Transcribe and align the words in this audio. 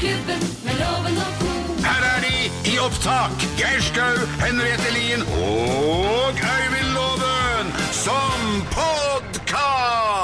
Morgenklubben 0.00 0.40
med 0.64 0.78
loven 0.80 1.16
og 1.20 1.32
ko. 1.36 1.48
Her 1.84 2.04
er 2.08 2.22
de 2.24 2.36
i 2.70 2.74
opptak. 2.80 3.42
Geir 3.58 3.82
Skau, 3.84 4.16
Henriette 4.40 4.92
Lien 4.94 5.20
og 5.36 6.32
Øyvind 6.40 6.88
Loven 6.94 7.68
som 7.92 8.40
podkast! 8.72 10.14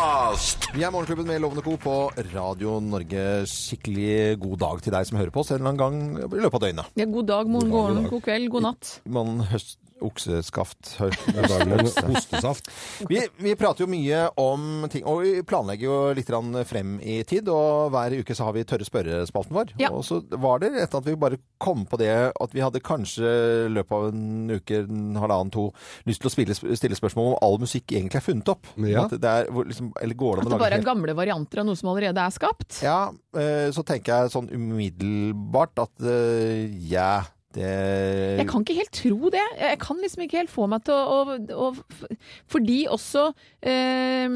Vi 0.73 0.81
er 0.81 0.89
Morgenklubben 0.95 1.29
med 1.29 1.45
Lovende 1.45 1.61
Co. 1.67 1.77
på 1.77 2.09
Radio 2.33 2.81
Norge. 2.81 3.45
Skikkelig 3.52 4.41
god 4.41 4.57
dag 4.64 4.80
til 4.86 4.96
deg 4.96 5.11
som 5.11 5.20
hører 5.20 5.34
på 5.34 5.45
oss 5.45 5.52
en 5.52 5.61
eller 5.61 5.68
annen 5.75 5.82
gang 5.84 6.24
i 6.24 6.40
løpet 6.46 6.56
av 6.56 6.64
døgnet. 6.64 6.86
Ja, 6.96 7.04
god 7.12 7.29
dag, 7.34 7.45
morgen, 7.45 7.70
God 7.77 8.00
god 8.00 8.08
god 8.14 8.22
kveld, 8.30 8.48
god 8.56 8.64
natt. 8.70 8.84
Man 9.04 9.45
høst 9.52 9.77
okseskaft. 10.01 10.97
Hostesaft. 11.01 12.71
Vi, 13.09 13.21
vi 13.37 13.55
prater 13.57 13.85
jo 13.85 13.89
mye 13.91 14.27
om 14.41 14.87
ting, 14.93 15.05
og 15.09 15.23
vi 15.25 15.43
planlegger 15.46 15.87
jo 15.87 15.96
litt 16.17 16.31
frem 16.69 16.96
i 17.01 17.23
tid. 17.29 17.49
Og 17.53 17.91
hver 17.95 18.17
uke 18.21 18.37
så 18.37 18.49
har 18.49 18.57
vi 18.57 18.64
tørre 18.69 18.87
spørrespalten 18.87 19.57
vår. 19.57 19.73
Ja. 19.81 19.90
Og 19.95 20.04
så 20.07 20.21
var 20.37 20.61
det 20.63 20.75
etter 20.75 21.01
at 21.01 21.09
vi 21.09 21.17
bare 21.17 21.40
kom 21.63 21.87
på 21.89 21.99
det 22.01 22.13
at 22.29 22.54
vi 22.54 22.64
hadde 22.64 22.82
kanskje 22.85 23.32
i 23.67 23.73
løpet 23.73 23.96
av 23.96 24.09
en 24.11 24.57
uke, 24.57 24.82
en 24.85 25.21
halvannen, 25.21 25.53
to, 25.54 25.68
lyst 26.09 26.23
til 26.23 26.31
å 26.31 26.35
spille, 26.35 26.57
stille 26.57 26.99
spørsmål 26.99 27.32
om 27.32 27.39
all 27.46 27.61
musikk 27.63 27.95
egentlig 27.95 28.21
er 28.21 28.26
funnet 28.26 28.53
opp. 28.53 28.68
Ja. 28.82 29.07
At 29.07 29.17
det 29.21 29.32
er, 29.32 29.51
liksom, 29.71 29.93
eller 30.03 30.18
går 30.18 30.37
det 30.37 30.45
At 30.45 30.51
an 30.51 30.53
å 30.53 30.57
det 30.57 30.65
bare 30.67 30.81
er 30.81 30.87
gamle 30.87 31.17
varianter 31.17 31.63
av 31.63 31.71
noe 31.71 31.79
som 31.79 31.93
allerede 31.93 32.23
er 32.23 32.34
skapt. 32.34 32.83
Ja, 32.84 33.01
eh, 33.39 33.69
så 33.75 33.84
tenker 33.87 34.27
jeg 34.27 34.34
sånn 34.34 34.51
umiddelbart 34.53 35.87
at 35.87 36.05
eh, 36.05 36.67
ja, 36.91 37.25
det 37.56 38.39
Jeg 38.39 38.47
kan 38.53 38.62
ikke 38.65 38.77
helt 38.78 38.92
tro 39.01 39.31
det. 39.34 39.42
Jeg 39.59 39.78
kan 39.83 40.01
liksom 40.05 40.23
ikke 40.27 40.41
helt 40.42 40.53
få 40.53 40.69
meg 40.70 40.84
til 40.87 40.95
å, 40.95 41.37
å, 41.37 41.69
å 41.69 42.17
Fordi 42.53 42.79
også 42.92 43.27
eh, 43.67 44.29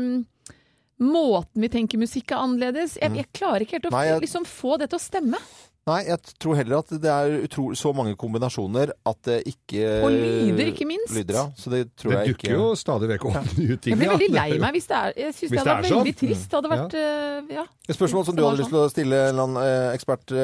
Måten 1.00 1.62
vi 1.64 1.68
tenker 1.72 1.96
musikk 2.00 2.34
er 2.34 2.42
annerledes. 2.44 2.98
Jeg, 3.00 3.14
jeg 3.16 3.28
klarer 3.32 3.64
ikke 3.64 3.78
helt 3.78 3.86
å. 3.88 3.94
Nei, 3.94 4.06
jeg- 4.10 4.20
liksom 4.26 4.44
få 4.44 4.74
det 4.82 4.90
til 4.92 4.98
å 4.98 5.04
stemme. 5.04 5.38
Nei, 5.90 5.98
jeg 6.06 6.18
tror 6.38 6.54
heller 6.60 6.78
at 6.84 6.90
det 7.02 7.10
er 7.10 7.32
utro, 7.48 7.64
så 7.74 7.90
mange 7.96 8.14
kombinasjoner 8.20 8.92
at 9.10 9.18
det 9.26 9.38
ikke 9.50 9.84
Og 10.06 10.10
lyder, 10.14 10.70
ikke 10.70 10.86
minst. 10.86 11.10
Lyder, 11.16 11.34
ja. 11.40 11.44
Så 11.58 11.72
det 11.72 11.80
tror 11.98 12.14
Det 12.14 12.20
jeg 12.20 12.34
dukker 12.34 12.48
ikke 12.52 12.58
jo 12.60 12.68
stadig 12.78 13.08
vekk 13.10 13.24
opp 13.30 13.50
nye 13.58 13.76
ting. 13.82 13.94
Jeg 13.96 13.98
blir 13.98 14.12
veldig 14.14 14.28
lei 14.36 14.58
meg 14.62 14.76
hvis 14.78 14.86
det 14.90 14.98
er 15.00 15.12
Jeg 15.24 15.34
syns 15.34 15.50
det 15.50 15.58
hadde 15.58 15.66
det 15.66 15.74
vært 15.74 15.88
veldig 15.90 16.14
sånn. 16.14 16.20
trist. 16.22 16.46
Det 16.50 16.58
hadde 16.60 16.72
vært 16.76 16.96
ja. 17.00 17.58
Ja. 17.60 17.64
Et 17.90 17.96
spørsmål 17.98 18.24
som 18.28 18.36
du 18.38 18.42
hadde 18.46 18.60
lyst 18.62 18.70
til 18.70 18.78
å 18.78 18.86
stille 18.92 19.20
en 19.26 19.34
eller 19.34 19.44
annen 19.48 19.62
eh, 19.66 19.94
ekspert 19.98 20.34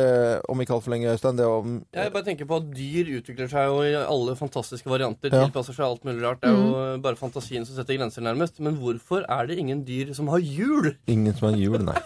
om 0.50 0.60
ikke 0.64 0.74
altfor 0.76 0.90
lenge, 0.96 1.12
Øystein. 1.14 1.36
Det 1.38 1.46
om 1.46 1.76
Jeg 1.94 2.12
bare 2.16 2.26
tenker 2.26 2.48
på 2.50 2.56
at 2.58 2.70
Dyr 2.74 3.12
utvikler 3.20 3.48
seg 3.52 3.68
jo 3.70 3.82
i 3.86 3.92
alle 4.02 4.34
fantastiske 4.40 4.90
varianter. 4.90 5.30
Ja. 5.30 5.44
Tilpasser 5.46 5.76
seg 5.76 5.86
alt 5.86 6.02
mulig 6.08 6.24
rart. 6.26 6.40
Det 6.42 6.50
er 6.50 6.56
jo 6.58 6.98
bare 7.04 7.16
fantasien 7.20 7.64
som 7.68 7.76
setter 7.78 8.00
grenser, 8.00 8.24
nærmest. 8.26 8.58
Men 8.58 8.80
hvorfor 8.80 9.22
er 9.28 9.46
det 9.46 9.58
ingen 9.62 9.84
dyr 9.86 10.10
som 10.16 10.26
har 10.34 10.42
hjul? 10.42 10.96
ingen 11.06 11.34
som 11.36 11.50
har 11.52 11.56
hjul, 11.60 11.78
nei. 11.86 12.00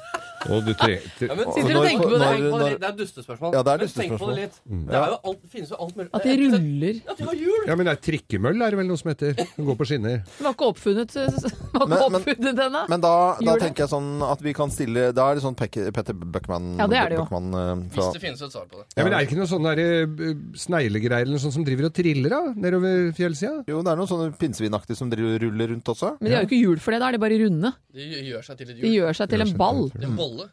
Og 0.51 0.65
du 0.65 0.73
tre, 0.73 0.95
tre, 1.19 1.27
Ja, 1.29 1.35
men 1.37 1.47
Og 1.47 1.53
Sitter 1.55 1.75
når- 1.75 1.81
og 1.81 1.87
tenker 1.87 2.05
på 2.05 2.11
det? 2.11 2.19
når- 2.21 2.59
når- 2.59 2.79
Det 2.81 2.89
er 2.89 2.93
dustespørsmål. 2.97 3.30
Ja, 3.31 3.63
det 3.67 3.73
er 3.75 3.79
Men 3.85 3.89
Tenk 4.01 4.15
på 4.21 4.29
det 4.31 4.37
litt. 4.41 4.57
Det, 4.65 4.97
er 4.97 5.13
jo 5.13 5.19
alt, 5.31 5.41
det 5.45 5.51
finnes 5.53 5.71
jo 5.71 5.79
alt 5.85 5.97
mulig. 5.97 6.09
At 6.17 6.23
de 6.27 6.35
ruller. 6.41 7.01
At 7.11 7.19
de 7.21 7.25
har 7.29 7.35
hjul! 7.41 7.65
ja, 7.69 7.77
men 7.79 7.87
det 7.87 7.93
er 7.95 8.01
trikkemøll 8.07 8.63
er 8.67 8.71
det 8.75 8.79
vel 8.81 8.89
noe 8.91 9.01
som 9.01 9.11
heter. 9.13 9.35
Den 9.57 9.67
går 9.69 9.77
på 9.81 9.87
skinner. 9.91 10.21
Den 10.39 10.47
var 10.49 10.55
ikke 10.57 10.69
oppfunnet, 10.73 11.15
var 11.17 11.29
ikke 11.31 11.89
Men- 11.91 11.99
men- 12.01 12.21
oppfunnet 12.21 12.63
ennå. 12.67 12.83
Men 12.95 13.01
da, 13.05 13.15
da 13.41 13.57
tenker 13.63 13.85
jeg 13.87 13.93
sånn 13.93 14.11
at 14.31 14.41
vi 14.45 14.53
kan 14.57 14.71
stille 14.75 15.07
Da 15.17 15.29
er 15.31 15.39
det 15.39 15.45
sånn 15.45 15.57
Petter 15.61 16.15
Buckman 16.15 16.71
Ja, 16.81 16.87
det 16.91 16.99
er 17.01 17.09
det 17.13 17.19
jo. 17.19 17.25
Buckman, 17.25 17.51
fra... 17.93 18.07
Hvis 18.09 18.15
det 18.19 18.23
finnes 18.25 18.43
et 18.43 18.53
svar 18.55 18.67
på 18.71 18.81
det. 18.81 18.87
Ja, 18.97 19.05
men 19.05 19.13
Er 19.15 19.19
det 19.19 19.29
ikke 19.29 19.39
noen 19.41 19.51
sånne 19.53 19.75
der, 19.77 20.05
eh, 20.31 20.35
sneglegreier 20.65 21.25
eller 21.27 21.37
noe 21.37 21.43
sånt 21.43 21.55
som 21.57 21.65
driver 21.67 21.89
og 21.91 21.95
triller 21.97 22.31
da, 22.35 22.43
nedover 22.57 23.11
fjellsida? 23.17 23.65
Jo, 23.71 23.83
det 23.87 23.93
er 23.95 24.01
noen 24.01 24.11
sånne 24.11 24.31
pinnsvinaktige 24.41 24.97
som 24.99 25.11
driver, 25.13 25.39
ruller 25.47 25.73
rundt 25.75 25.93
også. 25.95 26.15
Men 26.21 26.31
de 26.31 26.37
har 26.37 26.45
jo 26.47 26.51
ikke 26.51 26.61
hjul 26.63 26.81
for 26.83 26.95
det, 26.97 27.01
da 27.03 27.09
er 27.11 27.17
de 27.19 27.23
bare 27.23 27.39
runde. 27.45 27.73
De 27.95 28.09
gjør 28.31 28.43
seg 28.47 28.59
til 28.61 28.71
et 28.73 28.81
De 28.81 28.95
gjør 28.95 29.17
seg 29.21 29.31
til 29.33 29.45
en 29.47 29.55
ball. 29.61 29.85
En 30.01 30.17
bolle. 30.19 30.49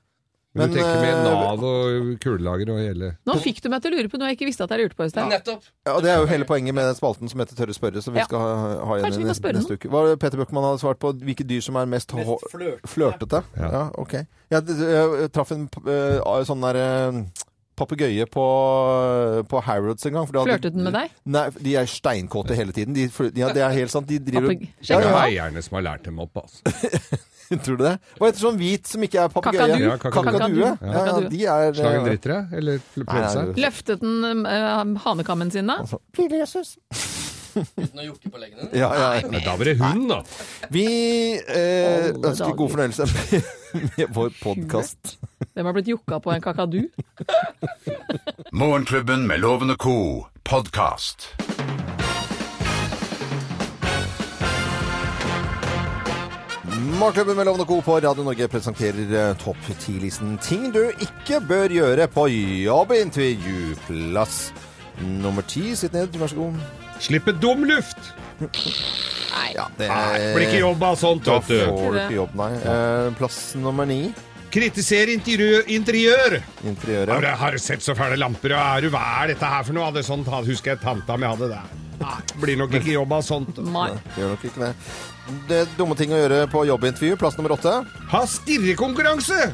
Men 0.56 0.72
du 0.72 0.78
tenker 0.78 1.02
med 1.02 1.12
eh, 1.12 1.24
Nav 1.24 1.64
og 1.64 2.14
kulelager 2.24 2.72
og 2.74 2.80
hele 2.82 3.10
Nå 3.28 3.36
fikk 3.44 3.60
du 3.62 3.68
meg 3.70 3.84
til 3.84 3.94
å 3.94 3.98
lure 4.00 4.12
på 4.12 4.20
noe 4.20 4.32
jeg 4.32 4.38
ikke 4.40 4.48
visste 4.50 4.66
at 4.66 4.74
jeg 4.74 4.86
lurte 4.86 4.98
på, 4.98 5.06
Øystein. 5.06 5.30
Nettopp. 5.30 5.68
Ja, 5.86 5.96
og 5.96 6.06
Det 6.06 6.12
er 6.14 6.22
jo 6.22 6.30
hele 6.32 6.48
poenget 6.50 6.78
med 6.78 6.88
den 6.88 6.98
spalten 6.98 7.32
som 7.32 7.44
heter 7.44 7.60
Tørre 7.60 7.76
spørre, 7.78 8.02
som 8.02 8.16
vi 8.16 8.22
Ja. 8.24 8.26
skal 8.30 8.40
ha, 8.40 8.86
ha 8.90 8.98
igjen 8.98 9.28
neste, 9.28 9.44
noen? 9.44 9.60
neste 9.60 9.78
uke. 9.78 9.92
Hva 9.92 10.16
Peter 10.18 10.40
Bøckmann 10.40 10.66
hadde 10.66 10.82
svart 10.82 11.02
på 11.04 11.14
hvilke 11.20 11.46
dyr 11.48 11.62
som 11.62 11.76
er 11.76 11.86
mest, 11.86 12.14
Mest 12.18 12.48
flørtete. 12.88 13.44
Ja. 13.58 13.70
Ja. 13.72 13.84
ok. 13.98 14.14
Jeg, 14.50 14.64
jeg, 14.80 15.32
traff 15.36 15.52
en 15.52 15.68
uh, 15.86 16.44
sånn 16.48 16.64
der 16.64 16.80
uh, 16.80 17.22
papegøye 17.78 18.26
på, 18.32 18.46
på 19.50 19.62
Harrods 19.68 20.06
en 20.10 20.18
gang. 20.18 20.28
for 20.30 20.48
Flørtet 20.48 20.76
den 20.76 20.88
med 20.88 20.96
deg? 20.98 21.14
Nei, 21.30 21.48
de 21.62 21.78
er 21.82 21.90
steinkåte 21.92 22.58
hele 22.58 22.76
tiden. 22.76 22.98
De, 22.98 23.08
ja, 23.38 23.52
det 23.54 23.64
er 23.64 23.74
helt 23.78 23.94
sant. 23.94 24.10
De 24.10 24.20
driver 24.20 24.52
Papeg- 24.52 24.68
ja, 24.82 25.00
Det 25.02 25.12
er 25.12 25.20
eierne 25.24 25.64
som 25.66 25.80
har 25.80 25.88
lært 25.92 26.08
dem 26.10 26.22
opp, 26.24 26.44
altså. 26.44 27.22
Tror 27.64 27.78
du 27.80 27.84
det? 27.86 27.94
Hva 28.18 28.28
heter 28.28 28.44
sånn 28.44 28.58
hvit 28.60 28.90
som 28.92 29.04
ikke 29.06 29.22
er 29.24 29.32
papegøye? 29.32 29.62
Kakadu. 29.64 29.86
Ja. 29.86 29.96
Kakadue. 30.04 30.72
Ja, 30.84 31.04
ja, 31.08 31.14
de 31.32 31.46
er 31.48 31.78
Slag 31.78 32.00
en 32.02 32.10
dritter? 32.10 32.42
Eller 32.60 32.82
prøvde 32.98 33.62
Løftet 33.64 34.04
den 34.04 34.44
uh, 34.44 34.84
hanekammen 35.06 35.54
sin 35.54 35.72
da? 35.72 35.80
altså, 35.86 36.02
Lille 36.20 36.42
Jesus. 36.44 36.76
Uten 37.58 38.02
å 38.02 38.06
jokke 38.06 38.30
på 38.30 38.42
leggene. 38.42 38.68
Ja, 38.78 38.90
ja. 38.94 39.08
Men 39.32 39.42
da 39.46 39.56
var 39.58 39.70
det 39.70 39.78
hund, 39.80 40.12
da. 40.12 40.20
Vi 40.74 40.84
eh, 41.40 42.12
ønsker 42.14 42.54
god 42.58 42.74
fornøyelse 42.76 43.08
vår 44.10 44.30
podkast. 44.44 45.18
Hvem 45.54 45.66
har 45.66 45.74
blitt 45.74 45.88
jokka 45.88 46.20
på 46.20 46.32
en 46.32 46.42
kakadu? 46.42 46.82
Morgenklubben 48.52 49.28
med 49.28 49.40
Loven 49.40 49.74
og 49.74 49.80
co. 49.80 50.26
podkast. 50.44 51.34
Morgenklubben 57.00 57.36
med 57.36 57.46
Lovende 57.46 57.66
Co. 57.66 57.82
på 57.82 58.00
Radio 58.00 58.24
Norge 58.24 58.48
presenterer 58.48 59.30
eh, 59.30 59.36
topp 59.38 59.58
10-listen 59.70 60.38
ting 60.42 60.72
du 60.74 60.82
ikke 61.02 61.40
bør 61.46 61.74
gjøre 61.74 62.08
på 62.08 62.28
jobbintervju. 62.28 63.76
Plass 63.88 64.54
nummer 65.02 65.46
ti. 65.46 65.76
Sitt 65.76 65.94
ned, 65.94 66.18
vær 66.18 66.32
så 66.32 66.36
god. 66.36 66.58
Slippe 67.00 67.36
dum 67.42 67.66
luft! 67.70 68.14
Ja, 69.56 69.68
det 69.78 69.88
Nei, 69.90 70.34
blir 70.36 70.48
ikke 70.48 70.60
jobb 70.64 70.84
av 70.84 70.98
sånt, 71.00 71.24
Da 71.26 71.40
vet 71.40 71.48
du. 71.48 71.60
får 71.66 71.92
du 71.94 72.00
ikke 72.04 72.16
jobb, 72.18 72.36
nei. 72.36 72.52
Eh, 72.56 73.10
plass 73.18 73.40
nummer 73.56 73.86
ni. 73.90 74.14
Kritisere 74.52 75.12
interiør. 75.14 75.66
interiør. 75.68 76.38
Ja, 76.40 76.70
Interiøret. 76.70 77.22
du- 77.22 77.28
Har 77.42 77.52
du 77.52 77.58
sett 77.60 77.80
så 77.84 77.94
fæle 77.96 78.18
lamper? 78.18 78.54
og 78.56 78.78
Er 78.78 78.82
du, 78.82 78.90
hva 78.90 79.24
er 79.24 79.28
dette 79.34 79.46
her 79.46 79.64
for 79.64 79.74
noe? 79.74 79.86
Hadde 79.92 80.04
sånt, 80.04 80.26
husker 80.28 80.72
jeg 80.72 80.82
tanta 80.82 81.18
mi 81.18 81.28
hadde 81.28 81.50
det. 81.50 81.60
Nei, 82.00 82.20
blir 82.40 82.56
nok 82.58 82.72
ikke 82.72 82.94
jobb 82.94 83.12
av 83.12 83.24
sånt. 83.24 83.58
Nei. 83.78 83.90
Gjør 84.18 84.30
nok 84.36 84.44
ikke 84.44 84.60
det. 84.60 84.76
Det 85.48 85.58
er 85.62 85.66
dumme 85.78 85.98
ting 85.98 86.10
å 86.12 86.16
gjøre 86.28 86.48
på 86.50 86.66
jobbintervju. 86.68 87.18
Plass 87.18 87.36
nummer 87.38 87.58
åtte. 87.58 87.86
Ha 88.10 88.22
stirrekonkurranse! 88.26 89.54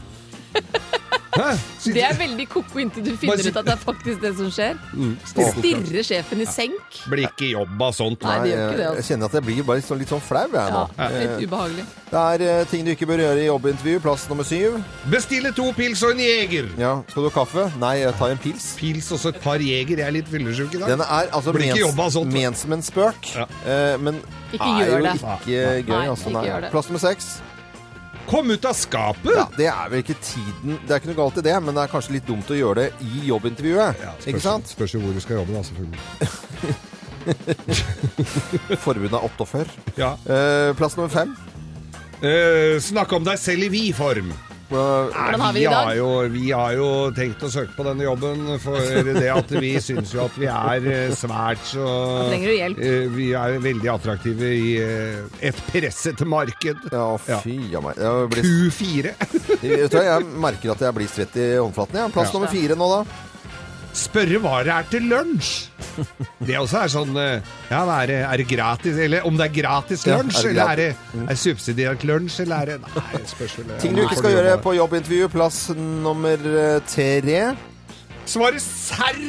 Hæ? 1.53 1.93
Det 1.93 2.03
er 2.07 2.13
veldig 2.17 2.45
ko-ko 2.49 2.79
inntil 2.83 3.03
du 3.05 3.11
finner 3.19 3.39
ut 3.47 3.57
at 3.61 3.65
det 3.67 3.73
er 3.73 3.81
faktisk 3.81 4.21
det 4.23 4.31
som 4.37 4.49
skjer. 4.53 4.77
Mm, 4.93 5.13
Stirre 5.27 6.03
sjefen 6.07 6.41
i 6.41 6.47
senk? 6.49 6.99
Blir 7.11 7.27
ikke 7.27 7.49
jobb 7.53 7.81
av 7.87 7.93
sånt. 7.97 8.23
Nei, 8.23 8.37
det 8.43 8.51
gjør 8.53 8.63
ikke 8.69 8.77
det, 8.77 8.85
altså. 8.87 9.01
jeg 9.01 9.07
kjenner 9.11 9.25
at 9.31 9.37
jeg 9.39 9.45
blir 9.49 9.63
bare 9.67 9.81
litt 9.81 9.87
sånn, 9.89 9.99
litt 10.03 10.13
sånn 10.13 10.23
flau, 10.23 10.45
jeg 10.53 10.73
Ja, 10.73 11.09
litt 11.17 11.43
ubehagelig. 11.47 11.85
Det 12.13 12.21
er 12.23 12.43
eh, 12.45 12.65
ting 12.69 12.85
du 12.85 12.91
ikke 12.93 13.07
bør 13.09 13.23
gjøre 13.23 13.41
i 13.41 13.45
jobbintervju. 13.47 13.99
Plass 14.03 14.27
nummer 14.29 14.45
syv. 14.45 14.75
Bestille 15.09 15.51
to 15.57 15.69
pils 15.73 16.03
og 16.05 16.11
en 16.13 16.19
jeger. 16.23 16.67
Ja, 16.77 16.91
skal 17.09 17.25
du 17.25 17.29
ha 17.29 17.33
kaffe? 17.39 17.65
Nei, 17.81 17.93
jeg 18.03 18.13
tar 18.19 18.33
en 18.35 18.41
pils. 18.43 18.67
Pils 18.77 19.09
og 19.15 19.19
så 19.23 19.31
et 19.33 19.41
par 19.41 19.57
jeger. 19.63 19.97
Jeg 19.97 20.07
er 20.07 20.15
litt 20.19 20.29
fyllesyk 20.29 20.75
i 20.77 20.83
dag. 20.83 20.93
Den 20.93 21.01
er 21.05 21.31
altså 21.33 21.53
Blir 21.55 21.71
ikke 21.73 21.89
mens, 21.89 21.99
av 22.05 22.11
sånt. 22.19 22.33
ment 22.33 22.57
som 22.61 22.73
en 22.77 22.81
spøk, 22.85 23.33
Ja. 23.35 23.47
eh, 23.65 23.97
men 23.97 24.21
Ikke 24.53 24.69
er 24.69 24.85
jo 24.91 25.01
det. 25.03 25.15
ikke 25.15 25.63
gøy. 25.89 25.89
Nei, 25.89 26.07
altså, 26.07 26.29
ikke 26.29 26.37
nei. 26.37 26.45
gjør 26.49 26.61
det. 26.67 26.71
Plass 26.71 26.89
nummer 26.91 26.99
seks. 26.99 27.31
Kom 28.29 28.51
ut 28.51 28.65
av 28.65 28.73
skapet! 28.77 29.33
Ja, 29.35 29.45
det 29.57 29.67
er 29.69 29.89
vel 29.91 29.99
ikke 30.03 30.15
tiden 30.23 30.77
Det 30.87 30.93
er 30.93 31.01
ikke 31.01 31.11
noe 31.11 31.19
galt 31.19 31.37
i 31.41 31.43
det, 31.45 31.55
men 31.65 31.75
det 31.75 31.83
er 31.83 31.91
kanskje 31.91 32.15
litt 32.15 32.27
dumt 32.29 32.49
å 32.53 32.57
gjøre 32.57 32.85
det 32.85 32.89
i 33.03 33.27
jobbintervjuet. 33.29 34.03
Ja, 34.03 34.13
ikke 34.31 34.43
sant? 34.43 34.71
Spørs 34.71 34.95
jo 34.95 35.03
hvor 35.03 35.13
du 35.15 35.21
skal 35.23 35.41
jobbe, 35.41 35.53
da, 35.57 35.61
selvfølgelig. 35.67 36.01
Forbundet 38.85 39.17
er 39.19 39.27
48. 39.27 39.65
Ja. 39.99 40.13
Eh, 40.27 40.71
plass 40.79 40.97
nummer 40.99 41.11
fem. 41.13 41.35
Eh, 42.23 42.79
snakk 42.83 43.11
om 43.15 43.23
deg 43.27 43.39
selv 43.41 43.67
i 43.67 43.71
vi-form. 43.73 44.31
Eh, 44.31 44.52
Hvordan 44.69 45.41
har 45.43 45.53
vi 45.53 45.59
vi, 45.59 45.65
det 45.65 45.69
i 45.69 45.73
dag? 45.73 45.85
har 45.85 45.95
jo, 45.97 46.07
vi 46.33 46.51
har 46.51 46.73
jo 46.77 46.87
tenkt 47.15 47.43
å 47.45 47.49
søke 47.51 47.75
på 47.75 47.83
denne 47.87 48.05
jobben, 48.07 48.45
for 48.63 48.79
det 49.13 49.27
at 49.33 49.51
vi 49.61 49.73
syns 49.83 50.13
jo 50.15 50.23
at 50.25 50.37
vi 50.39 50.47
er 50.49 50.87
eh, 50.93 51.13
svært 51.17 51.65
så 51.73 51.87
trenger 52.29 52.47
du 52.47 52.55
hjelp. 52.55 52.79
eh, 52.79 53.07
Vi 53.17 53.27
er 53.37 53.57
veldig 53.63 53.91
attraktive 53.93 54.53
i 54.55 54.71
eh, 54.81 55.19
et 55.51 55.61
presset 55.69 56.23
marked. 56.25 56.87
ja, 56.91 57.05
fy 57.43 57.57
a 57.75 57.81
meg. 57.85 57.99
Jeg, 58.01 58.31
blir, 58.33 58.49
Q4. 58.49 59.13
jeg, 59.67 59.91
tror 59.93 60.07
jeg 60.09 60.25
merker 60.47 60.73
at 60.77 60.87
jeg 60.87 60.97
blir 61.01 61.11
svett 61.11 61.37
i 61.37 61.49
håndflaten. 61.59 61.99
Ja. 62.03 62.07
Plass 62.13 62.31
Ja. 62.31 62.39
nummer 62.39 62.51
fire 62.53 62.75
nå, 62.79 62.89
da. 62.97 63.03
Spørre 63.93 64.39
hva 64.41 64.63
det 64.65 64.73
er 64.73 64.87
til 64.89 65.03
lunsj. 65.05 65.51
Det 66.41 66.55
også 66.57 66.79
er 66.81 66.89
sånn 66.89 67.17
eh, 67.21 67.51
Ja, 67.69 67.83
er 67.99 68.07
det, 68.09 68.15
er 68.25 68.41
det 68.41 68.45
gratis? 68.49 68.97
Eller 68.97 69.25
om 69.29 69.35
det 69.37 69.45
er 69.45 69.53
gratis 69.59 70.05
Ja, 70.07 70.17
lunsj, 70.17 70.39
er 70.47 70.49
eller 70.49 70.71
er 70.71 70.79
det 70.81 71.27
er 71.29 71.37
subsidiert 71.37 72.05
lunsj, 72.09 72.39
eller 72.47 72.63
er 72.63 72.71
det 72.71 72.95
Nei, 72.95 73.21
spørs 73.29 73.57
vel. 73.59 73.73
Ting 73.83 73.93
du 73.93 74.01
ikke 74.01 74.17
skal 74.17 74.33
gjøre 74.33 74.55
på 74.65 74.73
jobbintervju. 74.79 75.29
Plass 75.35 75.59
nummer 75.77 76.47
eh, 76.49 76.79
tre. 76.89 77.43
Svare 78.25 78.63
serr 78.63 79.21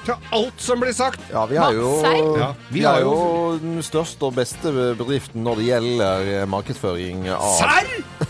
til 0.00 0.14
alt 0.34 0.62
som 0.64 0.80
blir 0.82 0.94
sagt. 0.96 1.22
Ja, 1.30 1.44
vi 1.46 1.60
har 1.60 1.76
jo, 1.76 1.94
Ja, 2.40 2.50
vi 2.72 2.82
har 2.88 3.04
jo 3.04 3.14
den 3.62 3.78
største 3.84 4.30
og 4.30 4.34
beste 4.40 4.72
bedriften 4.74 5.44
når 5.46 5.60
det 5.60 5.70
gjelder 5.70 6.30
markedsføring 6.50 7.28
av 7.36 7.58
Serr! 7.60 8.29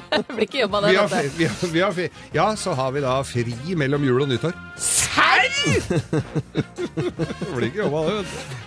Det 0.16 0.34
blir 0.34 0.46
ikke 0.46 0.60
jobba, 0.64 0.80
det. 0.84 0.92
Vi 0.92 0.96
har, 0.96 1.30
vi 1.38 1.46
har, 1.46 1.70
vi 1.72 1.80
har 2.06 2.10
ja, 2.36 2.48
så 2.56 2.74
har 2.78 2.92
vi 2.94 3.04
da 3.04 3.14
fri 3.26 3.76
mellom 3.76 4.04
jul 4.06 4.24
og 4.26 4.28
nyttår. 4.32 4.56
Serr?! 4.76 5.48
Det 6.52 7.54
blir 7.54 7.68
ikke 7.70 7.84
jobba, 7.84 8.04
det. 8.08 8.18
vet 8.20 8.26
du. 8.26 8.60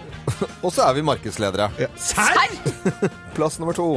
Og 0.66 0.72
så 0.74 0.88
er 0.88 0.96
vi 0.98 1.04
markedsledere. 1.06 1.70
Ja. 1.80 1.88
Serr? 2.02 2.58
Plass 3.38 3.60
nummer 3.62 3.78
to. 3.78 3.90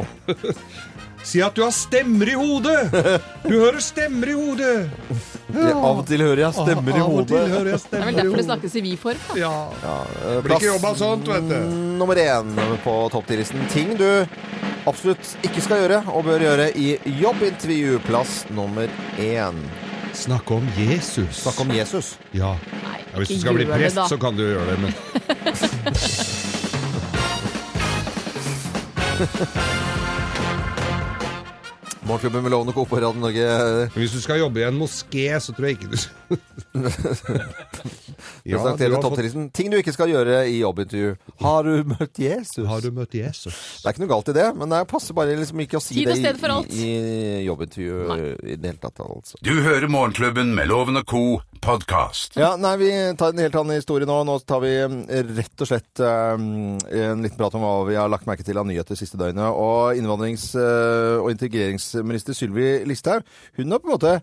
Si 1.28 1.40
at 1.44 1.56
du 1.56 1.64
har 1.64 1.72
stemmer 1.75 2.30
i 2.30 2.36
hodet! 2.38 2.92
Du 3.42 3.56
hører 3.58 3.80
stemmer 3.84 4.30
i 4.30 4.36
hodet! 4.38 4.88
Det- 5.48 5.72
Av 5.75 5.98
og 5.98 6.04
til 6.08 6.22
hører 6.25 6.44
jeg 6.46 6.56
stemmer 6.56 6.96
i 6.96 7.02
hodet. 7.02 7.32
Det 7.32 7.98
er 7.98 8.06
vel 8.06 8.20
derfor 8.20 8.38
det 8.40 8.46
snakkes 8.46 8.76
i 8.78 8.84
vi-form. 8.86 9.25
Ja. 9.36 9.52
Ja. 9.82 9.96
plass 10.14 10.44
blir 10.46 10.54
ikke 10.56 10.70
jobba 10.70 10.94
sånt, 11.00 11.28
vet 11.28 11.50
du. 11.50 11.56
nummer 11.98 12.20
én 12.22 12.54
på 12.84 12.94
topp 13.12 13.28
10-listen. 13.32 13.66
Ting 13.75 13.96
du 13.98 14.08
absolutt 14.88 15.37
ikke 15.46 15.62
skal 15.64 15.82
gjøre 15.82 16.00
og 16.12 16.25
bør 16.26 16.40
gjøre 16.46 16.67
i 16.79 16.99
jobbintervju. 17.20 17.99
Plass 18.06 18.46
nummer 18.55 18.88
én. 19.20 19.56
Snakke 20.19 20.55
om 20.58 20.67
Jesus. 20.79 21.43
Snakk 21.44 21.61
om 21.62 21.70
Jesus. 21.75 22.19
Ja. 22.32 22.56
Nei, 22.82 22.99
ja 23.12 23.17
hvis 23.20 23.29
du 23.29 23.40
skal 23.43 23.55
bli 23.58 23.67
prest, 23.69 24.00
så 24.11 24.17
kan 24.20 24.37
du 24.38 24.43
gjøre 24.46 24.67
det, 24.73 24.79
men 24.82 24.93
Morgenklubben 32.08 32.43
med 32.43 32.50
Lovende 32.50 32.73
Co. 32.73 32.85
på 32.85 32.96
Radio 32.96 33.20
Norge. 33.20 33.90
hvis 33.94 34.12
du 34.12 34.20
skal 34.20 34.38
jobbe 34.40 34.61
i 34.61 34.64
en 34.64 34.79
moské, 34.81 35.40
så 35.40 35.52
tror 35.52 35.67
jeg 35.69 35.79
ikke 35.79 35.93
du 35.93 35.96
Ja, 35.96 36.18
du 36.28 36.36
presenterer 38.52 38.94
har 38.94 39.02
fått- 39.02 39.52
Ting 39.54 39.70
du 39.72 39.76
ikke 39.78 39.92
skal 39.94 40.08
gjøre 40.12 40.42
i 40.48 40.58
jobbintervju. 40.60 41.14
Har 41.42 41.62
du 41.66 41.72
møtt 41.88 42.19
Jesus? 42.20 42.66
Har 42.69 42.80
du 42.84 42.90
møtt 42.94 43.14
Jesus? 43.16 43.54
Det 43.82 43.88
er 43.88 43.92
ikke 43.96 44.04
noe 44.04 44.12
galt 44.12 44.28
i 44.32 44.36
det, 44.36 44.46
men 44.58 44.69
det 44.72 44.82
passer 44.90 45.14
bare 45.16 45.36
liksom 45.38 45.58
ikke 45.64 45.78
å 45.80 45.82
si 45.82 46.04
det 46.04 46.16
i, 46.19 46.20
i, 46.22 46.25
i 46.84 46.86
jobbintervju 47.46 47.94
i 48.52 48.56
det 48.56 48.66
hele 48.72 48.82
tatt. 48.82 48.98
altså. 49.04 49.34
Du 49.44 49.54
hører 49.64 49.88
Morgenklubben 49.88 50.48
med 50.56 50.69
Loven 50.70 50.96
og 51.00 51.06
co. 51.08 51.22
podkast. 51.60 52.36
Ja, 52.38 52.52
nei, 52.56 52.76
Vi 52.78 52.90
tar 53.19 53.32
en 53.34 53.38
helt 53.42 53.56
annen 53.58 53.76
historie 53.80 54.06
nå. 54.06 54.20
Nå 54.28 54.36
tar 54.46 54.60
vi 54.62 54.75
eh, 54.78 55.22
rett 55.34 55.58
og 55.64 55.69
slett 55.70 56.00
eh, 56.00 56.34
en 56.38 57.22
liten 57.25 57.38
prat 57.40 57.54
om 57.58 57.62
hva 57.64 57.72
vi 57.88 57.96
har 57.98 58.08
lagt 58.12 58.26
merke 58.30 58.44
til 58.46 58.58
av 58.60 58.66
nyheter 58.69 58.94
siste 58.98 59.19
døgnet. 59.19 59.50
Og 59.58 59.98
innvandrings- 59.98 60.52
eh, 60.54 61.16
og 61.19 61.32
integreringsminister 61.34 62.32
Sylvi 62.38 62.69
Listhaug, 62.86 63.22
hun 63.58 63.72
har 63.75 63.82
på 63.82 63.88
en 63.90 63.96
måte 63.96 64.14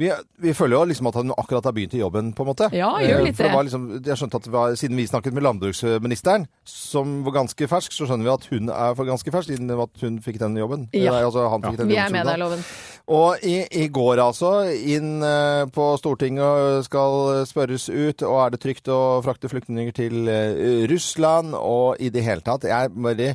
vi, 0.00 0.08
vi 0.40 0.52
føler 0.56 0.78
jo 0.78 0.86
liksom 0.88 1.08
at 1.10 1.18
han 1.20 1.32
akkurat 1.36 1.66
har 1.68 1.74
begynt 1.76 1.94
i 1.94 2.00
jobben, 2.00 2.32
på 2.36 2.44
en 2.44 2.48
måte. 2.48 2.70
Ja, 2.72 2.94
gjør 3.02 3.20
Eh, 3.20 3.26
litt 3.28 3.36
det. 3.40 3.50
liksom, 3.66 3.84
jeg 4.06 4.16
skjønte 4.16 4.40
at 4.40 4.48
var, 4.52 4.74
Siden 4.80 4.96
vi 4.96 5.06
snakket 5.06 5.36
med 5.36 5.44
landbruksministeren, 5.44 6.46
som 6.64 7.18
var 7.26 7.36
ganske 7.40 7.68
fersk, 7.68 7.92
så 7.92 8.08
skjønner 8.08 8.28
vi 8.28 8.32
at 8.32 8.46
hun 8.52 8.72
er 8.72 8.96
for 8.96 9.08
ganske 9.08 9.34
fersk, 9.34 9.52
siden 9.52 9.70
at 9.76 10.04
hun 10.04 10.18
fikk 10.24 10.40
den 10.40 10.56
jobben. 10.56 10.88
Ja. 10.96 11.12
Nei, 11.12 11.22
altså, 11.28 11.46
han 11.52 11.66
fikk 11.66 11.82
den 11.82 11.92
Vi 11.92 11.98
jobben 11.98 12.08
er 12.08 12.16
med 12.16 12.30
deg, 12.32 12.40
Loven. 12.40 12.64
Og 13.10 13.44
i, 13.44 13.56
i 13.82 13.88
går 13.92 14.22
altså, 14.24 14.52
inn 14.70 15.22
eh, 15.26 15.64
på 15.74 15.92
Stortinget 16.00 16.86
skal 16.88 17.44
spørres 17.50 17.88
ut, 17.90 18.22
og 18.24 18.36
er 18.46 18.54
det 18.54 18.62
trygt 18.64 18.88
å 18.88 19.00
frakte 19.26 19.50
flyktninger 19.52 19.96
til 19.96 20.30
eh, 20.30 20.86
Russland, 20.90 21.52
og 21.58 22.00
i 22.00 22.08
det 22.14 22.24
hele 22.24 22.46
tatt. 22.46 22.68
Jeg 22.70 22.94
bare... 22.96 23.34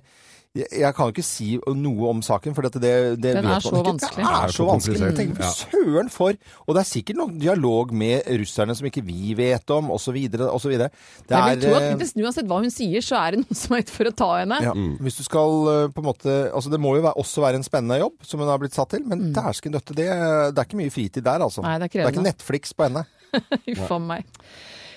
Jeg, 0.55 0.69
jeg 0.79 0.95
kan 0.95 1.09
ikke 1.11 1.23
si 1.27 1.47
noe 1.75 2.07
om 2.13 2.21
saken, 2.23 2.53
for 2.55 2.63
det, 2.63 2.79
det, 2.79 2.91
det 3.19 3.33
Den 3.35 3.45
er 3.51 3.59
så 3.59 3.73
ikke. 3.73 3.81
vanskelig. 3.89 4.15
Det 4.15 4.25
Det 4.25 4.35
er 4.39 4.45
er 4.47 4.53
så 4.55 4.67
vanskelig. 4.69 5.09
Tenk 5.17 5.33
Ja. 5.35 5.49
for 5.49 5.81
søren 5.83 6.11
for 6.13 6.37
Og 6.65 6.75
det 6.77 6.81
er 6.81 6.87
sikkert 6.87 7.17
noen 7.19 7.33
dialog 7.41 7.91
med 7.91 8.23
russerne 8.39 8.75
som 8.79 8.87
ikke 8.87 9.03
vi 9.03 9.33
vet 9.35 9.69
om, 9.75 9.89
osv. 9.91 10.15
osv. 10.15 10.77
Det 10.79 10.89
vil 11.27 11.59
tro 11.65 11.73
eh, 11.75 11.89
at 11.91 11.99
nesten 11.99 12.23
uansett 12.23 12.47
hva 12.47 12.61
hun 12.63 12.71
sier, 12.71 13.03
så 13.03 13.19
er 13.19 13.35
det 13.35 13.41
noen 13.43 13.59
som 13.59 13.75
er 13.75 13.83
ute 13.83 13.91
for 13.97 14.05
å 14.07 14.13
ta 14.15 14.29
henne. 14.39 14.61
ja, 14.63 14.71
Hvis 15.03 15.19
du 15.19 15.23
skal 15.27 15.57
eh, 15.73 15.87
på 15.91 15.99
en 16.03 16.07
måte 16.07 16.37
Altså 16.55 16.71
Det 16.71 16.79
må 16.79 16.95
jo 16.95 17.03
være, 17.03 17.19
også 17.19 17.43
være 17.43 17.59
en 17.59 17.67
spennende 17.67 17.99
jobb, 17.99 18.15
som 18.23 18.39
hun 18.39 18.47
har 18.47 18.61
blitt 18.63 18.73
satt 18.79 18.89
til, 18.95 19.03
men 19.05 19.33
dæsken 19.35 19.75
døtte, 19.75 19.91
det, 19.97 20.07
det 20.07 20.61
er 20.61 20.69
ikke 20.69 20.79
mye 20.79 20.93
fritid 20.95 21.23
der, 21.27 21.43
altså. 21.43 21.61
Mm. 21.61 21.67
Nei, 21.67 21.75
det 21.83 21.89
er 21.89 21.99
det 21.99 22.05
er 22.07 22.15
ikke. 22.15 22.25
Netflix 22.31 22.71
på 22.73 22.87
henne. 22.87 23.03
Uff 23.75 23.91
a 23.91 23.99
meg. 23.99 24.23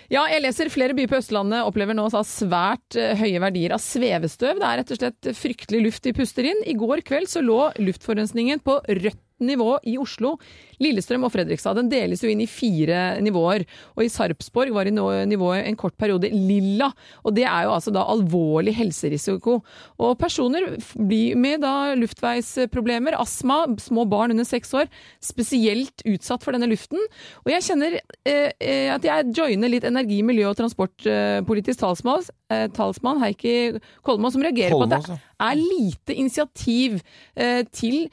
Ja, 0.08 0.22
jeg 0.32 0.40
leser 0.40 0.70
flere 0.72 0.94
byer 0.96 1.10
på 1.10 1.18
Østlandet 1.20 1.66
opplever 1.68 1.92
nå 1.92 2.06
svært 2.24 2.96
eh, 2.96 3.12
høye 3.18 3.42
verdier 3.44 3.74
av 3.76 3.82
svevestøv. 3.84 4.56
Det 4.56 4.64
er 4.64 4.80
rett 4.80 4.92
og 4.94 5.00
slett 5.02 5.28
fryktelig 5.36 5.82
luft 5.84 6.06
de 6.06 6.14
puster 6.16 6.48
inn. 6.48 6.62
I 6.64 6.76
går 6.80 7.02
kveld 7.04 7.28
så 7.28 7.42
lå 7.44 7.66
luftforurensningen 7.76 8.62
på 8.64 8.78
rødt 8.88 9.20
nivå 9.44 9.76
i 9.88 9.96
Oslo, 10.00 10.36
Lillestrøm 10.82 11.26
og 11.26 11.32
Fredrikstad. 11.34 11.78
Den 11.78 11.90
deles 11.90 12.22
jo 12.22 12.30
inn 12.30 12.42
i 12.42 12.48
fire 12.50 13.18
nivåer. 13.24 13.64
Og 13.96 14.04
i 14.04 14.10
Sarpsborg 14.12 14.72
var 14.74 14.88
i 14.88 14.94
nivået 14.94 15.66
en 15.66 15.78
kort 15.78 15.96
periode 15.98 16.30
lilla. 16.32 16.90
Og 17.24 17.34
det 17.36 17.46
er 17.48 17.66
jo 17.66 17.74
altså 17.74 17.94
da 17.94 18.06
alvorlig 18.10 18.74
helserisiko. 18.78 19.58
Og 19.98 20.14
personer 20.20 20.70
blir 20.94 21.38
med 21.38 21.62
da 21.64 21.94
luftveisproblemer, 21.98 23.18
astma, 23.18 23.64
små 23.82 24.06
barn 24.10 24.34
under 24.34 24.46
seks 24.48 24.74
år, 24.76 24.90
spesielt 25.24 26.04
utsatt 26.06 26.44
for 26.44 26.56
denne 26.56 26.70
luften. 26.70 27.00
Og 27.44 27.52
jeg 27.52 27.66
kjenner 27.70 27.98
eh, 27.98 28.50
eh, 28.58 28.88
at 28.94 29.06
jeg 29.06 29.32
joiner 29.36 29.72
litt 29.72 29.86
energi-, 29.88 30.22
miljø- 30.26 30.50
og 30.50 30.58
transportpolitisk 30.58 31.82
talsmann, 31.82 32.26
eh, 32.52 32.66
talsmann 32.74 33.22
Heikki 33.22 33.78
Kolmås, 34.06 34.36
som 34.36 34.44
reagerer 34.46 34.74
på 34.74 34.86
at 34.86 34.94
det 34.94 35.18
er 35.18 35.60
lite 35.60 36.16
initiativ 36.16 37.00
eh, 37.36 37.62
til 37.72 38.08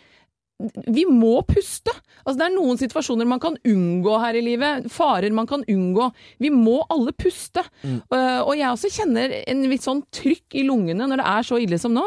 vi 0.87 1.03
må 1.11 1.41
puste! 1.43 1.91
Altså, 2.25 2.37
det 2.39 2.45
er 2.47 2.53
noen 2.55 2.77
situasjoner 2.79 3.27
man 3.27 3.41
kan 3.43 3.57
unngå 3.67 4.13
her 4.21 4.37
i 4.39 4.41
livet. 4.41 4.85
Farer 4.89 5.33
man 5.35 5.45
kan 5.49 5.61
unngå. 5.69 6.07
Vi 6.41 6.49
må 6.49 6.77
alle 6.89 7.11
puste. 7.13 7.61
Uh, 7.83 8.39
og 8.47 8.53
jeg 8.57 8.69
også 8.71 8.89
kjenner 8.95 9.33
en 9.43 9.65
litt 9.69 9.83
sånn 9.85 9.99
trykk 10.15 10.55
i 10.57 10.63
lungene 10.65 11.05
når 11.11 11.21
det 11.21 11.25
er 11.33 11.45
så 11.49 11.59
ille 11.61 11.77
som 11.81 11.93
nå. 11.93 12.05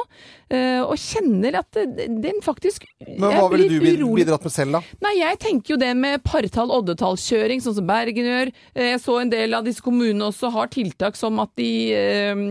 Uh, 0.48 0.80
og 0.88 0.96
kjenner 0.96 1.58
at 1.60 1.76
den 1.76 2.40
faktisk 2.42 2.86
Men 3.04 3.36
hva 3.36 3.50
ville 3.52 3.68
du 3.68 3.76
urolig. 3.84 4.24
bidratt 4.24 4.46
med 4.48 4.54
selv, 4.54 4.78
da? 4.78 4.80
Nei, 5.04 5.12
jeg 5.20 5.38
tenker 5.44 5.74
jo 5.74 5.78
det 5.84 5.92
med 6.00 6.24
partall- 6.24 6.72
oddetallkjøring, 6.78 7.60
sånn 7.62 7.76
som 7.76 7.86
Bergen 7.86 8.30
gjør. 8.32 8.52
Eh, 8.74 8.88
Jeg 8.94 9.02
så 9.04 9.20
en 9.20 9.30
del 9.30 9.54
av 9.54 9.68
disse 9.68 9.84
kommunene 9.84 10.32
også 10.32 10.50
har 10.56 10.72
tiltak 10.72 11.20
som 11.20 11.38
at 11.44 11.52
de 11.60 11.70
uh, 11.92 12.42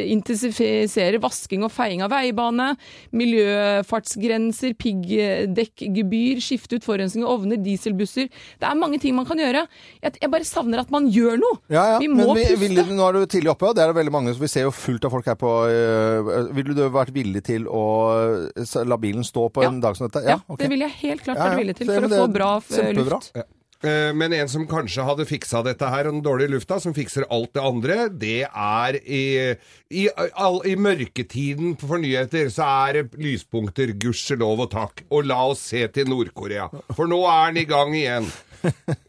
intensifiserer 0.00 1.20
vasking 1.22 1.62
og 1.68 1.70
feiing 1.76 2.00
av 2.02 2.10
veibane, 2.16 2.72
miljøfartsgrenser, 3.12 4.74
piggdekkgebyr, 5.46 6.40
skifte 6.42 6.78
ut 6.78 6.84
forurensning 6.86 7.24
av 7.24 7.34
ovner, 7.36 7.56
dieselbusser. 7.62 8.28
Det 8.60 8.68
er 8.68 8.78
mange 8.78 8.98
ting 9.02 9.14
man 9.16 9.26
kan 9.28 9.38
gjøre. 9.40 9.64
Jeg, 10.02 10.16
jeg 10.22 10.30
bare 10.32 10.44
savner 10.48 10.82
at 10.84 10.90
man 10.94 11.08
gjør 11.12 11.38
noe. 11.42 11.58
Ja, 11.72 11.84
ja. 11.94 11.98
Vi 12.02 12.08
må 12.08 12.26
Men 12.32 12.36
vi, 12.38 12.44
puste. 12.52 12.60
Vil, 12.62 12.94
nå 12.96 13.08
er 13.08 13.12
du 13.18 13.26
tidlig 13.26 13.52
oppe, 13.54 13.70
og 13.70 13.76
det 13.78 13.84
er 13.84 13.92
det 13.92 13.98
veldig 14.00 14.14
mange. 14.14 14.34
Så 14.36 14.42
vi 14.42 14.50
ser 14.52 14.66
jo 14.68 14.74
fullt 14.74 15.04
av 15.08 15.14
folk 15.14 15.26
her 15.26 15.38
på 15.40 15.52
øh, 15.68 16.52
Ville 16.56 16.76
du 16.78 16.84
vært 16.94 17.12
villig 17.14 17.42
til 17.48 17.66
å 17.70 17.84
øh, 18.36 18.84
la 18.88 18.98
bilen 19.00 19.24
stå 19.26 19.48
på 19.52 19.62
Ja. 19.64 19.70
en 19.72 19.80
dag 19.82 19.96
som 19.98 20.08
dette? 20.08 20.24
Ja, 20.28 20.38
okay. 20.46 20.64
Det 20.66 20.70
vil 20.74 20.86
jeg 20.86 20.96
helt 21.02 21.22
klart 21.26 21.36
Ja, 21.38 21.44
ja. 21.44 21.50
være 21.50 21.62
villig 21.62 21.76
til 21.78 21.86
for 21.92 22.06
å 22.08 22.12
få 22.12 22.28
bra 22.32 22.52
kjempebra. 22.60 23.20
luft. 23.22 23.61
Eh, 23.82 24.12
Men 24.14 24.32
en 24.36 24.48
som 24.48 24.66
kanskje 24.70 25.04
hadde 25.06 25.26
fiksa 25.26 25.62
dette 25.66 25.88
her, 25.90 26.06
og 26.06 26.16
den 26.18 26.22
dårlige 26.24 26.54
lufta, 26.54 26.78
som 26.80 26.94
fikser 26.94 27.26
alt 27.34 27.52
det 27.56 27.64
andre, 27.66 27.96
det 28.08 28.44
er 28.46 28.98
i, 29.02 29.24
i, 29.90 30.06
all, 30.38 30.60
i 30.68 30.76
mørketiden 30.78 31.74
for 31.80 31.98
nyheter, 32.02 32.50
så 32.52 32.68
er 32.86 33.00
det 33.00 33.18
lyspunkter, 33.18 33.94
gudskjelov 33.98 34.66
og 34.66 34.70
takk. 34.74 35.04
Og 35.10 35.26
la 35.26 35.40
oss 35.50 35.64
se 35.72 35.82
til 35.94 36.08
Nord-Korea, 36.12 36.68
for 36.94 37.10
nå 37.10 37.24
er 37.26 37.52
den 37.52 37.62
i 37.64 37.68
gang 37.68 37.94
igjen. 37.98 38.30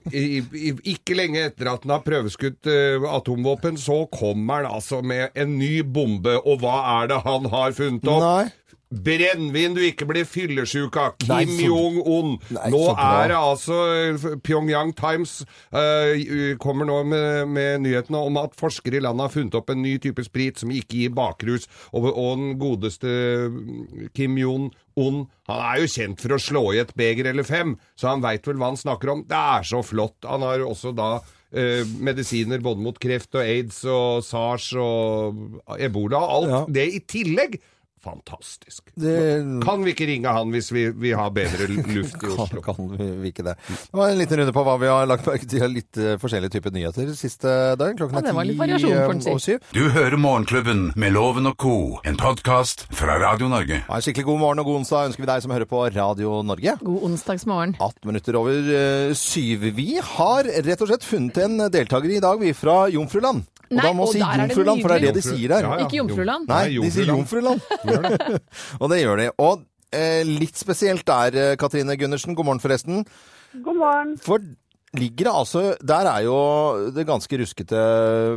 I, 0.10 0.42
ikke 0.90 1.14
lenge 1.14 1.44
etter 1.52 1.70
at 1.70 1.84
den 1.86 1.94
har 1.94 2.02
prøveskutt 2.02 2.66
uh, 2.66 3.06
atomvåpen, 3.14 3.78
så 3.78 4.00
kommer 4.10 4.64
han 4.64 4.80
altså 4.80 5.04
med 5.06 5.38
en 5.38 5.54
ny 5.60 5.84
bombe. 5.86 6.34
Og 6.42 6.64
hva 6.64 6.80
er 6.98 7.14
det 7.14 7.20
han 7.28 7.46
har 7.54 7.78
funnet 7.78 8.10
opp? 8.10 8.26
Nei. 8.26 8.48
Brennevin 8.94 9.74
du 9.76 9.82
ikke 9.84 10.08
blir 10.10 10.28
fyllesyk 10.30 10.98
av. 11.02 11.16
Kim 11.24 11.54
Jong-un. 11.64 12.36
Nå 12.74 12.84
er 12.94 13.32
det 13.32 13.40
altså 13.40 13.80
eh, 13.90 14.28
Pyongyang 14.46 14.94
Times 14.98 15.40
uh, 15.74 16.14
kommer 16.62 16.88
nå 16.90 17.00
med, 17.10 17.50
med 17.54 17.84
nyhetene 17.88 18.22
om 18.22 18.40
at 18.44 18.58
forskere 18.60 19.00
i 19.00 19.04
landet 19.04 19.28
har 19.28 19.34
funnet 19.34 19.58
opp 19.58 19.74
en 19.74 19.84
ny 19.84 19.98
type 20.04 20.26
sprit 20.28 20.62
som 20.62 20.74
ikke 20.74 21.04
gir 21.04 21.16
bakrus. 21.16 21.68
Og, 21.92 22.10
og 22.12 22.38
den 22.38 22.58
godeste 22.62 23.14
mm, 23.50 24.10
Kim 24.14 24.38
Jong-un 24.40 25.24
han 25.50 25.60
er 25.60 25.82
jo 25.82 25.90
kjent 25.90 26.22
for 26.22 26.36
å 26.36 26.42
slå 26.42 26.64
i 26.74 26.82
et 26.84 26.92
beger 26.98 27.32
eller 27.32 27.46
fem, 27.48 27.74
så 27.98 28.12
han 28.12 28.22
veit 28.24 28.46
vel 28.48 28.60
hva 28.62 28.70
han 28.72 28.80
snakker 28.80 29.12
om. 29.14 29.24
Det 29.28 29.40
er 29.58 29.66
så 29.68 29.82
flott. 29.86 30.20
Han 30.30 30.46
har 30.46 30.64
også 30.64 30.94
da 30.96 31.16
eh, 31.18 31.82
medisiner 31.84 32.62
både 32.64 32.84
mot 32.86 33.00
kreft 33.02 33.36
og 33.36 33.44
aids 33.44 33.82
og 33.90 34.24
sars 34.26 34.70
og 34.78 35.76
ebola 35.80 36.22
alt. 36.38 36.54
Ja. 36.54 36.64
Det 36.80 36.88
i 36.94 37.04
tillegg. 37.10 37.60
Fantastisk. 38.04 38.84
Det- 39.00 39.64
Kan 39.64 39.84
vi 39.86 39.94
ikke 39.94 40.06
ringe 40.10 40.28
han 40.36 40.52
hvis 40.52 40.72
vi, 40.76 40.90
vi 40.92 41.12
har 41.16 41.30
bedre 41.32 41.68
luft 41.72 42.24
i 42.24 42.28
Oslo? 42.36 42.62
kan 42.62 42.76
vi 42.98 43.08
vi 43.24 43.32
ikke 43.32 43.46
det. 43.48 43.54
Det 43.70 43.96
var 43.96 44.10
en 44.12 44.18
liten 44.20 44.40
runde 44.42 44.54
på 44.56 44.64
hva 44.68 44.76
vi 44.82 44.90
har 44.92 45.08
lagt 45.08 45.26
merke 45.28 45.48
til 45.50 45.64
av 45.64 45.72
litt 45.72 45.98
eh, 45.98 46.18
forskjellige 46.22 46.52
typer 46.58 46.74
nyheter 46.76 47.14
siste 47.16 47.54
døgn. 47.80 47.96
Klokken 48.02 48.20
er 48.20 48.28
ti 48.28 48.58
variasjon, 48.60 49.24
eh, 49.32 49.38
syv. 49.40 49.60
Du 49.76 49.84
hører 49.96 50.18
Morgenklubben 50.20 50.84
med 51.00 51.14
Loven 51.16 51.48
og 51.48 51.56
co., 51.58 51.76
en 52.04 52.18
podkast 52.20 52.86
fra 52.92 53.16
Radio 53.24 53.48
Norge. 53.52 53.82
Ha 53.88 53.96
en 54.00 54.04
skikkelig 54.06 54.26
god 54.28 54.40
morgen 54.44 54.60
og 54.64 54.66
god 54.70 54.82
onsdag 54.82 55.10
ønsker 55.12 55.24
vi 55.26 55.32
deg 55.32 55.46
som 55.46 55.56
hører 55.56 55.70
på 55.70 55.86
Radio 55.96 56.42
Norge. 56.44 56.76
God 56.84 57.08
onsdagsmorgen. 57.10 57.78
18 57.80 58.10
minutter 58.12 58.36
over 58.40 58.74
eh, 58.76 59.14
syv. 59.18 59.70
Vi 59.78 59.90
har 60.04 60.44
rett 60.44 60.82
og 60.84 60.92
slett 60.92 61.08
funnet 61.08 61.40
en 61.46 61.58
deltaker 61.72 62.12
i 62.18 62.20
dag, 62.24 62.40
vi 62.44 62.52
fra 62.58 62.84
Jomfruland. 62.92 63.46
Og 63.74 63.78
Nei, 63.80 63.86
da 63.88 63.94
må 63.98 64.04
og 64.06 64.12
si 64.14 64.20
Jomfruland, 64.22 64.82
for 64.84 64.92
det 64.92 64.96
er 65.00 65.06
det 65.08 65.14
de 65.16 65.22
sier 65.26 65.50
der. 65.50 65.66
Ja, 65.66 65.70
ja. 65.80 65.86
Ikke 65.88 65.98
Jomfruland. 65.98 66.44
Nei, 66.52 66.58
Nei, 66.68 66.82
de 66.84 66.90
sier 66.94 67.08
Jomfruland. 67.10 67.64
Og 68.82 68.90
det 68.92 69.00
gjør 69.04 69.22
de. 69.22 69.28
Og 69.44 69.64
eh, 69.94 70.22
litt 70.28 70.58
spesielt 70.60 71.06
der, 71.08 71.38
eh, 71.52 71.56
Katrine 71.60 71.96
Gundersen. 72.00 72.36
God 72.36 72.46
morgen, 72.50 72.62
forresten. 72.64 73.04
God 73.64 73.78
morgen. 73.80 74.16
For 74.24 74.40
ligger 74.94 75.26
det 75.30 75.34
altså 75.34 75.62
Der 75.82 76.06
er 76.10 76.22
jo 76.26 76.36
det 76.94 77.06
ganske 77.10 77.38
ruskete 77.42 77.80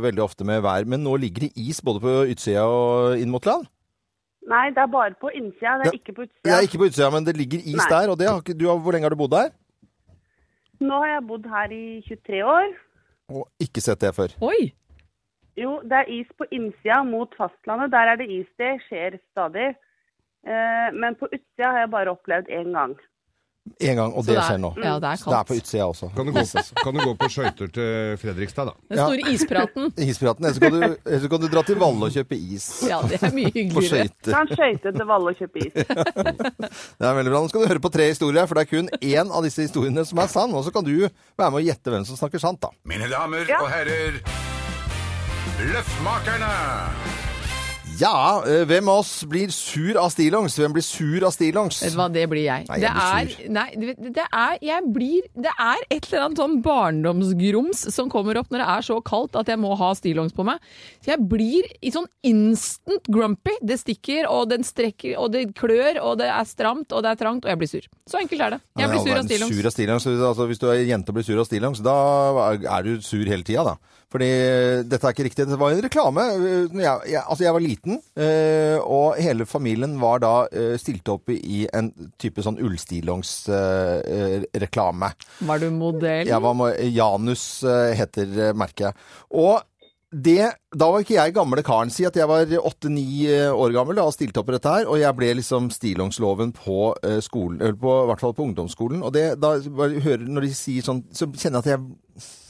veldig 0.01 0.23
ofte 0.23 0.45
med 0.45 0.61
vær, 0.65 0.85
men 0.89 1.03
nå 1.05 1.15
ligger 1.21 1.47
det 1.47 1.51
is 1.69 1.81
både 1.85 2.01
på 2.01 2.15
utsida 2.33 2.63
og 2.65 3.19
inn 3.21 3.29
mot 3.33 3.45
land? 3.45 3.67
Nei, 4.47 4.69
det 4.71 4.79
er 4.79 4.87
bare 4.87 5.11
på 5.19 5.27
innsida, 5.35 5.73
det 5.81 5.89
er 5.89 5.91
Ja. 5.91 5.97
ikke 5.99 6.13
på 6.15 6.23
utsida. 6.23 6.43
Det 6.47 6.53
er 6.55 6.65
ikke 6.65 6.79
på 6.79 6.87
utsida, 6.87 7.09
men 7.11 7.25
det 7.27 7.35
ligger 7.37 7.59
is 7.59 7.75
Nei. 7.81 7.89
der. 7.91 8.09
Og 8.13 8.17
det 8.17 8.29
har 8.29 8.39
ikke, 8.39 8.55
du, 8.57 8.65
hvor 8.71 8.91
lenge 8.95 9.03
har 9.03 9.11
du 9.11 9.19
bodd 9.19 9.33
der? 9.35 9.49
Nå 10.79 10.99
har 11.03 11.09
jeg 11.17 11.23
bodd 11.27 11.45
her 11.51 11.73
i 11.73 12.01
23 12.07 12.43
år. 12.45 12.69
Og 13.33 13.47
ikke 13.59 13.81
sett 13.83 13.99
det 13.99 14.13
før. 14.15 14.31
Oi! 14.41 14.71
Jo, 15.57 15.79
det 15.83 16.03
er 16.03 16.09
is 16.19 16.27
på 16.37 16.45
innsida 16.53 17.01
mot 17.07 17.33
fastlandet. 17.37 17.89
Der 17.91 18.13
er 18.13 18.17
det 18.21 18.29
is. 18.29 18.47
Det 18.61 18.75
skjer 18.87 19.17
stadig. 19.31 19.71
Eh, 20.47 20.89
men 20.93 21.15
på 21.17 21.25
utsida 21.33 21.71
har 21.73 21.79
jeg 21.87 21.89
bare 21.91 22.13
opplevd 22.13 22.51
én 22.53 22.69
gang. 22.75 22.93
En 23.83 23.97
gang, 23.99 24.13
og 24.15 24.23
det 24.23 24.31
det 24.31 24.37
er- 24.37 24.45
skjer 24.47 24.59
nå. 24.63 24.69
ja, 24.79 24.93
det 25.03 25.07
er 25.09 25.17
kaldt. 25.19 25.25
det 25.27 25.37
er 25.39 25.47
på 25.49 25.55
utsida 25.59 25.83
også. 25.91 26.07
Kan 26.15 26.25
du 26.25 26.31
gå 26.31 26.43
kan 26.85 26.93
du 26.95 26.99
gå 27.03 27.13
på 27.19 27.27
skøyter 27.27 27.67
til 27.75 28.15
Fredrikstad, 28.21 28.65
da? 28.69 28.73
Den 28.87 28.97
Ja. 28.97 29.07
store 29.09 29.33
ispraten. 29.33 29.91
Ispiraten. 30.07 30.45
Ellers 30.45 30.59
kan, 30.59 30.71
du- 30.71 30.97
ellers 31.05 31.27
kan 31.27 31.41
du 31.41 31.47
dra 31.51 31.61
til 31.67 31.75
Valle 31.75 32.03
og 32.07 32.11
kjøpe 32.15 32.31
is. 32.37 32.87
Ja, 32.87 33.01
det 33.01 33.19
er 33.21 33.33
mye 33.35 33.51
På 33.51 33.59
hyggeligere. 33.59 34.07
skøyter. 34.07 34.31
Kan 34.31 34.47
skøyte 34.55 34.93
til 34.95 35.05
Valle 35.05 35.27
og 35.27 35.35
kjøpe 35.35 35.57
is. 35.65 35.73
Det 36.97 37.05
er 37.05 37.13
veldig 37.19 37.31
bra. 37.33 37.41
Nå 37.43 37.49
skal 37.49 37.61
du 37.61 37.67
høre 37.67 37.83
på 37.83 37.91
tre 37.91 38.07
historier, 38.07 38.47
for 38.47 38.55
det 38.55 38.61
er 38.67 38.71
kun 38.77 38.87
én 39.01 39.31
av 39.35 39.43
disse 39.43 39.61
historiene 39.67 40.05
som 40.05 40.19
er 40.23 40.27
sann. 40.31 40.53
Og 40.55 40.63
så 40.63 40.71
kan 40.71 40.83
du 40.87 40.95
være 41.03 41.51
med 41.51 41.59
og 41.59 41.67
gjette 41.67 41.91
hvem 41.91 42.05
som 42.07 42.15
snakker 42.15 42.39
sant, 42.39 42.61
da. 42.61 42.69
Mine 42.85 43.09
damer 43.11 43.43
Ja. 43.49 43.59
og 43.59 43.67
herrer, 43.69 44.21
Løffmakerne! 45.57 46.53
Ja, 47.97 48.43
eh, 48.45 48.61
hvem 48.69 48.91
av 48.93 48.99
oss 49.01 49.23
blir 49.25 49.49
sur 49.49 49.97
av 49.97 50.11
stillongs? 50.13 50.53
Hvem 50.59 50.75
blir 50.75 50.83
sur 50.85 51.23
av 51.25 51.31
stillongs? 51.33 51.79
Vet 51.81 51.95
du 51.95 51.97
hva, 51.97 52.05
det 52.13 52.27
blir 52.29 52.43
jeg. 52.43 52.67
Nei, 52.69 52.77
jeg 52.77 52.83
det 52.83 52.91
blir 52.93 53.07
er, 53.07 53.31
sur. 53.31 53.47
nei, 53.55 54.11
det 54.13 54.25
er, 54.27 54.59
jeg 54.61 54.91
blir, 54.93 55.25
det 55.33 55.53
er 55.55 55.81
et 55.95 56.05
eller 56.11 56.27
annet 56.27 56.41
sånn 56.43 56.53
barndomsgrums 56.61 57.81
som 57.95 58.11
kommer 58.13 58.37
opp 58.37 58.53
når 58.53 58.61
det 58.61 58.67
er 58.75 58.85
så 58.85 58.99
kaldt 59.01 59.39
at 59.41 59.49
jeg 59.49 59.57
må 59.63 59.73
ha 59.81 59.89
stillongs 59.97 60.37
på 60.37 60.45
meg. 60.45 60.61
Så 61.01 61.15
jeg 61.15 61.25
blir 61.33 61.65
i 61.81 61.95
sånn 61.95 62.05
instant 62.21 63.09
grumpy. 63.09 63.57
Det 63.65 63.79
stikker, 63.81 64.29
og 64.29 64.51
den 64.53 64.67
strekker, 64.67 65.17
og 65.17 65.33
det 65.33 65.47
klør, 65.57 65.97
og 66.05 66.19
det 66.21 66.29
er 66.29 66.45
stramt, 66.45 66.93
og 66.93 67.01
det 67.01 67.15
er 67.15 67.23
trangt, 67.25 67.49
og 67.49 67.55
jeg 67.55 67.63
blir 67.63 67.73
sur. 67.73 67.91
Så 68.05 68.21
enkelt 68.21 68.45
er 68.45 68.59
det. 68.59 68.63
Jeg 68.77 68.93
blir 68.93 69.07
sur 69.09 69.17
av 69.17 69.25
stillongs. 69.25 69.57
Sur 69.57 69.71
av 69.71 69.73
stillongs. 69.79 70.09
Altså, 70.21 70.51
hvis 70.53 70.61
du 70.61 70.69
er 70.69 70.85
jente 70.85 71.09
og 71.09 71.17
blir 71.17 71.25
sur 71.25 71.41
av 71.41 71.49
stillongs, 71.49 71.81
da 71.81 71.97
er 72.61 72.85
du 72.85 72.99
sur 73.01 73.25
hele 73.25 73.41
tida, 73.41 73.65
da. 73.73 73.97
Fordi 74.07 74.27
dette 74.87 75.03
er 75.03 75.11
ikke 75.11 75.25
riktig. 75.27 75.43
Det 75.49 75.57
var 75.59 75.73
en 75.75 75.81
reklame. 75.83 76.23
Jeg, 76.79 77.11
jeg, 77.11 77.19
altså, 77.27 77.43
jeg 77.43 77.51
var 77.57 77.63
liten, 77.63 77.97
eh, 78.15 78.79
og 78.79 79.19
hele 79.19 79.43
familien 79.49 79.97
var 79.99 80.19
da 80.23 80.47
eh, 80.47 80.77
stilt 80.79 81.09
opp 81.11 81.27
i 81.35 81.67
en 81.75 81.91
type 82.15 82.39
sånn 82.45 82.55
ullstillongsreklame. 82.63 85.09
Øh, 85.11 85.43
Var 85.49 85.57
du 85.59 85.67
modell? 85.75 86.23
Jeg 86.31 86.39
var 86.45 86.55
Janus 86.87 87.43
eh, 87.67 87.91
heter 87.99 88.31
eh, 88.47 88.55
merket. 88.55 88.95
Og 89.35 89.59
det, 90.07 90.55
da 90.71 90.87
var 90.87 91.03
ikke 91.03 91.17
jeg 91.17 91.35
gamle 91.35 91.59
karen. 91.67 91.91
Si 91.91 92.07
at 92.07 92.15
jeg 92.15 92.23
var 92.31 92.47
åtte-ni 92.47 93.27
år 93.51 93.75
gammel 93.75 93.99
da, 93.99 94.07
og 94.07 94.15
stilte 94.15 94.39
opp 94.39 94.47
i 94.49 94.55
dette 94.55 94.71
her. 94.71 94.87
Og 94.87 95.01
jeg 95.03 95.11
ble 95.19 95.35
liksom 95.41 95.67
stillongsloven 95.75 96.55
på 96.55 96.95
eh, 97.03 97.19
skolen, 97.25 97.59
eller 97.59 97.75
på, 97.81 97.91
i 98.05 98.07
hvert 98.13 98.23
fall 98.23 98.31
på 98.37 98.45
ungdomsskolen. 98.47 99.03
Og 99.03 99.11
det, 99.19 99.35
da 99.43 99.57
hører, 99.59 100.23
når 100.31 100.47
de 100.47 100.53
sier 100.55 100.79
sånn, 100.87 101.03
så 101.11 101.27
kjenner 101.35 101.59
jeg 101.59 101.67
at 101.67 101.71
jeg, 101.75 101.83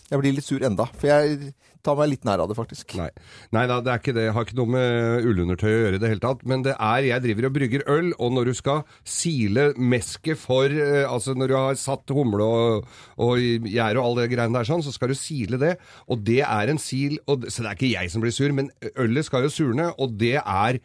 jeg 0.07 0.21
blir 0.21 0.35
litt 0.37 0.47
sur 0.47 0.63
enda. 0.63 0.85
For 0.95 1.09
jeg 1.09 1.51
tar 1.83 1.97
meg 1.99 2.09
litt 2.11 2.25
nær 2.27 2.43
av 2.43 2.49
det, 2.49 2.57
faktisk. 2.57 2.95
Nei. 2.99 3.09
Nei 3.55 3.65
da, 3.69 3.79
det 3.83 3.91
er 3.91 4.01
ikke 4.01 4.15
det. 4.15 4.25
Jeg 4.27 4.35
har 4.35 4.45
ikke 4.47 4.59
noe 4.59 4.71
med 4.73 5.27
ullundertøy 5.27 5.69
å 5.69 5.79
gjøre 5.81 5.99
i 5.99 6.01
det 6.03 6.11
hele 6.11 6.23
tatt. 6.23 6.43
Men 6.47 6.63
det 6.65 6.75
er 6.75 7.07
Jeg 7.07 7.23
driver 7.23 7.47
og 7.49 7.55
brygger 7.57 7.85
øl, 7.91 8.11
og 8.15 8.35
når 8.35 8.51
du 8.51 8.53
skal 8.57 8.83
sile 9.07 9.69
mesket 9.77 10.39
for 10.39 10.71
eh, 10.71 11.05
Altså 11.07 11.35
når 11.37 11.51
du 11.51 11.55
har 11.57 11.79
satt 11.79 12.15
humle 12.15 12.43
og, 12.43 12.87
og 13.23 13.39
gjær 13.39 13.99
og 13.99 14.09
alle 14.09 14.25
de 14.25 14.35
greiene 14.35 14.57
der 14.57 14.69
sånn, 14.69 14.85
så 14.85 14.93
skal 14.95 15.11
du 15.11 15.17
sile 15.19 15.59
det. 15.61 15.75
Og 16.07 16.23
det 16.27 16.41
er 16.47 16.71
en 16.71 16.79
sil 16.81 17.19
og, 17.27 17.47
Så 17.51 17.63
det 17.63 17.71
er 17.71 17.79
ikke 17.79 17.93
jeg 17.93 18.13
som 18.13 18.23
blir 18.23 18.35
sur, 18.35 18.53
men 18.55 18.71
ølet 18.95 19.27
skal 19.27 19.47
jo 19.47 19.51
surne, 19.53 19.89
og 19.99 20.15
det 20.19 20.37
er 20.39 20.79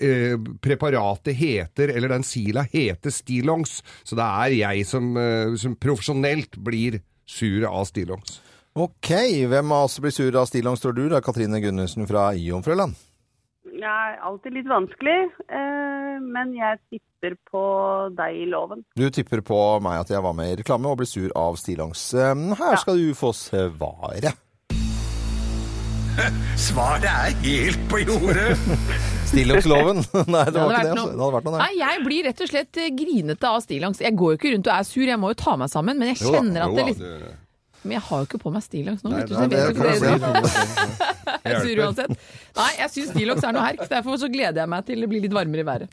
eh, 0.00 0.36
preparatet 0.64 1.36
heter, 1.36 1.92
eller 1.92 2.12
den 2.12 2.26
sila 2.26 2.64
heter 2.72 3.12
stillongs, 3.12 3.80
så 4.04 4.18
det 4.18 4.28
er 4.28 4.56
jeg 4.60 4.86
som, 4.88 5.12
eh, 5.16 5.56
som 5.60 5.76
profesjonelt 5.76 6.56
blir 6.62 7.00
sur 7.26 7.66
av 7.68 7.86
stillongs. 7.90 8.40
Ok, 8.74 9.10
hvem 9.52 9.72
av 9.76 9.84
oss 9.84 9.98
blir 10.00 10.10
sur 10.14 10.36
av 10.40 10.46
stillongs, 10.48 10.80
tror 10.80 10.94
du? 10.96 11.02
Det 11.10 11.18
er 11.18 11.24
Katrine 11.26 11.58
Gunnarsen 11.60 12.06
fra 12.08 12.30
Jomfrøland. 12.38 12.94
Det 13.68 13.88
er 13.88 14.14
alltid 14.24 14.54
litt 14.56 14.68
vanskelig, 14.70 15.18
eh, 15.50 16.14
men 16.22 16.54
jeg 16.56 16.78
tipper 16.92 17.34
på 17.50 17.62
deg 18.16 18.38
i 18.44 18.46
loven. 18.48 18.84
Du 18.96 19.04
tipper 19.12 19.42
på 19.44 19.58
meg 19.82 20.00
at 20.04 20.12
jeg 20.14 20.22
var 20.24 20.32
med 20.38 20.52
i 20.52 20.56
reklame 20.62 20.88
og 20.88 20.96
ble 21.02 21.06
sur 21.10 21.28
av 21.36 21.58
stillongs. 21.60 22.04
Eh, 22.14 22.32
Her 22.62 22.76
skal 22.80 22.96
du 23.02 23.12
få 23.18 23.32
svaret. 23.36 24.32
Svaret 26.60 27.04
er 27.08 27.36
helt 27.44 27.84
på 27.92 28.00
jordet! 28.04 28.56
Stillongsloven. 29.32 30.02
Nei, 30.32 30.44
det 30.48 30.52
Det 30.56 30.60
var 30.60 30.72
ikke 30.72 30.82
det. 30.82 30.90
Altså. 30.92 30.96
noe- 30.96 31.12
Det 31.12 31.22
hadde 31.24 31.36
vært 31.36 31.46
noe, 31.50 31.58
Nei, 31.60 31.70
jeg 31.80 32.02
blir 32.08 32.24
rett 32.30 32.40
og 32.44 32.48
slett 32.54 32.80
eh, 32.86 32.90
grinete 32.96 33.48
av 33.52 33.60
stillongs. 33.64 34.00
Jeg 34.04 34.16
går 34.20 34.32
jo 34.34 34.40
ikke 34.40 34.52
rundt 34.56 34.68
og 34.72 34.74
er 34.78 34.88
sur, 34.88 35.04
jeg 35.08 35.20
må 35.20 35.32
jo 35.34 35.40
ta 35.44 35.56
meg 35.60 35.72
sammen. 35.72 35.98
Men 36.00 36.12
jeg 36.14 36.22
Jo 36.24 36.32
da, 36.32 36.38
kjenner 36.40 36.66
at 36.70 36.76
det 36.80 36.86
litt 36.92 37.00
det- 37.04 37.38
Men 37.82 37.96
jeg 37.96 38.04
har 38.06 38.22
jo 38.22 38.28
ikke 38.28 38.38
på 38.44 38.52
meg 38.54 38.62
stillongs 38.62 39.02
nå, 39.02 39.10
Nei, 39.10 39.22
nei, 39.22 39.26
Så 39.26 39.34
jeg 39.42 39.50
vet 39.50 39.70
ikke 39.74 39.86
jeg 39.86 41.42
Jeg 41.52 41.62
sur 41.64 41.80
uansett. 41.82 42.12
Nei, 42.58 42.68
jeg 42.78 42.92
syns 42.94 43.10
stillongs 43.10 43.46
er 43.46 43.56
noe 43.56 43.64
herk. 43.66 43.82
Derfor 43.90 44.20
så 44.22 44.28
gleder 44.30 44.62
jeg 44.62 44.70
meg 44.70 44.86
til 44.86 45.02
det 45.02 45.08
blir 45.10 45.24
litt 45.24 45.34
varmere 45.34 45.64
i 45.64 45.66
været. 45.66 45.88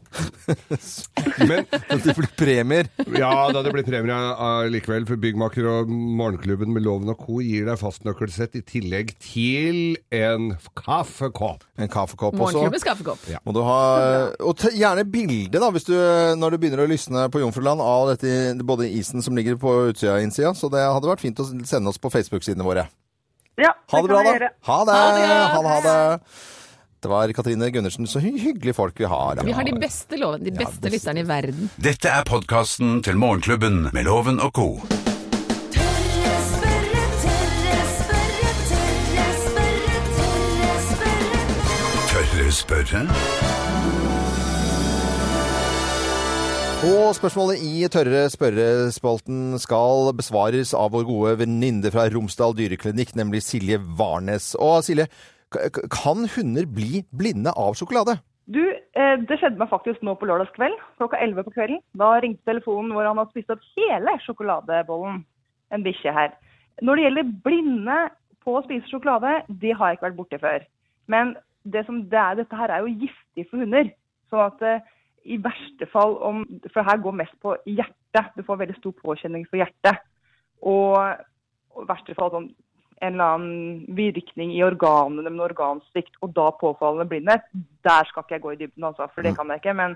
Men 1.48 1.65
Det 2.03 2.15
blir 2.17 2.29
premier. 2.39 2.89
Ja, 3.15 3.31
da 3.53 3.62
det 3.65 3.72
blir 3.74 3.86
premier 3.88 4.34
uh, 4.39 4.67
likevel, 4.72 5.05
for 5.08 5.19
Byggmaker 5.22 5.67
og 5.69 5.91
Morgenklubben 5.91 6.74
med 6.75 6.86
Loven 6.86 7.12
og 7.13 7.19
Co. 7.24 7.39
gir 7.43 7.67
deg 7.69 7.79
fastnøkkelsett 7.81 8.58
i 8.60 8.63
tillegg 8.67 9.13
til 9.24 9.98
en 10.15 10.51
kaffekopp. 10.79 11.65
En 11.79 11.91
kaffekopp 11.91 12.36
også. 12.36 12.43
Morgenklubbens 12.60 12.88
kaffekopp. 12.88 13.25
Må 13.48 13.55
du 13.55 13.62
ha, 13.67 13.79
og 14.43 14.55
ta 14.60 14.72
gjerne 14.75 15.05
bilde 15.10 15.60
da, 15.62 15.72
hvis 15.75 15.88
du, 15.89 15.96
når 16.39 16.55
du 16.55 16.62
begynner 16.62 16.86
å 16.86 16.89
lysne 16.89 17.27
på 17.34 17.43
Jomfruland 17.43 17.84
av 17.84 18.13
dette, 18.13 18.58
både 18.65 18.89
isen 18.91 19.24
som 19.25 19.38
ligger 19.38 19.60
på 19.62 19.75
utsida 19.91 20.17
og 20.17 20.25
innsida. 20.25 20.53
Så 20.58 20.72
det 20.74 20.84
hadde 20.86 21.10
vært 21.12 21.24
fint 21.24 21.39
å 21.41 21.48
sende 21.67 21.91
oss 21.91 22.01
på 22.01 22.12
Facebook-sidene 22.13 22.65
våre. 22.65 22.88
Ja, 23.60 23.74
Ha 23.91 24.01
det 24.01 24.08
bra, 24.08 24.22
da. 24.24 24.50
Ha 24.69 24.77
det. 24.88 24.96
Ha 24.96 25.10
det. 25.19 25.67
Ha 25.67 25.79
det, 25.84 25.98
ha 27.03 27.25
det. 27.25 27.34
Det 27.34 27.34
var 27.34 27.34
Katrine 27.34 27.72
Gundersen. 27.72 28.08
Så 28.08 28.20
hy 28.20 28.38
hyggelige 28.38 28.74
folk 28.74 29.00
vi 29.00 29.06
har. 29.06 29.44
Vi 29.44 29.51
har 29.51 29.63
de 29.63 29.79
beste 29.79 30.18
loven, 30.18 30.44
de 30.44 30.51
beste 30.51 30.82
beste. 30.82 30.89
lytterne 30.89 31.20
i 31.20 31.27
verden. 31.27 31.70
Dette 31.77 32.10
er 32.10 32.24
podkasten 32.24 33.03
til 33.03 33.18
Morgenklubben 33.18 33.89
med 33.94 34.03
Loven 34.06 34.39
og 34.39 34.53
co. 34.53 34.82
Spørre? 42.50 43.03
Og 46.89 47.12
spørsmålet 47.13 47.62
i 47.62 47.88
Tørre 47.91 48.24
spørrespalten 48.32 49.60
skal 49.62 50.10
besvares 50.18 50.74
av 50.74 50.96
vår 50.96 51.03
gode 51.06 51.34
venninne 51.44 51.91
fra 51.94 52.08
Romsdal 52.10 52.56
dyreklinikk, 52.58 53.13
nemlig 53.20 53.44
Silje 53.46 53.77
Warnes. 53.77 54.56
Og 54.58 54.82
Silje, 54.88 55.06
kan 55.50 56.27
hunder 56.36 56.68
bli 56.70 57.03
blinde 57.15 57.53
av 57.58 57.77
sjokolade? 57.79 58.20
Du, 58.50 58.63
eh, 58.98 59.18
det 59.29 59.38
skjedde 59.38 59.62
meg 59.62 59.70
faktisk 59.70 60.01
nå 60.01 60.15
på 60.18 60.25
lørdagskveld, 60.25 60.77
klokka 60.98 61.20
11 61.22 61.46
på 61.46 61.53
kvelden. 61.53 61.82
Da 61.94 62.15
ringte 62.18 62.46
telefonen 62.50 62.96
hvor 62.96 63.06
han 63.06 63.20
hadde 63.22 63.34
spist 63.36 63.51
opp 63.53 63.65
hele 63.77 64.15
sjokoladebollen. 64.25 65.24
En 65.70 65.86
bikkje 65.86 66.13
her. 66.13 66.34
Når 66.82 66.96
det 66.96 67.03
gjelder 67.03 67.34
blinde 67.46 67.98
på 68.41 68.56
å 68.58 68.63
spise 68.65 68.89
sjokolade, 68.89 69.44
det 69.62 69.75
har 69.77 69.91
jeg 69.91 70.00
ikke 70.00 70.08
vært 70.08 70.18
borti 70.18 70.39
før. 70.41 70.65
Men 71.06 71.36
det 71.63 71.86
det 71.86 72.20
er, 72.20 72.39
dette 72.39 72.56
her 72.56 72.74
er 72.74 72.86
jo 72.86 72.96
giftig 73.03 73.46
for 73.50 73.62
hunder. 73.62 73.91
Sånn 74.32 74.46
at 74.48 74.65
eh, 74.65 74.88
i 75.29 75.38
verste 75.38 75.86
fall 75.91 76.15
om 76.25 76.46
For 76.74 76.82
her 76.82 76.98
går 76.98 77.18
mest 77.22 77.36
på 77.44 77.56
hjertet. 77.65 78.32
Du 78.36 78.44
får 78.44 78.63
veldig 78.63 78.77
stor 78.79 78.96
påkjenning 79.03 79.46
for 79.50 79.62
hjertet. 79.62 80.01
Og 80.65 80.98
i 80.98 81.86
verste 81.89 82.15
fall 82.18 82.34
sånn 82.34 82.50
en 83.01 83.13
eller 83.13 83.36
annen 83.36 83.96
virkning 83.96 84.53
i 84.56 84.63
organene 84.65 85.32
med 85.32 85.46
organsvikt, 85.50 86.18
og 86.24 86.34
da 86.36 86.50
påfallende 86.60 87.08
blindhet, 87.10 87.46
der 87.88 88.10
skal 88.10 88.25
ikke 88.25 88.38
jeg 88.38 88.46
gå 88.46 88.53
i 88.53 88.60
dybden, 88.63 88.89
altså, 88.91 89.08
for 89.13 89.25
det 89.25 89.36
kan 89.38 89.51
jeg 89.53 89.62
ikke. 89.62 89.77
Men 89.77 89.96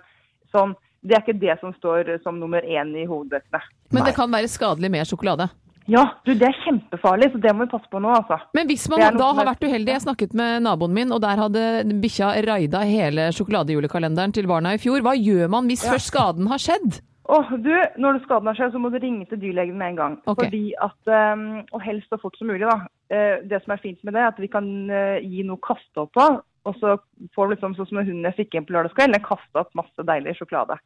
sånn, 0.54 0.76
det 1.04 1.18
er 1.18 1.26
ikke 1.26 1.42
det 1.42 1.58
som 1.60 1.74
står 1.76 2.16
som 2.24 2.40
nummer 2.40 2.64
én 2.64 2.96
i 2.96 3.08
hovedbøkene. 3.10 3.62
Men 3.92 4.08
det 4.08 4.16
kan 4.16 4.32
være 4.32 4.52
skadelig 4.52 4.92
med 4.94 5.10
sjokolade. 5.10 5.50
Ja, 5.92 6.04
du, 6.24 6.32
det 6.32 6.48
er 6.48 6.60
kjempefarlig, 6.64 7.28
så 7.34 7.40
det 7.44 7.52
må 7.52 7.66
vi 7.66 7.74
passe 7.74 7.90
på 7.92 8.00
nå, 8.00 8.12
altså. 8.16 8.38
Men 8.56 8.70
hvis 8.70 8.86
man 8.92 9.04
da 9.20 9.32
har 9.36 9.48
vært 9.50 9.66
uheldig 9.68 9.92
Jeg 9.92 10.04
snakket 10.06 10.36
med 10.40 10.64
naboen 10.64 10.94
min, 10.96 11.12
og 11.12 11.20
der 11.24 11.42
hadde 11.44 11.64
bikkja 12.04 12.30
raida 12.48 12.86
hele 12.88 13.28
sjokoladejulekalenderen 13.36 14.36
til 14.36 14.48
barna 14.48 14.78
i 14.78 14.80
fjor. 14.80 15.04
Hva 15.04 15.18
gjør 15.18 15.52
man 15.52 15.68
hvis 15.68 15.84
først 15.84 16.14
skaden 16.14 16.48
har 16.52 16.62
skjedd? 16.64 17.02
Åh, 17.24 17.52
du, 17.64 17.72
når 18.04 18.18
du 18.18 18.26
skaden 18.26 18.50
har 18.52 18.58
skjedd, 18.58 18.74
så 18.74 18.80
må 18.84 18.90
du 18.92 18.98
ringe 19.00 19.26
til 19.30 19.40
dyrlegen 19.40 19.78
med 19.80 19.94
en 19.94 20.00
gang. 20.00 20.16
Okay. 20.26 20.46
Fordi 20.46 20.64
at, 20.84 21.12
um, 21.38 21.46
Og 21.72 21.84
helst 21.86 22.12
så 22.12 22.20
fort 22.20 22.36
som 22.38 22.50
mulig, 22.52 22.66
da. 22.68 22.82
Eh, 23.14 23.44
det 23.48 23.62
som 23.64 23.76
er 23.76 23.84
fint 23.84 24.02
med 24.04 24.16
det, 24.16 24.24
er 24.24 24.34
at 24.34 24.42
vi 24.42 24.50
kan 24.52 24.66
eh, 24.92 25.22
gi 25.24 25.46
noe 25.48 25.60
å 25.60 25.68
kaste 25.72 26.04
opp 26.04 26.12
på. 26.18 26.26
Og 26.64 26.76
så 26.80 26.94
får 27.36 27.48
du 27.48 27.54
liksom 27.54 27.74
sånn 27.76 27.88
som 27.90 27.98
den 28.00 28.08
hunden 28.08 28.28
jeg 28.30 28.38
fikk 28.38 28.56
inn 28.56 28.66
på 28.68 28.72
lørdagskvelden, 28.76 29.18
den 29.18 29.26
kasta 29.26 29.64
opp 29.66 29.74
masse 29.76 30.06
deilig 30.08 30.38
sjokolade. 30.38 30.78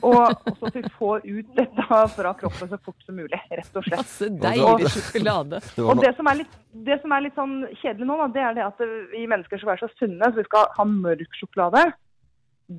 Og, 0.00 0.16
og 0.16 0.54
så 0.56 0.70
at 0.70 0.78
vi 0.78 0.82
får 0.96 1.26
ut 1.26 1.50
dette 1.58 1.98
fra 2.14 2.32
kroppen 2.40 2.70
så 2.70 2.78
fort 2.80 3.04
som 3.04 3.18
mulig, 3.20 3.40
rett 3.52 3.76
og 3.76 3.84
slett. 3.84 4.00
Masse 4.00 4.30
deilig 4.46 4.92
sjokolade. 4.94 5.60
Det 5.60 5.84
var 5.84 5.92
Og 5.92 6.00
det 6.00 6.12
som 6.16 6.30
er 6.32 6.40
litt, 6.40 6.54
det 6.88 6.96
som 7.02 7.16
er 7.16 7.26
litt 7.26 7.36
sånn 7.36 7.56
kjedelig 7.82 8.08
nå, 8.08 8.16
da, 8.22 8.30
det 8.32 8.46
er 8.46 8.56
det 8.56 8.64
at 8.70 8.86
vi 9.12 9.26
mennesker 9.28 9.60
skal 9.60 9.74
være 9.74 9.84
så 9.84 9.92
sunne, 10.00 10.30
så 10.30 10.40
vi 10.40 10.48
skal 10.48 10.72
ha 10.78 10.88
mørk 10.88 11.36
sjokolade. 11.40 11.84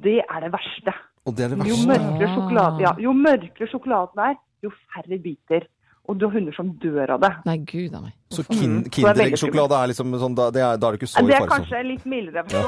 Det 0.06 0.18
er 0.26 0.48
det 0.48 0.54
verste. 0.58 0.98
Og 1.26 1.36
det 1.36 1.46
er 1.46 1.56
det 1.56 1.70
Jo 1.70 1.78
mørkere, 1.90 2.28
sjokolade, 2.36 2.84
ja, 2.86 2.92
jo 3.02 3.14
mørkere 3.18 3.70
sjokoladen 3.72 4.22
er, 4.30 4.36
jo 4.66 4.72
færre 4.94 5.18
biter. 5.22 5.66
Og 6.06 6.20
du 6.22 6.28
har 6.28 6.36
hunder 6.36 6.54
som 6.54 6.68
dør 6.78 7.16
av 7.16 7.22
det. 7.24 7.32
Nei, 7.48 7.56
gud 7.66 7.96
av 7.98 8.04
meg. 8.06 8.14
Så 8.30 8.44
kin 8.46 8.76
Mm, 8.76 8.82
er 8.86 8.90
Kindereggsjokolade 8.94 9.78
er 9.80 9.90
liksom 9.90 10.14
sånn, 10.22 10.36
da, 10.38 10.52
det 10.54 10.62
er, 10.62 10.78
da 10.78 10.88
er 10.88 10.94
det 10.94 11.00
ikke 11.02 11.10
så 11.10 11.24
Det 11.26 11.38
er 11.40 11.48
kanskje 11.50 11.82
litt 11.88 12.06
mildere. 12.06 12.44
Ja. 12.54 12.62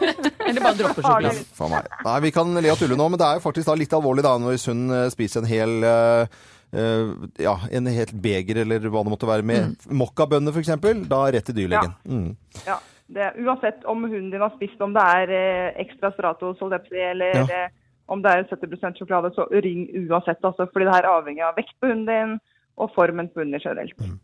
Eller 0.46 0.62
bare 0.62 0.78
dropper 0.78 1.02
sjokolade. 1.02 1.42
Faen 1.58 1.74
meg. 1.74 1.90
Nei, 2.06 2.16
vi 2.22 2.32
kan 2.38 2.54
le 2.54 2.70
og 2.70 2.78
tulle 2.78 2.98
nå, 3.00 3.08
men 3.10 3.18
det 3.18 3.26
er 3.26 3.40
jo 3.40 3.44
faktisk 3.48 3.70
da 3.72 3.76
litt 3.82 3.98
alvorlig 3.98 4.26
da 4.26 4.36
når 4.38 4.62
hun 4.70 4.86
eh, 4.94 5.08
spiser 5.10 5.42
en 5.42 5.50
hel 5.50 5.88
eh, 5.90 6.40
eh, 6.70 7.12
ja, 7.42 7.58
en 7.74 7.92
helt 7.98 8.14
beger 8.22 8.62
eller 8.62 8.86
hva 8.86 9.02
det 9.02 9.14
måtte 9.16 9.30
være 9.32 9.50
med 9.50 9.88
mokkabønner 9.90 10.54
for 10.54 10.62
eksempel, 10.62 11.02
da 11.10 11.24
rett 11.34 11.50
til 11.50 11.58
dyrlegen. 11.64 11.96
Mm. 12.06 12.28
Ja, 12.68 12.78
det, 13.10 13.32
uansett 13.42 13.82
om 13.90 14.06
hunden 14.06 14.30
din 14.30 14.44
har 14.44 14.54
spist, 14.54 14.78
om 14.86 14.94
det 14.94 15.02
er 15.18 15.34
eh, 15.34 15.80
ekstra 15.82 16.14
stratos 16.14 16.62
eller 16.62 17.42
Ja. 17.42 17.64
Om 18.08 18.24
det 18.24 18.32
er 18.32 18.48
70% 18.50 18.98
sjokolade, 19.00 19.32
så 19.36 19.46
ring 19.64 19.86
uansett. 20.04 20.42
Altså, 20.44 20.66
fordi 20.72 20.88
det 20.88 20.96
her 20.96 21.06
er 21.06 21.14
avhengig 21.14 21.44
av 21.46 21.56
vekt 21.58 21.76
på 21.80 21.90
hunden 21.90 22.10
din 22.10 22.36
og 22.74 22.90
formen 22.94 23.28
på 23.30 23.42
hunden 23.42 23.60
generelt. 23.62 23.94
Mm. 24.02 24.16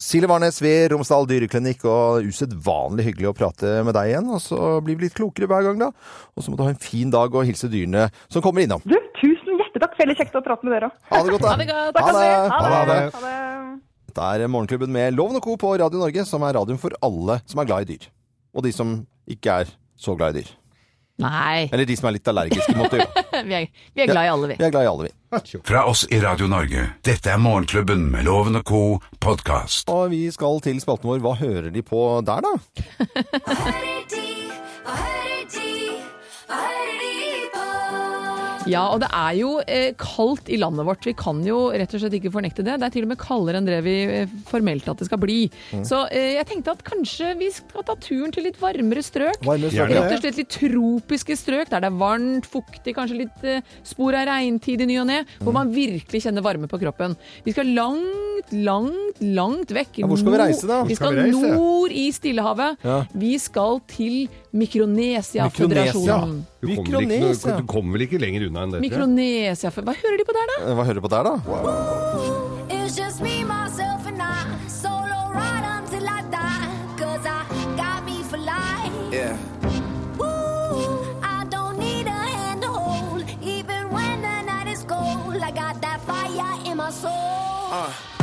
Silje 0.00 0.28
Warnes 0.30 0.62
ved 0.64 0.94
Romsdal 0.94 1.28
dyreklinikk, 1.28 1.84
og 1.88 2.28
usedvanlig 2.28 3.04
hyggelig 3.10 3.28
å 3.30 3.34
prate 3.36 3.74
med 3.84 3.96
deg 3.98 4.14
igjen. 4.14 4.30
Og 4.32 4.40
så 4.40 4.78
blir 4.84 4.96
vi 4.96 5.08
litt 5.08 5.18
klokere 5.18 5.48
hver 5.50 5.66
gang, 5.68 5.82
da. 5.82 5.90
Og 6.34 6.44
så 6.44 6.52
må 6.52 6.56
du 6.56 6.64
ha 6.64 6.72
en 6.72 6.80
fin 6.80 7.12
dag 7.12 7.36
og 7.36 7.44
hilse 7.48 7.68
dyrene 7.72 8.08
som 8.32 8.44
kommer 8.44 8.64
innom. 8.64 8.84
Du, 8.88 8.96
tusen 9.20 9.60
hjertetakk. 9.60 9.98
Veldig 10.00 10.16
kjekt 10.22 10.40
å 10.40 10.44
prate 10.46 10.64
med 10.64 10.78
dere 10.78 10.88
òg. 10.88 10.96
Ha 11.12 11.20
det 11.20 11.34
godt, 11.36 11.44
da. 11.44 11.52
Ha 11.52 11.60
det 11.60 11.68
godt. 11.72 12.00
Ha 12.00 12.14
det. 12.16 12.32
Ha 12.54 12.62
det. 12.64 12.86
det. 12.88 13.00
Ha 13.18 13.24
det. 13.26 13.36
Dette 14.08 14.28
er 14.34 14.48
Morgenklubben 14.50 14.90
med 14.94 15.12
Loven 15.14 15.36
og 15.38 15.44
Co. 15.44 15.58
på 15.60 15.74
Radio 15.78 16.00
Norge, 16.00 16.24
som 16.26 16.42
er 16.46 16.56
radioen 16.56 16.80
for 16.80 16.96
alle 17.04 17.42
som 17.46 17.60
er 17.60 17.68
glad 17.68 17.84
i 17.84 17.92
dyr. 17.92 18.08
Og 18.56 18.64
de 18.64 18.72
som 18.74 18.96
ikke 19.28 19.60
er 19.62 19.76
så 20.00 20.16
glad 20.16 20.32
i 20.32 20.40
dyr. 20.40 20.54
Nei, 21.18 21.68
Eller 21.72 21.86
de 21.88 21.96
som 21.98 22.06
er 22.06 22.14
litt 22.14 22.28
allergiske 22.30 22.74
mot 22.78 22.92
det. 22.94 23.02
vi 23.48 23.56
er, 23.58 23.64
vi 23.94 24.04
er 24.04 24.10
glad 24.12 24.28
i 24.28 24.30
alle, 24.30 24.50
vi. 24.52 24.58
Vi 24.60 24.66
er 24.68 24.74
glad 24.74 24.86
i 24.86 24.90
alle, 24.92 25.08
vi. 25.08 25.60
Fra 25.66 25.82
oss 25.90 26.04
i 26.14 26.20
Radio 26.22 26.46
Norge. 26.46 26.84
Dette 27.04 27.34
er 27.34 27.42
Morgenklubben 27.42 28.06
med 28.12 28.28
Loven 28.28 28.60
og 28.60 28.64
co. 28.70 28.82
podkast. 29.18 29.90
Og 29.90 30.12
vi 30.14 30.28
skal 30.30 30.62
til 30.62 30.78
spalten 30.80 31.10
vår 31.10 31.24
Hva 31.24 31.34
hører 31.40 31.72
de 31.74 31.82
på 31.82 32.04
der, 32.22 32.46
da? 32.46 32.54
Ja, 38.68 38.84
og 38.92 39.02
det 39.02 39.08
er 39.14 39.34
jo 39.38 39.50
eh, 39.64 39.90
kaldt 39.98 40.50
i 40.52 40.58
landet 40.60 40.86
vårt. 40.88 41.06
Vi 41.08 41.14
kan 41.18 41.40
jo 41.46 41.68
rett 41.72 41.94
og 41.94 42.02
slett 42.02 42.16
ikke 42.18 42.32
fornekte 42.34 42.64
det. 42.66 42.78
Det 42.80 42.88
er 42.88 42.94
til 42.94 43.06
og 43.06 43.12
med 43.12 43.20
kaldere 43.20 43.60
enn 43.60 43.68
det 43.68 43.80
vi 43.86 43.96
eh, 44.20 44.36
formelt 44.48 44.88
at 44.90 45.00
det 45.00 45.08
skal 45.08 45.20
bli. 45.22 45.38
Så 45.86 46.04
eh, 46.12 46.34
jeg 46.36 46.48
tenkte 46.50 46.74
at 46.76 46.84
kanskje 46.86 47.34
vi 47.40 47.50
skal 47.54 47.86
ta 47.88 47.96
turen 48.02 48.34
til 48.34 48.48
litt 48.48 48.60
varmere 48.62 49.04
strøk. 49.04 49.42
Varmere 49.46 49.72
strøk. 49.72 49.94
Rett 49.96 50.16
og 50.18 50.24
slett 50.24 50.40
litt 50.42 50.52
tropiske 50.54 51.38
strøk 51.38 51.72
der 51.72 51.84
det 51.84 51.90
er 51.90 51.98
varmt, 52.00 52.48
fuktig, 52.48 52.94
kanskje 52.96 53.22
litt 53.24 53.46
eh, 53.46 53.64
spor 53.86 54.16
av 54.18 54.28
regntid 54.30 54.84
i 54.84 54.88
ny 54.90 55.00
og 55.02 55.08
ne, 55.10 55.22
hvor 55.42 55.56
man 55.56 55.72
virkelig 55.74 56.24
kjenner 56.26 56.44
varme 56.44 56.70
på 56.70 56.80
kroppen. 56.82 57.16
Vi 57.46 57.54
skal 57.56 57.70
langt, 57.76 58.52
langt, 58.52 59.22
langt 59.22 59.72
vekk. 59.74 60.02
Ja, 60.02 60.10
hvor 60.10 60.20
skal 60.20 60.36
vi 60.36 60.42
reise 60.44 60.68
da? 60.70 60.82
Vi 60.88 60.98
skal 60.98 61.12
skal 61.12 61.18
vi 61.18 61.30
reise? 61.30 61.54
nord 61.56 61.94
i 61.94 62.06
Stillehavet. 62.14 62.84
Ja. 62.84 62.98
Vi 63.18 63.34
skal 63.42 63.80
til 63.90 64.28
Mikronesia. 64.52 65.44
Mikronesia-føderasjonen. 65.44 66.46
Du 66.60 66.66
kommer, 66.68 66.98
vel 66.98 67.02
ikke, 67.02 67.08
Mikronesia. 67.08 67.56
du 67.58 67.66
kommer 67.66 67.92
vel 67.92 68.02
ikke 68.06 68.18
lenger 68.18 68.46
unna 68.48 68.62
enn 68.64 68.70
det? 68.72 68.78
tror 68.80 68.84
jeg. 68.84 68.90
Mikronesia 68.90 69.70
Hva 69.70 69.94
hører 70.02 70.16
de 70.16 70.24
på 70.24 70.32
der, 70.38 70.46
da? 70.52 70.74
Hva 70.74 70.84
hører 70.88 70.94
du 70.94 71.04
på 71.04 71.12
der, 71.12 71.22
da? 71.28 71.34
It's 72.70 72.96
just 72.96 73.20
me, 73.20 73.44
myself, 73.44 74.06
and 74.06 74.22
I. 74.22 74.68
Solo 74.68 75.18
ride 75.36 75.66
until 75.76 76.04
I 76.08 76.22
die. 76.32 76.66
Cause 76.96 77.24
I 77.26 77.44
got 77.76 78.04
me 78.04 78.22
for 78.24 78.38
life. 78.38 78.92
Yeah. 79.12 79.36
Woo, 80.16 81.04
I 81.22 81.44
don't 81.50 81.78
need 81.78 82.06
a 82.06 82.10
hand 82.10 82.62
to 82.62 82.68
hold. 82.68 83.24
Even 83.42 83.90
when 83.90 84.22
the 84.22 84.42
night 84.42 84.68
is 84.68 84.82
cold, 84.84 85.36
I 85.36 85.50
got 85.50 85.80
that 85.82 86.00
fire 86.08 86.70
in 86.70 86.76
my 86.78 86.90
soul. 86.90 88.17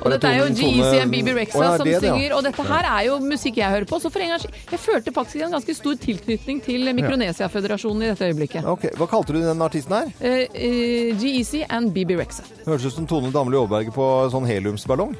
Og 0.00 0.12
dette 0.14 0.28
er 0.30 0.38
jo 0.40 0.46
Jeezy 0.56 1.00
and 1.02 1.12
BB 1.12 1.32
Rexa 1.36 1.70
som 1.80 1.86
synger, 1.86 2.34
og 2.36 2.44
dette 2.46 2.64
her 2.70 2.86
er 2.88 3.06
jo 3.08 3.18
musikk 3.24 3.58
jeg 3.60 3.72
hører 3.74 3.86
på. 3.90 3.98
Så 4.00 4.10
for 4.12 4.24
en 4.24 4.32
gangs 4.32 4.46
skyld, 4.46 4.58
jeg 4.72 4.80
følte 4.82 5.12
faktisk 5.16 5.44
en 5.46 5.56
ganske 5.56 5.74
stor 5.76 5.98
tilknytning 6.00 6.62
til 6.64 6.90
Mikronesia-føderasjonen 6.98 8.06
i 8.06 8.10
dette 8.12 8.30
øyeblikket. 8.30 8.68
Ok, 8.70 8.86
Hva 8.98 9.08
kalte 9.10 9.36
du 9.36 9.40
den 9.44 9.60
artisten 9.64 9.96
her? 9.96 10.12
Uh, 10.20 11.16
G-Eazy 11.20 11.64
and 11.68 11.92
BB 11.96 12.16
Rexa. 12.20 12.46
Høres 12.66 12.86
ut 12.88 12.96
som 12.96 13.08
Tone 13.10 13.32
Damli 13.34 13.58
Aaberge 13.60 13.92
på 13.94 14.06
sånn 14.32 14.48
heliumsballong. 14.48 15.16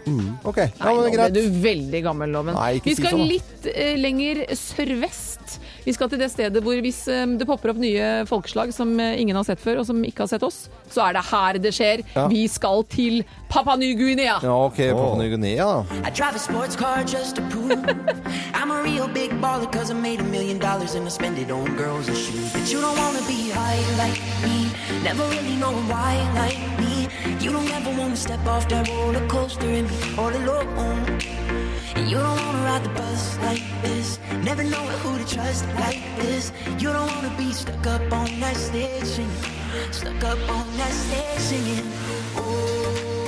Ok, 0.48 0.62
ja, 0.64 0.70
Nei, 0.80 0.94
men 0.94 1.02
nå 1.02 1.08
ble 1.08 1.16
greit. 1.18 1.36
du 1.36 1.60
veldig 1.66 2.02
gammel, 2.06 2.32
Loven. 2.34 2.56
Nei, 2.56 2.70
ikke 2.80 2.90
Vi 2.90 2.96
si 2.96 3.02
skal 3.02 3.16
sånn, 3.18 3.26
da. 3.26 3.34
litt 3.34 3.70
uh, 3.74 3.94
lenger 4.00 4.44
sørvest. 4.58 5.58
Vi 5.90 5.94
skal 5.96 6.06
til 6.06 6.20
det 6.22 6.28
stedet 6.30 6.60
hvor 6.62 6.78
hvis 6.84 7.00
eh, 7.10 7.24
det 7.34 7.46
popper 7.48 7.72
opp 7.72 7.78
nye 7.82 8.22
folkeslag 8.30 8.70
som 8.70 8.92
eh, 9.02 9.16
ingen 9.18 9.34
har 9.34 9.42
sett 9.48 9.58
før, 9.58 9.80
og 9.80 9.88
som 9.88 9.98
ikke 10.06 10.22
har 10.22 10.28
sett 10.30 10.44
oss, 10.46 10.68
så 10.86 11.02
er 11.08 11.16
det 11.16 11.22
her 11.26 11.58
det 11.64 11.72
skjer. 11.74 12.02
Ja. 12.14 12.28
Vi 12.30 12.44
skal 12.46 12.84
til 12.92 13.24
Papua 13.50 13.74
Ny-Guinea. 13.80 14.36
Ja, 14.38 14.54
ok, 14.68 14.78
Papua 14.92 15.18
Ny-Guinea, 15.18 15.66
da. 15.66 15.98
I 16.06 16.12
drive 16.14 16.38
a 16.38 16.42
sports 16.44 16.78
car 16.78 17.02
just 17.02 17.34
to 17.40 17.42
prove 17.50 17.82
I'm 18.58 18.70
a 18.70 18.78
real 18.84 19.08
big 19.08 19.34
baller 19.42 19.66
cause 19.72 19.90
I 19.90 19.98
made 19.98 20.20
a 20.20 20.28
million 20.30 20.60
dollars 20.62 20.94
and 20.94 21.08
I 21.08 21.10
spend 21.10 21.42
it 21.42 21.50
on 21.50 21.74
girls 21.74 22.06
and 22.06 22.16
shoes. 22.16 22.52
But 22.52 22.70
you 22.70 22.78
don't 22.80 22.96
wanna 22.96 23.26
be 23.26 23.50
high 23.50 23.82
like 23.98 24.22
me, 24.46 24.70
never 25.02 25.26
really 25.34 25.56
know 25.58 25.74
why 25.90 26.14
like 26.38 26.60
me. 26.78 27.10
You 27.42 27.50
don't 27.50 27.70
ever 27.78 27.90
wanna 27.98 28.14
step 28.14 28.46
off 28.46 28.68
that 28.68 28.86
roller 28.94 29.26
coaster 29.26 29.66
and 29.66 29.88
be 29.88 29.98
all 30.16 30.30
alone. 30.30 31.49
And 31.96 32.08
you 32.10 32.18
don't 32.18 32.40
wanna 32.46 32.64
ride 32.64 32.84
the 32.84 32.92
bus 32.98 33.24
like 33.44 33.62
this, 33.82 34.18
never 34.44 34.62
know 34.62 34.84
who 35.02 35.18
to 35.18 35.26
trust 35.34 35.64
like 35.78 36.00
this. 36.20 36.52
You 36.78 36.90
don't 36.92 37.10
wanna 37.16 37.32
be 37.38 37.52
stuck 37.52 37.86
up 37.86 38.12
on 38.12 38.28
that 38.40 38.56
stage 38.56 39.04
singing, 39.04 39.44
stuck 39.90 40.22
up 40.24 40.38
on 40.50 40.66
that 40.78 40.92
stage 40.92 41.40
singing. 41.50 41.86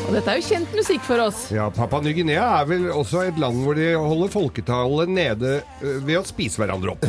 Og 0.03 0.17
dette 0.19 0.29
er 0.29 0.41
jo 0.43 0.45
kjent 0.45 0.73
musikk 0.77 1.05
for 1.07 1.21
oss. 1.25 1.47
Ja, 1.55 1.71
Papua 1.73 2.03
Ny-Guinea 2.05 2.43
er 2.61 2.67
vel 2.69 2.83
også 2.93 3.23
et 3.31 3.39
land 3.41 3.63
hvor 3.65 3.79
de 3.79 3.87
holder 3.97 4.29
folketallet 4.35 5.09
nede 5.09 5.53
eh, 5.63 5.95
ved 6.05 6.19
å 6.21 6.25
spise 6.29 6.61
hverandre 6.61 6.93
opp. 6.97 7.07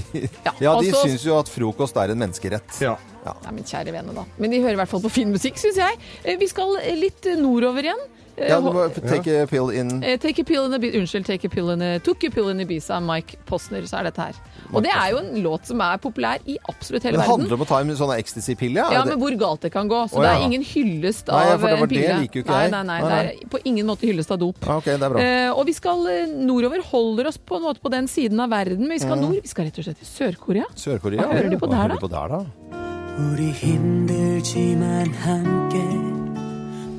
Ja, 0.62 0.76
de 0.78 0.92
også- 0.92 1.00
syns 1.08 1.24
jo 1.26 1.34
at 1.40 1.50
frokost 1.50 1.96
er 1.98 2.12
en 2.14 2.20
menneskerett. 2.22 2.76
Ja. 2.84 2.94
Nei, 3.24 3.54
min 3.56 3.66
kjære 3.66 3.90
vene, 3.96 4.14
da. 4.14 4.22
Men 4.38 4.52
de 4.54 4.60
hører 4.62 4.76
i 4.76 4.80
hvert 4.84 4.90
fall 4.92 5.02
på 5.02 5.10
fin 5.16 5.32
musikk, 5.34 5.58
syns 5.58 5.80
jeg. 5.82 5.98
Eh, 6.22 6.36
Vi 6.38 6.46
skal 6.52 6.76
litt 7.00 7.26
nordover 7.40 7.88
igjen. 7.90 8.04
Eh, 8.36 8.48
Ja, 8.50 8.58
du 8.60 8.66
må 8.74 8.88
take 8.94 9.30
a 9.42 9.46
pill 9.46 9.70
in 9.70 10.02
Eh, 10.02 10.16
Take 10.18 10.40
a 10.42 10.44
pill 10.44 10.64
in 10.66 10.72
Ibiza 10.74 10.98
Unnskyld, 10.98 11.24
Take 11.26 11.44
a 11.46 11.50
pill 11.50 11.70
in 11.70 11.80
a, 11.82 11.98
Took 12.00 12.24
a 12.24 12.30
pill 12.30 12.48
in 12.50 12.58
Ibiza, 12.58 12.98
Mike 13.00 13.36
Posner, 13.46 13.82
så 13.86 13.98
er 14.00 14.04
dette 14.10 14.18
her. 14.26 14.34
Og 14.72 14.82
det 14.82 14.90
er 14.90 15.10
jo 15.12 15.18
en 15.18 15.42
låt 15.44 15.66
som 15.70 15.80
er 15.80 15.98
populær 16.02 16.38
i 16.46 16.56
absolutt 16.68 17.02
hele 17.06 17.16
Men 17.18 17.22
det 17.22 17.28
verden. 17.28 17.40
handler 17.44 17.54
om 17.54 17.60
å 17.62 17.66
ta 17.68 17.78
en 17.80 17.90
sånn 18.00 18.14
ecstasy-pille? 18.18 18.74
ja? 18.82 18.90
Ja, 18.92 19.04
men 19.04 19.18
hvor 19.22 19.30
galt 19.38 19.60
det 19.62 19.70
kan 19.72 19.88
gå. 19.88 20.02
Så 20.10 20.16
Å, 20.18 20.22
det 20.24 20.30
er 20.34 20.40
ingen 20.48 20.62
hyllest 20.66 21.26
Nei, 21.28 21.34
av 21.52 21.60
for 21.60 21.68
det 21.68 21.78
var 21.78 21.86
en 21.86 21.94
det 21.94 22.18
liker 22.24 22.36
jo 22.40 22.44
ikke 22.44 22.50
nei, 22.50 22.62
jeg. 22.64 22.70
nei, 22.74 22.82
nei, 22.90 23.00
Nei, 23.00 23.10
det 23.10 23.16
er 23.44 23.48
på 23.54 23.58
ingen 23.64 23.86
måte 23.86 24.06
hyllest 24.10 24.30
av 24.34 24.38
dop. 24.42 24.56
Ja, 24.66 24.76
ok, 24.82 24.84
det 24.84 25.02
er 25.02 25.08
bra. 25.14 25.20
Eh, 25.20 25.50
og 25.54 25.66
vi 25.66 25.72
skal 25.78 26.06
eh, 26.10 26.26
nordover, 26.26 26.80
holder 26.90 27.26
oss 27.30 27.38
på 27.38 27.54
en 27.56 27.62
måte 27.68 27.80
på 27.80 27.88
den 27.94 28.06
siden 28.10 28.40
av 28.40 28.50
verden, 28.50 28.80
men 28.88 28.98
vi 28.98 29.04
skal 29.04 29.16
nord. 29.20 29.38
Vi 29.42 29.48
skal 29.48 29.64
rett 29.70 29.78
og 29.78 29.84
slett 29.86 29.98
til 30.02 30.06
Sør-Korea. 30.10 30.64
Sør-Korea? 30.74 31.20
Hva 31.22 31.32
hører 31.38 31.50
de 31.54 31.58
på 31.62 31.66
Hva 31.68 31.70
der, 31.70 31.76
hører 31.86 31.94
da? 31.94 32.00
på 32.02 32.08
der, 32.10 32.28
da? 32.34 32.40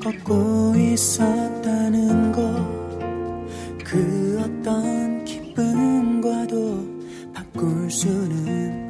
걷고 0.06 0.74
있었다는 0.76 2.30
것. 2.30 2.40
그 3.84 4.40
어떤 4.40 5.24
기쁨과도 5.24 6.86
바꿀 7.34 7.90
수는 7.90 8.85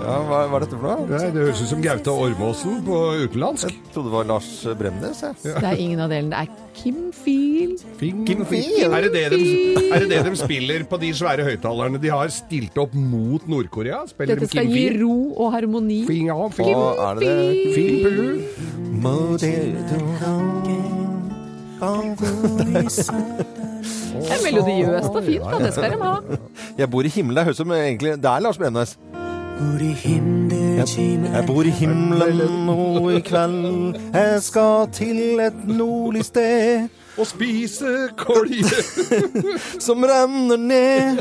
Ja, 0.00 0.16
hva, 0.26 0.38
hva 0.48 0.56
er 0.56 0.64
dette 0.64 0.74
for 0.74 0.86
noe? 0.86 1.04
Nei, 1.10 1.28
det 1.30 1.42
høres 1.44 1.60
ut 1.60 1.68
som 1.70 1.82
Gaute 1.84 2.10
Ormåsen 2.10 2.80
på 2.86 2.96
utenlandsk. 3.26 3.68
Jeg 3.70 3.92
trodde 3.94 4.08
det 4.08 4.14
var 4.16 4.24
Lars 4.30 4.48
Bremnes. 4.80 5.20
Jeg. 5.22 5.34
Det 5.44 5.68
er 5.68 5.78
ingen 5.84 6.00
av 6.02 6.08
delene. 6.10 6.30
Det 6.32 6.40
er 6.40 6.48
Kim 6.80 6.98
Fiel. 7.14 7.76
Kim 8.00 8.42
Fiel. 8.48 8.88
Er, 8.88 9.06
det 9.06 9.12
det 9.14 9.26
de, 9.34 9.40
er 9.84 9.98
det 10.02 10.08
det 10.10 10.20
de 10.26 10.32
spiller 10.40 10.80
på 10.90 10.96
de 11.02 11.12
svære 11.20 11.44
høyttalerne 11.46 12.00
de 12.02 12.10
har 12.10 12.28
stilt 12.34 12.74
opp 12.80 12.92
mot 12.96 13.42
Nord-Korea? 13.50 14.02
Dette 14.16 14.40
de 14.40 14.50
skal 14.50 14.66
gi 14.72 14.86
ro 14.98 15.14
og 15.36 15.54
harmoni. 15.54 16.02
Fing, 16.08 16.26
ja, 16.32 16.38
Kim 16.56 16.74
Hva 16.74 17.12
er 17.12 17.14
det 17.20 17.30
det? 17.30 17.38
Fing 17.76 17.96
Pulu. 18.08 18.28
Det 24.10 24.34
er 24.34 24.44
melodiøst 24.44 25.14
og 25.14 25.24
fint, 25.24 25.44
da. 25.44 25.58
Det 25.64 25.72
skal 25.74 25.90
de 25.94 26.02
ha. 26.02 26.14
Jeg 26.80 26.90
bor 26.90 27.02
i 27.02 27.08
himmelen. 27.08 27.36
Det 27.36 27.44
høres 27.44 27.60
ut 27.60 27.64
som 27.64 27.72
egentlig 27.76 28.16
Det 28.22 28.30
er 28.30 28.40
Lars 28.40 28.58
Bremnes. 28.58 28.98
Jeg, 29.60 30.88
jeg 31.34 31.44
bor 31.46 31.62
i 31.68 31.70
himmelen 31.70 32.54
nå 32.66 33.10
i 33.12 33.20
kveld. 33.20 33.98
Jeg 34.14 34.42
skal 34.42 34.88
til 34.96 35.40
et 35.44 35.66
nordlig 35.68 36.24
sted. 36.24 36.88
Og 37.20 37.26
spise 37.28 38.08
kolje. 38.16 38.64
som 39.86 40.04
renner 40.08 40.56
ned. 40.56 41.20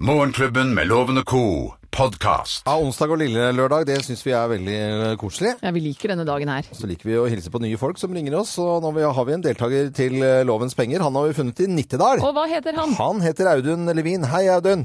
Morgenklubben 0.00 0.74
med 0.74 0.84
Lovende 0.90 1.22
Co 1.22 1.72
podkast. 1.96 2.66
Ja, 2.66 2.74
onsdag 2.76 3.12
og 3.14 3.20
lille 3.22 3.46
lørdag, 3.56 3.86
det 3.88 3.96
syns 4.04 4.20
vi 4.26 4.34
er 4.36 4.50
veldig 4.50 4.74
eh, 4.76 5.14
koselig. 5.20 5.54
Ja, 5.64 5.70
vi 5.72 5.80
liker 5.86 6.12
denne 6.12 6.26
dagen 6.28 6.50
her. 6.52 6.66
Så 6.76 6.88
liker 6.88 7.08
vi 7.08 7.16
å 7.16 7.24
hilse 7.30 7.52
på 7.52 7.60
nye 7.62 7.78
folk 7.80 7.96
som 8.00 8.12
ringer 8.12 8.36
oss, 8.36 8.52
og 8.60 8.84
nå 8.84 8.92
har 9.00 9.28
vi 9.28 9.36
en 9.36 9.44
deltaker 9.44 9.88
til 9.96 10.18
eh, 10.20 10.42
Lovens 10.44 10.76
penger. 10.76 11.04
Han 11.06 11.16
har 11.16 11.30
vi 11.30 11.38
funnet 11.38 11.62
i 11.64 11.70
Nittedal. 11.72 12.20
Og 12.20 12.36
hva 12.36 12.44
heter 12.50 12.76
han? 12.76 12.92
Han 13.00 13.24
heter 13.24 13.48
Audun 13.54 13.88
Levin. 13.96 14.28
Hei, 14.28 14.44
Audun. 14.52 14.84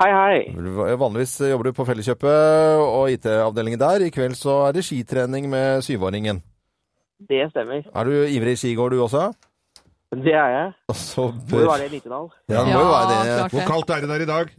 Hei, 0.00 0.10
hei. 0.12 0.40
Vanligvis 0.98 1.38
jobber 1.46 1.70
du 1.70 1.76
på 1.78 1.86
Felleskjøpet 1.88 2.82
og 2.82 3.14
IT-avdelingen 3.14 3.80
der. 3.80 4.08
I 4.08 4.12
kveld 4.12 4.34
så 4.36 4.58
er 4.66 4.76
det 4.76 4.84
skitrening 4.84 5.46
med 5.52 5.86
syvåringen. 5.86 6.42
Det 7.30 7.46
stemmer. 7.54 7.86
Er 7.86 8.10
du 8.10 8.26
ivrig 8.26 8.58
i 8.58 8.60
skigård 8.60 8.92
du 8.92 9.00
også? 9.06 9.30
Det 10.16 10.34
er 10.34 10.52
jeg. 10.52 10.68
Så 10.98 11.30
bør... 11.30 11.54
Må 11.54 11.64
jo 11.64 11.70
være 11.70 11.86
det 11.86 11.88
i 11.88 11.96
Nittedal. 12.00 12.30
Ja, 12.50 12.60
det 12.66 12.74
må 12.74 12.82
jo 12.82 12.92
være 12.92 13.14
det. 13.14 13.42
Hvor 13.54 13.68
kaldt 13.70 13.94
er 13.94 14.04
det 14.04 14.12
der 14.16 14.26
i 14.26 14.32
dag? 14.34 14.56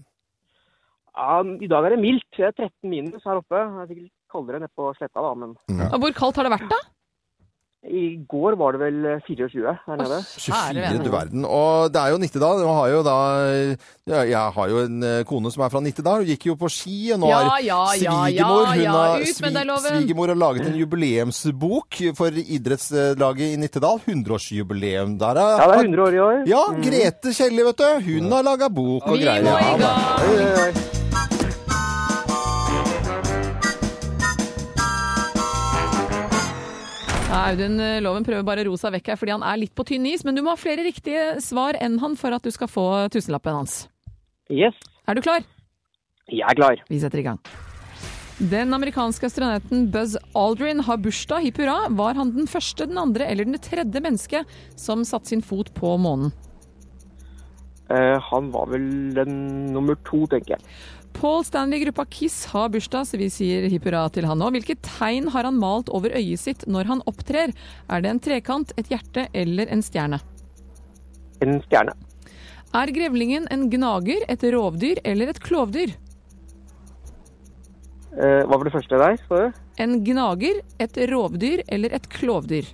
Ja, 1.17 1.39
I 1.41 1.67
dag 1.71 1.87
er 1.87 1.95
det 1.95 2.01
mildt. 2.03 2.27
Det 2.37 2.45
er 2.51 2.53
13 2.53 2.91
minus 2.93 3.25
her 3.25 3.39
oppe. 3.41 3.57
Det 3.57 3.81
er 3.83 3.89
sikkert 3.95 4.13
kaldere 4.31 4.61
nede 4.61 4.73
på 4.77 4.91
sletta, 4.99 5.23
da, 5.23 5.33
men 5.33 5.57
Og 5.89 5.97
hvor 6.03 6.13
kaldt 6.21 6.37
har 6.41 6.47
det 6.49 6.55
vært, 6.59 6.69
da? 6.75 6.83
i 7.87 8.17
går 8.27 8.55
var 8.59 8.73
det 8.75 8.79
vel 8.81 8.95
24 9.23 9.71
her 9.85 9.99
nede. 10.01 10.17
24, 10.43 10.97
du 11.05 11.11
verden. 11.13 11.45
Og 11.45 11.91
det 11.93 12.01
er 12.01 12.09
jo 12.11 12.17
Nittedal. 12.19 12.59
Jeg 12.59 12.73
har 12.79 12.89
jo 12.91 13.03
da 13.05 13.13
Jeg 14.25 14.51
har 14.57 14.71
jo 14.73 14.81
en 14.81 15.03
eh, 15.07 15.21
kone 15.29 15.51
som 15.53 15.63
er 15.63 15.71
fra 15.71 15.79
Nittedal. 15.85 16.25
Hun 16.25 16.27
gikk 16.27 16.47
jo 16.49 16.55
på 16.59 16.67
ski, 16.73 16.97
og 17.15 17.21
nå 17.21 17.29
Ja, 17.31 17.37
har 17.45 17.61
ja, 17.63 17.77
ja, 18.01 18.17
svigermor 18.25 18.65
ja, 18.65 18.73
hun 18.73 18.97
har, 18.97 19.23
svigermor 19.29 20.33
har 20.33 20.41
laget 20.41 20.67
en 20.67 20.75
jubileumsbok 20.81 22.01
for 22.17 22.41
idrettslaget 22.43 23.45
i 23.53 23.61
Nittedal. 23.61 24.01
100-årsjubileum 24.03 25.15
der. 25.21 25.39
Er, 25.45 25.55
Ja, 25.61 25.71
det 25.71 25.79
er 25.79 25.87
100 25.87 26.03
år 26.09 26.19
i 26.19 26.21
år. 26.27 26.43
Ja, 26.49 26.65
Grete 26.89 27.31
Kjelli, 27.39 27.63
vet 27.71 27.85
du. 27.85 27.87
Hun 28.09 28.31
har 28.35 28.43
laga 28.51 28.67
bok 28.73 29.07
og 29.07 29.15
greier. 29.21 29.47
Vi 29.47 29.47
må 29.47 29.57
i 29.63 29.63
Ja, 29.63 29.95
gang. 30.73 30.86
Audun 37.47 37.79
eh, 37.79 37.99
Loven 38.03 38.25
prøver 38.27 38.43
bare 38.43 38.63
å 38.65 38.71
roe 38.71 38.79
seg 38.81 38.91
vekk 38.97 39.13
her 39.13 39.19
fordi 39.21 39.31
han 39.37 39.45
er 39.45 39.59
litt 39.61 39.75
på 39.77 39.85
tynn 39.87 40.07
is, 40.09 40.25
men 40.27 40.35
du 40.35 40.41
må 40.43 40.51
ha 40.51 40.59
flere 40.59 40.83
riktige 40.83 41.37
svar 41.43 41.77
enn 41.79 41.95
han 42.01 42.17
for 42.19 42.35
at 42.35 42.43
du 42.43 42.51
skal 42.51 42.67
få 42.71 42.87
tusenlappen 43.13 43.55
hans. 43.61 43.85
Yes, 44.51 44.75
Er 45.07 45.15
du 45.15 45.21
klar? 45.23 45.45
jeg 46.27 46.43
er 46.43 46.57
klar. 46.59 46.81
Vi 46.91 46.99
setter 46.99 47.21
i 47.21 47.23
gang. 47.23 47.37
Den 48.51 48.73
amerikanske 48.75 49.29
astronauten 49.29 49.87
Buzz 49.93 50.17
Aldrin 50.35 50.83
har 50.85 50.99
bursdag, 51.01 51.45
hipp 51.47 51.61
hurra. 51.61 51.87
Var 51.89 52.19
han 52.19 52.33
den 52.35 52.49
første, 52.51 52.85
den 52.85 52.99
andre 52.99 53.25
eller 53.31 53.47
den 53.47 53.57
tredje 53.63 54.01
mennesket 54.03 54.51
som 54.75 55.05
satte 55.07 55.31
sin 55.31 55.41
fot 55.41 55.71
på 55.73 55.95
månen? 56.03 56.33
Eh, 57.87 58.19
han 58.19 58.51
var 58.51 58.67
vel 58.73 58.85
den 59.15 59.37
nummer 59.71 59.95
to, 60.03 60.25
tenker 60.27 60.57
jeg. 60.57 60.65
Paul 61.17 61.43
Stanley 61.43 61.79
i 61.79 61.83
gruppa 61.83 62.05
Kiss 62.05 62.45
har 62.45 62.69
bursdag, 62.69 63.07
så 63.09 63.17
vi 63.17 63.25
sier 63.33 63.63
hipp 63.71 63.87
hurra 63.87 64.03
til 64.13 64.27
han 64.29 64.37
nå. 64.37 64.51
Hvilke 64.53 64.75
tegn 64.85 65.31
har 65.33 65.47
han 65.47 65.55
malt 65.57 65.89
over 65.89 66.13
øyet 66.13 66.43
sitt 66.43 66.65
når 66.69 66.91
han 66.91 66.99
opptrer? 67.09 67.53
Er 67.89 68.03
det 68.05 68.11
en 68.11 68.19
trekant, 68.21 68.73
et 68.77 68.91
hjerte 68.93 69.23
eller 69.33 69.71
en 69.73 69.81
stjerne? 69.81 70.19
En 71.41 71.57
stjerne. 71.65 71.95
Er 72.77 72.91
grevlingen 72.93 73.47
en 73.49 73.65
gnager, 73.73 74.27
et 74.29 74.45
rovdyr 74.53 75.01
eller 75.03 75.31
et 75.33 75.41
klovdyr? 75.41 75.95
Eh, 78.13 78.43
hva 78.45 78.53
var 78.53 78.69
det 78.69 78.75
første 78.75 79.01
der, 79.01 79.17
Så? 79.25 79.41
En 79.81 80.03
gnager, 80.05 80.61
et 80.77 81.01
rovdyr 81.09 81.63
eller 81.67 81.97
et 81.97 82.05
klovdyr? 82.13 82.69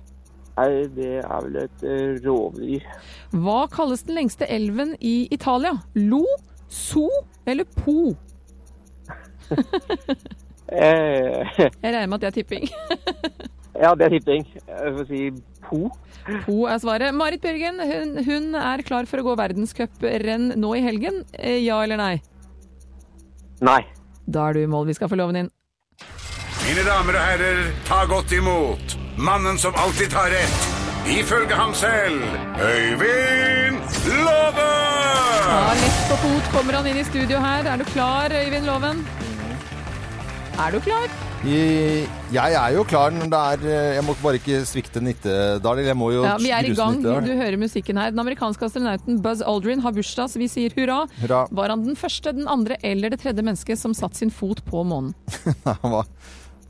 Nei, 0.58 0.68
det 0.92 1.14
er 1.24 1.48
vel 1.48 1.62
et 1.64 1.88
eh, 1.88 2.20
rovdyr. 2.28 2.84
Hva 3.32 3.64
kalles 3.72 4.04
den 4.04 4.20
lengste 4.20 4.44
elven 4.52 4.92
i 5.00 5.30
Italia? 5.32 5.78
Lo, 5.96 6.26
So 6.68 7.08
eller 7.46 7.64
Po? 7.64 8.12
Eh, 10.74 11.58
Jeg 11.58 11.92
regner 11.92 12.06
med 12.08 12.16
at 12.18 12.22
det 12.24 12.30
er 12.30 12.36
tipping. 12.40 12.64
ja, 13.84 13.90
det 13.94 14.06
er 14.06 14.14
tipping. 14.16 14.46
Jeg 14.68 14.94
får 14.98 15.08
si 15.10 15.20
po. 15.66 15.80
Po 16.46 16.56
er 16.70 16.78
svaret. 16.80 17.14
Marit 17.14 17.42
Bjørgen, 17.44 17.82
hun, 17.84 18.14
hun 18.24 18.54
er 18.58 18.82
klar 18.86 19.06
for 19.10 19.20
å 19.20 19.26
gå 19.28 19.34
verdenscuprenn 19.38 20.54
nå 20.60 20.70
i 20.78 20.84
helgen. 20.86 21.22
Eh, 21.36 21.60
Ja 21.66 21.82
eller 21.84 22.00
nei? 22.00 22.14
Nei. 23.64 23.82
Da 24.24 24.48
er 24.48 24.56
du 24.56 24.62
i 24.64 24.70
mål. 24.70 24.88
Vi 24.88 24.96
skal 24.96 25.10
få 25.12 25.18
loven 25.20 25.42
inn. 25.44 25.50
Mine 26.64 26.80
damer 26.86 27.18
og 27.18 27.26
herrer, 27.28 27.58
ta 27.84 28.06
godt 28.08 28.32
imot 28.32 28.94
mannen 29.20 29.58
som 29.60 29.76
alltid 29.76 30.08
tar 30.14 30.32
rett. 30.32 30.70
Ifølge 31.04 31.52
ham 31.52 31.74
selv 31.76 32.22
Øyvind 32.64 33.76
Loven! 34.24 34.70
Ja, 35.44 35.74
lett 35.76 35.98
på 36.08 36.16
fot 36.22 36.46
kommer 36.54 36.78
han 36.78 36.88
inn 36.88 36.96
i 37.02 37.04
studio 37.04 37.42
her. 37.44 37.68
Er 37.68 37.76
du 37.76 37.84
klar, 37.92 38.32
Øyvind 38.32 38.64
Loven? 38.64 39.04
Er 40.54 40.70
du 40.70 40.78
klar? 40.78 41.10
Jeg 41.44 42.54
er 42.54 42.74
jo 42.76 42.84
klar 42.86 43.10
er 43.10 43.64
eh, 43.66 43.96
Jeg 43.96 44.04
må 44.06 44.14
bare 44.22 44.38
ikke 44.38 44.60
svikte 44.64 45.00
Nittedal. 45.02 45.80
Jeg 45.82 45.96
må 45.98 46.12
jo 46.14 46.22
Ja, 46.22 46.36
Vi 46.38 46.52
er 46.54 46.68
i 46.68 46.70
gang. 46.78 47.00
Nittedal. 47.00 47.26
Du 47.26 47.34
hører 47.34 47.58
musikken 47.58 47.98
her. 47.98 48.12
Den 48.14 48.22
amerikanske 48.22 48.68
astronauten 48.68 49.18
Buzz 49.24 49.42
Aldrin 49.42 49.82
har 49.82 49.92
bursdag, 49.96 50.30
så 50.30 50.38
vi 50.38 50.46
sier 50.48 50.70
hurra. 50.78 51.00
Hurra. 51.18 51.40
Var 51.50 51.74
han 51.74 51.82
den 51.88 51.98
første, 51.98 52.32
den 52.38 52.46
andre 52.46 52.78
eller 52.86 53.10
det 53.10 53.18
tredje 53.24 53.42
mennesket 53.42 53.80
som 53.82 53.96
satte 53.98 54.20
sin 54.22 54.30
fot 54.30 54.62
på 54.68 54.84
månen? 54.86 55.10
Han 55.82 55.90
var, 55.90 56.06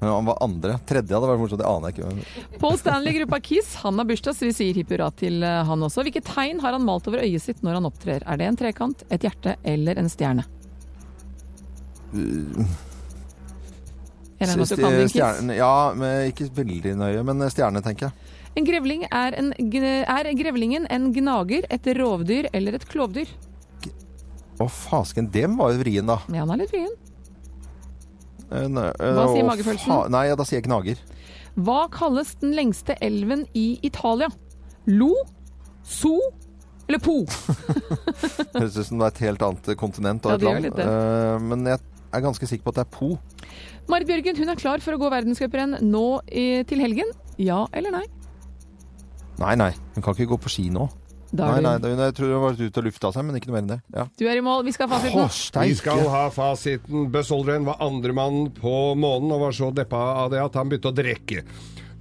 han 0.00 0.26
var 0.26 0.40
andre. 0.44 0.74
Tredje 0.88 1.14
hadde 1.14 1.28
vært 1.28 1.40
morsomt. 1.40 1.60
Det 1.60 1.68
aner 1.68 1.92
jeg 1.92 2.24
ikke. 2.24 2.58
Paul 2.60 2.80
Stanley, 2.80 3.14
gruppa 3.20 3.38
Kiss, 3.40 3.70
han 3.80 3.96
har 4.00 4.08
bursdag, 4.08 4.36
så 4.36 4.48
vi 4.48 4.52
sier 4.52 4.76
hipp 4.76 4.90
hurra 4.92 5.06
til 5.16 5.38
eh, 5.46 5.60
han 5.64 5.86
også. 5.86 6.04
Hvilke 6.04 6.20
tegn 6.24 6.60
har 6.64 6.76
han 6.76 6.84
malt 6.84 7.08
over 7.08 7.24
øyet 7.24 7.44
sitt 7.46 7.62
når 7.64 7.78
han 7.78 7.88
opptrer? 7.88 8.24
Er 8.26 8.40
det 8.40 8.48
en 8.50 8.58
trekant, 8.60 9.06
et 9.08 9.24
hjerte 9.24 9.54
eller 9.64 10.02
en 10.02 10.10
stjerne? 10.12 10.44
Jeg 12.12 12.66
Stjerne, 14.48 15.56
ja, 15.58 15.74
men 15.96 16.30
ikke 16.30 16.48
veldig 16.54 16.94
nøye, 17.00 17.24
men 17.26 17.44
stjerne, 17.52 17.82
tenker 17.84 18.08
jeg. 18.08 18.32
En 18.54 18.66
grevling 18.68 19.02
er, 19.08 19.34
en, 19.40 19.50
er 19.54 20.30
grevlingen 20.38 20.86
en 20.92 21.08
gnager, 21.14 21.66
et 21.74 21.88
rovdyr 21.98 22.48
eller 22.54 22.78
et 22.78 22.86
klovdyr? 22.90 23.30
Å, 24.62 24.68
fasken, 24.70 25.30
Den 25.34 25.56
var 25.58 25.74
jo 25.74 25.80
vrien, 25.82 26.06
da. 26.06 26.20
Ja, 26.30 26.44
han 26.44 26.54
er 26.54 26.62
litt 26.62 26.74
vrien. 26.74 26.92
En, 28.54 28.78
Hva 28.78 29.26
sier 29.32 29.48
magefølelsen? 29.48 30.12
Nei, 30.14 30.28
da 30.38 30.46
sier 30.46 30.60
jeg 30.60 30.68
gnager. 30.68 31.00
Hva 31.54 31.84
kalles 31.90 32.34
den 32.42 32.54
lengste 32.54 32.94
elven 33.02 33.44
i 33.58 33.80
Italia? 33.86 34.30
Lo, 34.90 35.12
So 35.84 36.18
eller 36.88 37.00
Po? 37.00 37.22
Høres 38.54 38.76
ut 38.76 38.86
som 38.88 39.00
det 39.00 39.06
er 39.06 39.12
et 39.12 39.20
helt 39.24 39.44
annet 39.46 39.70
kontinent 39.80 40.26
og 40.28 40.34
Ja, 40.34 40.52
et 40.58 40.66
land. 40.68 40.80
Eh, 40.84 41.36
men 41.44 41.68
jeg 41.70 41.80
er 42.16 42.24
ganske 42.24 42.48
sikker 42.50 42.64
på 42.66 42.74
at 42.74 42.80
det 42.80 42.84
er 42.86 42.92
Po. 42.94 43.10
Marit 43.90 44.08
Bjørgen 44.08 44.38
hun 44.40 44.48
er 44.54 44.60
klar 44.60 44.80
for 44.84 44.96
å 44.96 45.00
gå 45.02 45.10
verdenscuprenn 45.12 45.78
nå 45.84 46.04
i, 46.32 46.64
til 46.68 46.80
helgen. 46.80 47.10
Ja 47.38 47.64
eller 47.72 47.90
nei? 47.98 48.04
Nei, 49.42 49.54
nei, 49.58 49.72
hun 49.96 50.02
kan 50.04 50.14
ikke 50.14 50.30
gå 50.34 50.38
på 50.44 50.52
ski 50.52 50.68
nå. 50.70 50.86
Da 51.34 51.48
Nei, 51.50 51.60
nei, 51.64 51.78
det- 51.82 51.90
jeg 51.98 52.14
tror 52.14 52.28
hun 52.30 52.34
har 52.38 52.52
vært 52.52 52.60
ute 52.62 52.78
og 52.78 52.84
lufta 52.86 53.10
seg, 53.12 53.24
men 53.26 53.34
ikke 53.34 53.48
noe 53.50 53.54
mer 53.56 53.62
enn 53.64 53.72
det. 53.72 53.80
Ja. 53.92 54.04
du 54.16 54.24
er 54.28 54.36
i 54.38 54.40
mål. 54.40 54.62
Vi 54.64 54.70
skal 54.76 54.86
ha 54.86 54.98
fasiten. 55.00 55.24
Å, 55.24 55.62
Vi 55.66 55.74
skal 55.74 56.08
ha 56.08 56.28
fasiten. 56.30 57.08
Buzz 57.10 57.32
Aldrin 57.34 57.64
var 57.66 57.76
andremann 57.82 58.52
på 58.54 58.94
månen 58.94 59.32
og 59.34 59.40
var 59.40 59.50
så 59.56 59.72
deppa 59.74 59.96
av 60.22 60.30
det 60.30 60.38
at 60.44 60.54
han 60.54 60.68
begynte 60.70 60.92
å 60.92 60.94
drikke. 60.94 61.42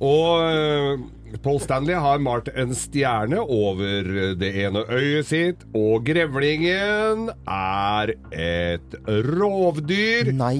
Og 0.01 0.41
eh, 0.47 1.03
Paul 1.43 1.59
Stanley 1.61 1.97
har 1.97 2.21
malt 2.21 2.49
en 2.55 2.73
stjerne 2.77 3.41
over 3.41 4.35
det 4.39 4.51
ene 4.65 4.83
øyet 4.89 5.29
sitt, 5.29 5.65
og 5.73 6.05
grevlingen 6.07 7.29
er 7.49 8.13
et 8.31 8.97
rovdyr. 9.07 10.33
Nei, 10.37 10.57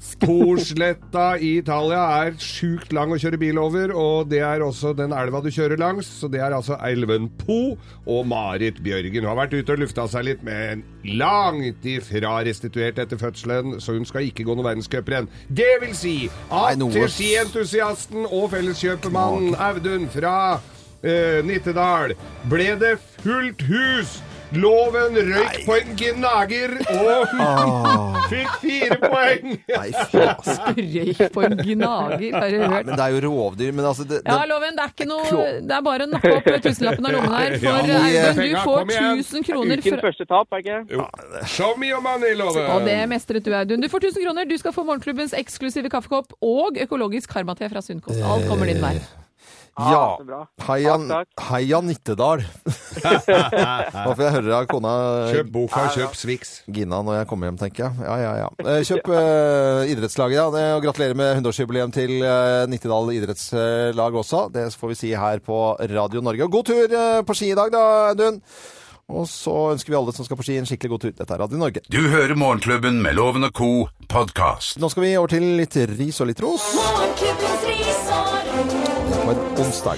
faen. 0.00 0.20
Porsletta 0.24 1.26
i 1.38 1.56
Italia 1.60 2.00
er 2.24 2.36
sjukt 2.40 2.92
lang 2.96 3.12
å 3.12 3.18
kjøre 3.20 3.40
bil 3.40 3.60
over, 3.60 3.92
og 3.96 4.30
det 4.32 4.40
er 4.44 4.64
også 4.64 4.94
den 4.96 5.12
elva 5.16 5.42
du 5.44 5.50
kjører 5.52 5.80
langs. 5.80 6.08
Så 6.20 6.30
det 6.32 6.40
er 6.40 6.56
altså 6.56 6.78
elven 6.86 7.28
Po. 7.40 7.76
Og 8.08 8.26
Marit 8.28 8.80
Bjørgen 8.82 9.28
har 9.28 9.38
vært 9.38 9.54
ute 9.58 9.76
og 9.76 9.82
lufta 9.84 10.06
seg 10.10 10.26
litt, 10.28 10.42
men 10.46 10.84
langt 11.20 11.84
ifra 11.88 12.38
restituert 12.46 12.98
etter 13.00 13.20
fødselen, 13.20 13.78
så 13.80 13.96
hun 13.96 14.08
skal 14.08 14.28
ikke 14.28 14.46
gå 14.48 14.56
noe 14.56 14.66
verdenscuprenn. 14.66 15.28
Det 15.48 15.70
vil 15.84 15.94
si 15.96 16.16
at 16.50 16.80
til 16.80 17.08
skientusiasten 17.12 18.26
og 18.26 18.50
felleskjøpemannen 18.54 19.56
Audun 19.60 20.08
fra 20.12 20.34
eh, 21.02 21.40
Nittedal 21.46 22.16
ble 22.50 22.72
det 22.80 22.96
fullt 23.20 23.64
hus. 23.68 24.18
Loven 24.50 25.14
røyk 25.14 25.60
på 25.66 25.74
en 25.78 25.90
gnager 25.98 26.72
og 26.90 27.34
fikk 28.30 28.56
fire 28.64 28.96
poeng. 29.02 29.52
Nei, 29.70 29.90
faen. 30.10 30.80
Røyk 30.80 31.20
på 31.34 31.44
en 31.46 31.54
gnager, 31.60 32.34
har 32.34 32.50
du 32.50 32.56
Nei, 32.58 32.70
hørt? 32.72 32.88
men 32.88 32.98
det 32.98 33.04
er 33.04 33.14
jo 33.14 33.20
rovdyr. 33.28 33.70
Men 33.76 33.86
altså 33.92 34.06
det, 34.10 34.18
Ja, 34.26 34.40
Loven, 34.50 34.74
det 34.78 34.84
er 34.86 34.94
ikke 34.94 35.06
noe 35.10 35.44
Det 35.62 35.76
er 35.76 35.84
bare 35.86 36.08
å 36.08 36.10
nappe 36.10 36.32
opp 36.40 36.50
tusenlappen 36.66 37.06
av 37.10 37.14
lommen 37.14 37.36
her. 37.36 37.56
For 37.62 37.70
Ja, 37.70 38.00
Audun, 38.00 38.42
du 38.42 38.58
får 38.64 38.82
kom 38.82 38.92
1000 39.20 39.46
kroner 39.50 39.84
Ukens 39.84 39.94
fra 39.94 40.02
første 40.08 40.28
tap, 40.32 40.58
er 40.58 40.64
ikke 40.64 40.80
det? 40.90 41.46
Show 41.54 41.76
me 41.78 41.92
your 41.92 42.02
money, 42.04 42.34
Loven. 42.38 42.66
Og 42.74 42.86
det 42.88 42.98
mestret 43.10 43.46
du, 43.46 43.54
Audun. 43.54 43.80
Du 43.86 43.88
får 43.92 44.08
1000 44.10 44.26
kroner. 44.26 44.50
Du 44.50 44.56
skal 44.58 44.74
få 44.74 44.82
morgenklubbens 44.88 45.36
eksklusive 45.38 45.92
kaffekopp 45.92 46.34
og 46.42 46.80
økologisk 46.82 47.30
karmate 47.36 47.70
fra 47.70 47.82
Sunnkost. 47.84 48.18
Alt 48.24 48.50
kommer 48.50 48.66
din 48.70 48.82
vei. 48.82 48.96
Ja. 49.80 50.02
så 50.20 50.26
bra. 50.28 50.40
Heia, 50.66 50.94
Takk, 51.00 51.28
takk. 51.32 51.44
heia 51.50 51.80
Nittedal. 51.84 52.42
Nå 54.04 54.14
får 54.14 54.24
jeg 54.24 54.34
høre 54.36 54.56
av 54.58 54.66
kona 54.70 54.94
Kjøp 55.30 55.52
boka, 55.54 55.84
kjøp 55.94 56.16
Swix. 56.18 56.52
Gina 56.70 57.00
når 57.06 57.20
jeg 57.20 57.30
kommer 57.30 57.50
hjem, 57.50 57.60
tenker 57.60 57.86
jeg. 57.86 58.06
Ja, 58.06 58.16
ja, 58.20 58.32
ja. 58.42 58.50
Eh, 58.64 58.80
Kjøp 58.88 59.10
uh, 59.14 59.84
idrettslaget, 59.90 60.36
ja. 60.40 60.74
Og 60.76 60.84
gratulerer 60.84 61.18
med 61.18 61.32
100-årsjubileum 61.40 61.94
til 61.96 62.18
uh, 62.24 62.66
Nittedal 62.70 63.14
idrettslag 63.16 64.20
også. 64.24 64.46
Det 64.54 64.68
får 64.76 64.92
vi 64.94 65.00
si 65.04 65.14
her 65.16 65.40
på 65.44 65.62
Radio 65.94 66.22
Norge. 66.24 66.46
Og 66.46 66.58
god 66.60 66.70
tur 66.72 66.84
uh, 66.94 67.22
på 67.26 67.38
ski 67.38 67.52
i 67.54 67.58
dag, 67.58 67.72
da, 67.74 67.86
Audun. 68.12 68.42
Og 69.10 69.26
så 69.26 69.52
ønsker 69.72 69.90
vi 69.90 69.98
alle 69.98 70.12
som 70.14 70.26
skal 70.26 70.38
på 70.38 70.44
ski, 70.46 70.58
en 70.60 70.68
skikkelig 70.70 70.92
god 70.92 71.02
tur. 71.02 71.14
Dette 71.18 71.34
er 71.34 71.42
Radio 71.42 71.58
Norge. 71.58 71.82
Du 71.90 71.98
hører 72.12 72.36
Morgenklubben 72.38 73.00
med 73.02 73.18
Loven 73.18 73.48
og 73.48 73.54
co. 73.58 73.70
podkast. 74.10 74.78
Nå 74.82 74.90
skal 74.92 75.06
vi 75.06 75.16
over 75.18 75.34
til 75.34 75.50
litt 75.58 75.74
ris 75.96 76.22
og 76.22 76.30
litt 76.30 76.42
ros. 76.44 76.70
Morgenklubbens 76.78 77.68
ris 77.72 78.06
og 78.14 78.32
ros. 78.54 78.89
En 79.30 79.36
onsdag. 79.62 79.96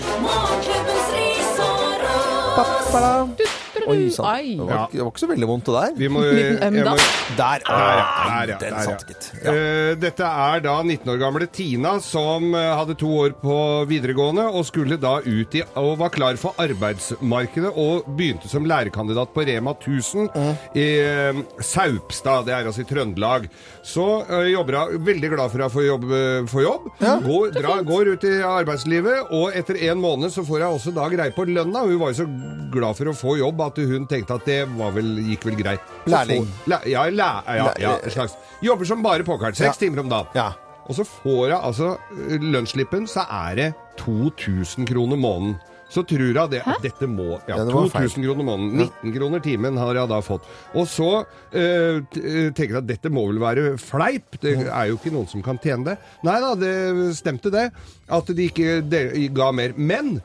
Oi 3.82 4.10
sann. 4.14 4.26
Det, 4.46 4.66
var 4.68 4.84
ikke- 4.86 4.92
det 4.92 5.00
var 5.02 5.08
ikke 5.10 5.20
så 5.22 5.26
veldig 5.30 5.46
vondt, 5.48 5.64
det 5.66 5.74
der. 5.74 5.94
Vi 5.96 6.08
må, 6.08 6.20
Liten 6.22 6.62
øm 6.62 6.74
jeg 6.76 6.84
må- 6.84 6.96
Der! 7.36 7.58
Ah, 7.66 8.46
Der, 8.46 8.52
ja. 8.52 8.58
Den 8.58 8.58
Der, 8.60 8.76
ja. 8.76 8.82
satt, 8.84 9.06
gitt. 9.08 9.32
Ja. 9.44 9.50
Eh, 9.52 9.94
Dette 9.96 10.22
er 10.22 10.60
da 10.60 10.82
19 10.82 11.08
år 11.10 11.18
gamle 11.18 11.46
Tina 11.50 11.98
som 12.00 12.54
eh, 12.54 12.76
hadde 12.76 12.94
to 12.94 13.08
år 13.08 13.30
på 13.42 13.86
videregående 13.88 14.44
og 14.54 14.64
skulle 14.66 14.96
da 15.00 15.16
ut 15.24 15.54
i 15.54 15.62
og 15.74 15.98
var 15.98 16.10
klar 16.10 16.36
for 16.36 16.54
arbeidsmarkedet 16.58 17.72
og 17.74 18.04
begynte 18.16 18.48
som 18.48 18.64
lærerkandidat 18.64 19.32
på 19.34 19.40
Rema 19.48 19.70
1000 19.72 20.28
i 20.76 20.86
eh, 21.00 21.32
Saupstad, 21.60 22.44
det 22.44 22.54
er 22.54 22.66
altså 22.66 22.82
i 22.82 22.84
Trøndelag. 22.84 23.48
Så 23.82 24.04
eh, 24.30 24.52
jobber 24.52 24.76
hun 24.92 25.02
veldig 25.04 25.28
glad 25.32 25.50
for 25.50 25.64
å 25.64 25.68
få 25.72 25.82
jobb. 25.86 26.04
eh, 26.14 26.44
Få 26.46 26.62
jobb. 26.62 26.84
Går, 27.26 27.50
dra, 27.56 27.72
går 27.82 28.12
ut 28.14 28.24
i 28.28 28.34
arbeidslivet, 28.46 29.32
og 29.34 29.56
etter 29.58 29.78
en 29.90 29.98
måned 29.98 30.30
så 30.30 30.44
får 30.46 30.62
hun 30.62 30.76
også 30.78 30.92
da 30.94 31.08
greie 31.10 31.34
på 31.34 31.46
lønna. 31.48 31.82
Hun 31.88 31.98
var 31.98 32.12
jo 32.14 32.22
så 32.22 32.28
glad 32.72 32.94
for 33.00 33.10
å 33.10 33.16
få 33.18 33.34
jobb 33.40 33.60
at 33.66 33.80
hun 33.82 34.06
tenkte 34.06 34.38
at 34.38 34.46
det 34.46 34.60
var 34.78 34.94
vel, 34.94 35.10
gikk 35.32 35.48
vel 35.50 35.58
greit. 35.58 35.80
Så 36.06 36.14
Lærling. 36.14 36.46
får- 36.46 36.70
Læ- 36.70 36.84
ja, 36.94 37.04
læ, 37.10 37.30
ja, 37.58 37.72
ja, 37.82 37.96
en 38.04 38.10
slags. 38.14 38.36
Jobber 38.62 38.84
som 38.86 39.02
bare 39.02 39.24
pokkeren. 39.26 39.54
Seks 39.58 39.74
Ja. 39.74 39.86
timer 39.86 40.00
om 40.04 40.08
dagen. 40.08 40.26
Ja. 40.38 40.52
Og 40.86 40.94
så 40.98 41.04
får 41.06 41.48
jeg 41.50 41.58
altså 41.62 41.92
eh, 42.30 42.38
lønnsslippen, 42.38 43.06
så 43.10 43.26
er 43.30 43.54
det 43.56 43.74
2000 43.98 44.86
kroner 44.88 45.16
måneden. 45.18 45.58
Så 45.92 46.00
tror 46.08 46.22
jeg 46.32 46.50
det, 46.54 46.62
at 46.64 46.80
dette 46.80 47.04
må 47.10 47.34
Ja, 47.46 47.58
Ja, 47.58 47.64
det 47.68 47.74
var 47.76 47.90
feil. 47.92 48.08
2000 48.08 48.24
kroner 48.24 48.46
måneden. 48.48 48.78
19 49.04 49.12
kroner 49.18 49.42
timen 49.44 49.76
har 49.76 49.94
jeg 49.98 50.08
da 50.08 50.20
fått. 50.24 50.46
Og 50.74 50.86
så 50.88 51.08
eh, 51.52 52.00
eh, 52.00 52.48
tenker 52.56 52.78
jeg 52.78 52.80
at 52.80 52.88
dette 52.88 53.12
må 53.12 53.26
vel 53.28 53.40
være 53.42 53.76
fleip. 53.82 54.38
Det 54.40 54.54
er 54.64 54.88
jo 54.88 54.96
ikke 54.96 55.12
noen 55.12 55.28
som 55.28 55.44
kan 55.44 55.60
tjene 55.60 55.90
det. 55.92 55.98
Nei 56.24 56.38
da, 56.40 56.54
det 56.56 56.74
stemte 57.18 57.52
det. 57.52 57.66
At 58.08 58.32
de 58.32 58.48
ikke 58.48 58.80
de, 58.88 59.28
ga 59.36 59.50
mer. 59.52 59.76
Men 59.76 60.22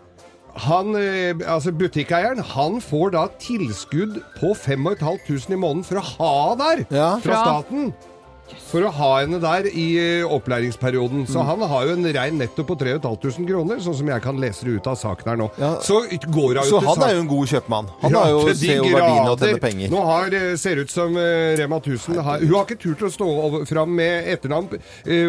han, 0.57 0.95
eh, 0.97 1.35
altså 1.45 1.69
butikkeieren, 1.75 2.39
han 2.55 2.79
får 2.81 3.11
da 3.13 3.27
tilskudd 3.43 4.21
på 4.39 4.55
5500 4.57 5.51
i 5.53 5.59
måneden 5.59 5.83
for 5.85 5.99
å 5.99 6.05
ha 6.15 6.55
der 6.63 6.85
Ja. 6.89 7.09
fra 7.19 7.33
Fra- 7.33 7.43
staten. 7.43 7.91
For 8.67 8.83
å 8.83 8.91
ha 8.91 9.11
henne 9.21 9.39
der 9.41 9.67
i 9.71 9.85
eh, 10.01 10.25
opplæringsperioden. 10.27 11.25
Så 11.29 11.43
han 11.47 11.61
har 11.71 11.87
jo 11.87 11.95
en 11.95 12.07
rein 12.17 12.37
netto 12.39 12.65
på 12.67 12.75
3500 12.79 13.47
kroner, 13.47 13.81
sånn 13.83 13.97
som 14.01 14.11
jeg 14.11 14.23
kan 14.23 14.39
lese 14.41 14.67
det 14.67 14.77
ut 14.79 14.89
av 14.91 14.97
saken 14.99 15.31
her 15.31 15.39
nå. 15.39 15.49
Ja. 15.61 15.71
Så 15.83 16.01
går 16.25 16.59
hun 16.61 16.69
Så 16.69 16.81
han 16.83 17.03
er 17.07 17.15
jo 17.15 17.23
en 17.23 17.31
god 17.31 17.51
kjøpmann. 17.53 17.91
Han 18.03 18.15
Ja, 18.15 18.23
har 18.25 18.33
jo, 18.35 18.41
ser 18.53 18.81
jo 18.81 18.91
verdiene 18.91 19.31
og 19.31 19.43
tjener 19.43 19.63
penger. 19.63 19.93
Nå 19.93 20.03
har, 20.09 20.37
eh, 20.41 20.55
ser 20.59 20.83
ut 20.83 20.93
som 20.93 21.17
eh, 21.17 21.55
Rema 21.59 21.79
1000 21.79 22.21
har, 22.21 22.39
Hun 22.43 22.55
har 22.55 22.65
ikke 22.67 22.81
turt 22.81 23.07
å 23.07 23.11
stå 23.13 23.27
over, 23.47 23.65
fram 23.67 23.95
med 23.95 24.27
etternavn 24.35 24.79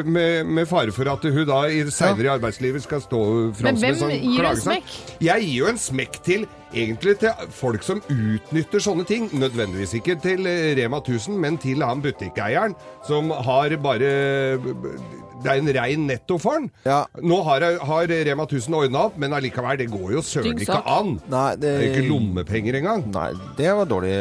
med, 0.04 0.46
med 0.46 0.68
fare 0.68 0.92
for 0.94 1.08
at 1.10 1.22
hun 1.24 1.44
da 1.48 1.62
seinere 1.94 2.26
i 2.28 2.32
arbeidslivet 2.32 2.82
skal 2.84 3.02
stå 3.04 3.20
fram 3.58 3.74
Men 3.74 3.76
som 3.78 3.88
en 3.88 3.94
hvem 3.94 4.00
sånn 4.02 4.32
gir 4.32 4.42
du 4.42 4.48
en 4.50 4.62
smekk? 4.62 4.96
Jeg 5.24 5.46
gir 5.46 5.56
jo 5.62 5.70
en 5.70 5.80
smekk 5.80 6.18
til 6.26 6.46
Egentlig 6.74 7.14
til 7.22 7.46
folk 7.56 7.82
som 7.86 8.00
utnytter 8.12 8.82
sånne 8.84 9.06
ting. 9.08 9.28
Nødvendigvis 9.32 9.94
ikke 9.98 10.18
til 10.20 10.44
eh, 10.50 10.74
Rema 10.76 10.98
1000, 11.00 11.38
men 11.40 11.56
til 11.62 11.80
han 11.84 12.02
butikkeieren 12.04 12.74
som 13.08 13.30
har 13.32 13.72
bare 13.80 14.10
Det 15.38 15.46
er 15.52 15.60
en 15.62 15.70
rein 15.76 16.06
netto 16.08 16.36
for 16.42 16.58
den. 16.58 16.66
Ja. 16.84 17.04
Nå 17.22 17.38
har, 17.46 17.64
har 17.88 18.10
Rema 18.10 18.44
1000 18.48 18.74
ordna 18.74 19.04
opp, 19.08 19.16
men 19.22 19.32
allikevel, 19.36 19.78
det 19.78 19.86
går 19.92 20.16
jo 20.16 20.22
søren 20.26 20.58
ikke 20.58 20.80
an. 20.82 21.14
Nei, 21.30 21.46
det, 21.56 21.62
Det 21.78 21.86
er 21.86 21.94
ikke 21.94 22.08
lommepenger 22.10 22.80
engang. 22.82 23.06
Nei, 23.14 23.30
det 23.56 23.70
var 23.78 23.88
dårlig. 23.88 24.12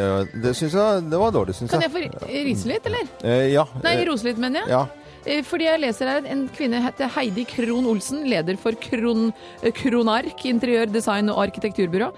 Det 0.43 0.53
syns 0.55 0.77
jeg 0.77 1.07
det 1.11 1.19
var 1.19 1.33
dårlig, 1.35 1.57
syns 1.57 1.73
Kan 1.73 1.83
jeg. 1.83 1.91
jeg 1.91 2.13
få 2.21 2.31
rise 2.47 2.71
litt, 2.71 2.87
eller? 2.91 3.11
Eh, 3.23 3.47
ja. 3.55 3.65
Nei, 3.83 3.97
rose 4.07 4.29
litt, 4.29 4.39
mener 4.39 4.63
jeg. 4.63 4.71
ja. 4.77 4.85
Eh, 5.27 5.43
Fordi 5.43 5.67
jeg 5.67 5.81
leser 5.83 6.07
her 6.09 6.27
en 6.31 6.45
kvinne 6.55 6.79
heter 6.83 7.11
Heidi 7.17 7.43
Krohn 7.49 7.87
Olsen, 7.91 8.23
leder 8.29 8.57
for 8.59 8.77
Kron, 8.79 9.33
eh, 9.61 9.73
Kronark 9.75 10.45
interiør, 10.47 10.87
design 10.91 11.29
og 11.33 11.41
arkitekturbyrå. 11.47 12.13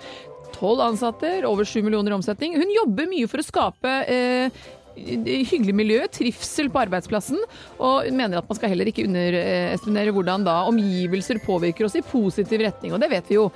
Tolv 0.53 0.81
ansatte, 0.83 1.31
over 1.47 1.65
sju 1.65 1.81
millioner 1.81 2.11
i 2.11 2.17
omsetning. 2.19 2.57
Hun 2.59 2.69
jobber 2.75 3.07
mye 3.09 3.29
for 3.31 3.41
å 3.41 3.47
skape 3.47 3.93
eh, 4.11 4.49
hyggelig 4.95 5.75
miljø, 5.75 5.99
trivsel 6.11 6.69
på 6.71 6.81
arbeidsplassen, 6.83 7.39
og 7.77 8.07
hun 8.07 8.17
mener 8.17 8.39
at 8.39 8.49
man 8.49 8.57
skal 8.57 8.73
heller 8.73 8.89
ikke 8.89 9.05
underestimere 9.07 10.13
hvordan 10.15 10.45
da 10.47 10.55
omgivelser 10.69 11.41
påvirker 11.45 11.87
oss 11.87 11.97
i 11.99 12.03
positiv 12.05 12.63
retning, 12.63 12.93
og 12.95 13.03
det 13.03 13.11
vet 13.13 13.31
vi 13.31 13.37
jo. 13.37 13.47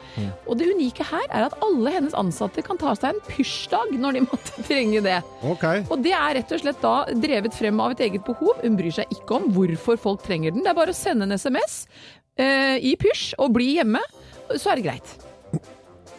Og 0.47 0.57
det 0.59 0.69
unike 0.73 1.05
her 1.09 1.25
er 1.29 1.47
at 1.47 1.57
alle 1.65 1.95
hennes 1.95 2.15
ansatte 2.17 2.63
kan 2.65 2.79
ta 2.81 2.95
seg 2.97 3.13
en 3.13 3.23
pysjdag 3.27 3.95
når 3.97 4.17
de 4.17 4.25
måtte 4.29 4.65
trenge 4.67 5.03
det. 5.05 5.19
Okay. 5.55 5.83
Og 5.89 6.03
det 6.05 6.15
er 6.17 6.39
rett 6.39 6.55
og 6.55 6.63
slett 6.63 6.81
da 6.83 6.95
drevet 7.13 7.57
frem 7.57 7.83
av 7.83 7.95
et 7.95 8.05
eget 8.07 8.25
behov. 8.27 8.55
Hun 8.63 8.79
bryr 8.79 8.95
seg 9.01 9.13
ikke 9.13 9.39
om 9.39 9.51
hvorfor 9.55 9.99
folk 9.99 10.25
trenger 10.25 10.53
den. 10.53 10.63
Det 10.65 10.73
er 10.73 10.79
bare 10.79 10.95
å 10.95 10.97
sende 10.97 11.27
en 11.27 11.37
SMS 11.37 11.83
eh, 12.39 12.77
i 12.79 12.95
pysj 12.99 13.33
og 13.41 13.53
bli 13.57 13.75
hjemme, 13.77 14.01
så 14.55 14.73
er 14.73 14.79
det 14.79 14.89
greit. 14.89 15.15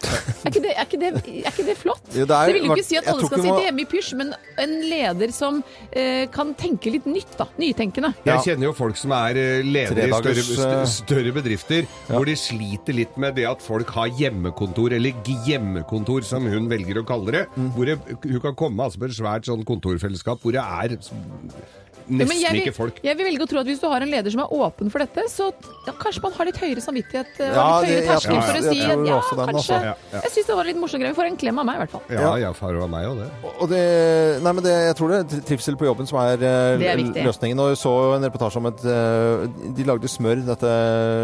Er 0.04 0.50
ikke 0.50 0.60
det, 0.64 0.72
er 0.76 0.84
ikke 0.86 0.98
det, 1.00 1.10
er 1.14 1.50
ikke 1.50 1.64
det 1.66 1.76
flott? 1.80 2.02
Jo, 2.14 2.24
det 2.28 2.36
er- 2.36 2.52
vil 2.52 2.64
jo 2.68 2.74
ikke 2.74 2.84
si 2.86 2.96
at 3.00 3.06
alle 3.10 3.26
skal 3.28 3.42
sitte 3.44 3.62
hjemme 3.64 3.80
i 3.80 3.86
pysj, 3.90 4.10
men 4.20 4.32
en 4.60 4.74
leder 4.90 5.32
som 5.34 5.62
eh, 5.92 6.26
kan 6.34 6.52
tenke 6.54 6.92
litt 6.92 7.06
nytt, 7.08 7.36
da. 7.40 7.46
Nytenkende. 7.60 8.12
Jeg 8.28 8.44
kjenner 8.48 8.68
jo 8.68 8.72
folk 8.76 8.96
som 9.00 9.14
er 9.16 9.40
eh, 9.40 9.62
ledere 9.66 10.08
i 10.08 10.12
større, 10.12 10.34
eh, 10.34 10.84
st- 10.84 11.04
større 11.04 11.32
bedrifter, 11.36 11.88
hvor 12.10 12.28
de 12.28 12.36
sliter 12.38 12.94
litt 13.00 13.16
med 13.20 13.34
det 13.38 13.46
at 13.50 13.62
folk 13.64 13.90
har 13.96 14.12
hjemmekontor, 14.20 14.92
eller 14.98 15.16
hjemmekontor 15.48 16.24
som 16.28 16.46
hun 16.50 16.68
velger 16.70 17.00
å 17.02 17.06
kalle 17.08 17.32
det. 17.38 17.44
Mm. 17.56 17.70
Hvor 17.76 17.88
det, 17.90 17.98
hun 18.24 18.40
kan 18.44 18.54
komme 18.58 18.84
altså, 18.88 19.00
på 19.02 19.08
et 19.10 19.16
svært 19.16 19.48
sånn 19.48 19.64
kontorfellesskap 19.68 20.40
hvor 20.44 20.52
det 20.54 20.62
er 20.64 20.98
Ja, 22.04 22.18
nesten 22.18 22.28
men 22.28 22.40
jeg 22.42 22.52
vil, 22.52 22.60
ikke 22.68 22.76
folk. 22.76 22.98
jeg 23.04 23.16
vil 23.16 23.26
velge 23.30 23.44
å 23.46 23.48
tro 23.48 23.60
at 23.62 23.68
hvis 23.70 23.80
du 23.80 23.86
har 23.88 24.04
en 24.04 24.10
leder 24.12 24.30
som 24.34 24.42
er 24.44 24.50
åpen 24.52 24.90
for 24.92 25.00
dette, 25.00 25.22
så 25.32 25.46
ja, 25.86 25.94
kanskje 25.96 26.20
man 26.24 26.34
har 26.36 26.48
litt 26.50 26.58
høyere 26.60 26.82
samvittighet 26.84 27.40
eh, 27.40 27.48
og 27.48 27.56
Ja, 27.56 27.64
litt 27.80 27.88
høyere 27.88 27.94
jeg 27.94 28.08
terskel 28.10 28.40
for 28.44 28.58
å 28.58 28.62
si 28.64 28.80
at 28.84 29.04
ja, 29.08 29.18
kanskje. 29.40 29.78
Ja, 29.78 29.94
ja. 30.12 30.20
Jeg 30.26 30.34
syns 30.34 30.50
det 30.50 30.58
var 30.58 30.68
litt 30.68 30.80
morsom 30.82 31.00
greie. 31.00 31.14
Vi 31.14 31.18
får 31.18 31.30
en 31.30 31.38
klem 31.40 31.60
av 31.62 31.68
meg, 31.68 31.78
i 31.78 31.82
hvert 31.84 31.94
fall. 31.94 32.04
Ja, 32.12 32.32
jeg 32.42 32.58
får 32.58 32.80
av 32.84 32.90
meg 32.92 33.08
òg 33.08 33.22
det. 33.22 33.28
Og 33.54 33.70
det, 33.72 33.80
nei, 34.44 34.52
men 34.58 34.66
det, 34.66 34.74
jeg 34.90 34.98
tror 35.00 35.14
det 35.14 35.20
er 35.22 35.46
trivsel 35.48 35.78
på 35.80 35.88
jobben 35.88 36.10
som 36.10 36.20
er, 36.20 36.44
eh, 36.44 36.84
er 36.92 37.02
løsningen. 37.28 37.64
Og 37.64 37.72
jeg 37.72 37.80
så 37.84 37.94
en 38.18 38.28
reportasje 38.28 38.60
om 38.60 38.68
et 38.68 38.84
eh, 38.84 39.46
De 39.80 39.88
lagde 39.88 40.10
smør, 40.12 40.44
dette 40.50 40.74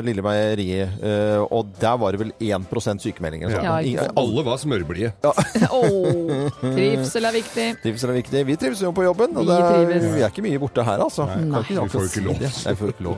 lille 0.06 0.24
meieriet, 0.24 1.04
og 1.50 1.70
der 1.80 1.96
var 2.00 2.14
det 2.16 2.20
vel 2.24 2.32
1 2.40 3.04
sykemeldinger. 3.04 3.52
Ja, 3.52 3.76
Ingen- 3.84 4.16
Alle 4.16 4.44
var 4.46 4.56
smørblide. 4.62 5.12
Åh, 5.24 6.50
trivsel 6.60 7.26
er 7.28 7.34
viktig. 7.36 7.66
Trivsel 7.84 8.12
er 8.12 8.18
viktig. 8.20 8.44
Vi 8.46 8.56
trives 8.60 8.80
jo 8.82 8.92
på 8.96 9.04
jobben, 9.04 9.36
og 9.36 9.44
Vi 9.44 9.50
det 9.50 9.58
er, 10.00 10.06
vi 10.14 10.22
er 10.24 10.30
ikke 10.30 10.44
mye 10.44 10.60
borte 10.62 10.69
her, 10.78 11.02
altså. 11.02 11.26
Nei. 11.26 11.62
Vi 11.66 11.76
får 11.76 12.04
jo 12.04 12.08
ikke 12.08 12.26
lov. 12.28 12.42
Jeg. 12.44 12.52
Nei, 12.66 12.74
får 12.78 12.92
ikke 12.94 13.06
lov. 13.08 13.16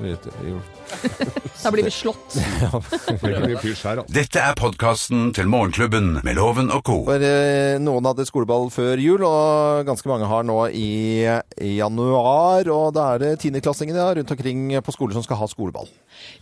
Da 1.62 1.70
blir 1.72 1.86
vi 1.86 1.92
slått. 1.94 2.36
Det 3.22 3.28
altså. 3.30 4.04
Dette 4.12 4.40
er 4.42 4.56
podkasten 4.58 5.30
til 5.36 5.48
Morgenklubben 5.50 6.18
med 6.24 6.36
Loven 6.36 6.72
og 6.74 6.82
co. 6.86 6.98
For 7.06 7.24
eh, 7.24 7.78
noen 7.82 8.06
hadde 8.08 8.26
skoleball 8.28 8.68
før 8.72 9.00
jul, 9.00 9.24
og 9.26 9.86
ganske 9.88 10.08
mange 10.10 10.28
har 10.30 10.46
nå 10.48 10.58
i, 10.74 10.90
januar. 11.76 12.68
Og 12.72 12.92
da 12.96 13.12
er 13.14 13.22
det 13.22 13.32
tiendeklassingene 13.44 14.00
ja, 14.00 14.10
rundt 14.18 14.34
omkring 14.34 14.64
på 14.82 14.94
skoler 14.94 15.16
som 15.16 15.24
skal 15.26 15.40
ha 15.42 15.48
skoleball. 15.50 15.90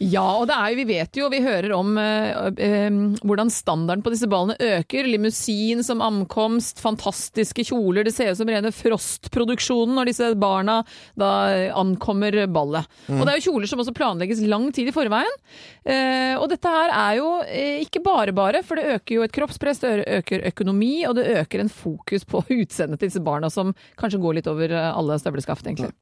Ja, 0.03 0.25
og 0.41 0.49
det 0.51 0.57
er 0.57 0.73
jo, 0.73 0.79
vi 0.81 0.89
vet 0.89 1.21
jo, 1.21 1.29
vi 1.33 1.43
hører 1.45 1.75
om 1.77 1.95
øh, 2.01 2.51
øh, 2.51 2.99
hvordan 3.27 3.53
standarden 3.53 4.05
på 4.05 4.13
disse 4.15 4.29
ballene 4.31 4.57
øker. 4.61 5.09
Limousin 5.09 5.85
som 5.87 6.03
ankomst, 6.05 6.81
fantastiske 6.83 7.67
kjoler. 7.71 8.07
Det 8.07 8.15
ser 8.17 8.33
ut 8.33 8.41
som 8.41 8.51
rene 8.51 8.73
Frost-produksjonen 8.75 9.97
når 9.99 10.13
disse 10.13 10.33
barna 10.41 10.81
da 11.19 11.31
ankommer 11.79 12.37
ballet. 12.51 12.89
Og 13.11 13.23
det 13.25 13.33
er 13.33 13.41
jo 13.41 13.51
kjoler 13.51 13.71
som 13.71 13.83
også 13.83 13.95
planlegges 13.97 14.43
lang 14.49 14.69
tid 14.75 14.91
i 14.91 14.95
forveien. 14.95 15.37
Eh, 15.85 16.35
og 16.39 16.49
dette 16.53 16.71
her 16.71 16.93
er 16.93 17.19
jo 17.21 17.29
eh, 17.47 17.81
ikke 17.85 18.03
bare 18.05 18.35
bare, 18.37 18.63
for 18.67 18.79
det 18.79 18.97
øker 18.97 19.17
jo 19.17 19.25
et 19.27 19.35
kroppspress, 19.35 19.83
det 19.83 19.93
øker 20.21 20.45
økonomi, 20.53 20.93
og 21.09 21.17
det 21.19 21.29
øker 21.41 21.65
en 21.65 21.73
fokus 21.73 22.27
på 22.29 22.43
utseendet 22.61 23.01
til 23.01 23.11
disse 23.11 23.25
barna 23.25 23.51
som 23.53 23.73
kanskje 24.01 24.21
går 24.23 24.39
litt 24.39 24.51
over 24.51 24.73
eh, 24.73 24.91
alle 24.91 25.19
støvleskaft, 25.21 25.67
egentlig. 25.67 25.93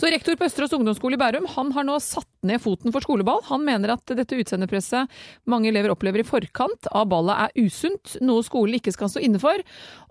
Så 0.00 0.10
rektor 0.10 0.36
på 0.38 0.48
Østerås 0.48 0.74
ungdomsskole 0.76 1.18
i 1.18 1.20
Bærum 1.20 1.48
han 1.54 1.72
har 1.76 1.86
nå 1.86 1.98
satt 2.02 2.28
ned 2.44 2.60
foten 2.62 2.92
for 2.94 3.04
skoleball. 3.04 3.42
Han 3.48 3.64
mener 3.64 3.94
at 3.94 4.14
dette 4.16 4.36
utseendepresset 4.36 5.10
mange 5.50 5.70
elever 5.70 5.94
opplever 5.94 6.20
i 6.20 6.26
forkant 6.26 6.88
av 6.92 7.08
ballet 7.12 7.46
er 7.46 7.66
usunt, 7.66 8.16
noe 8.24 8.44
skolen 8.44 8.78
ikke 8.78 8.92
skal 8.94 9.10
stå 9.12 9.22
inne 9.24 9.40
for. 9.42 9.60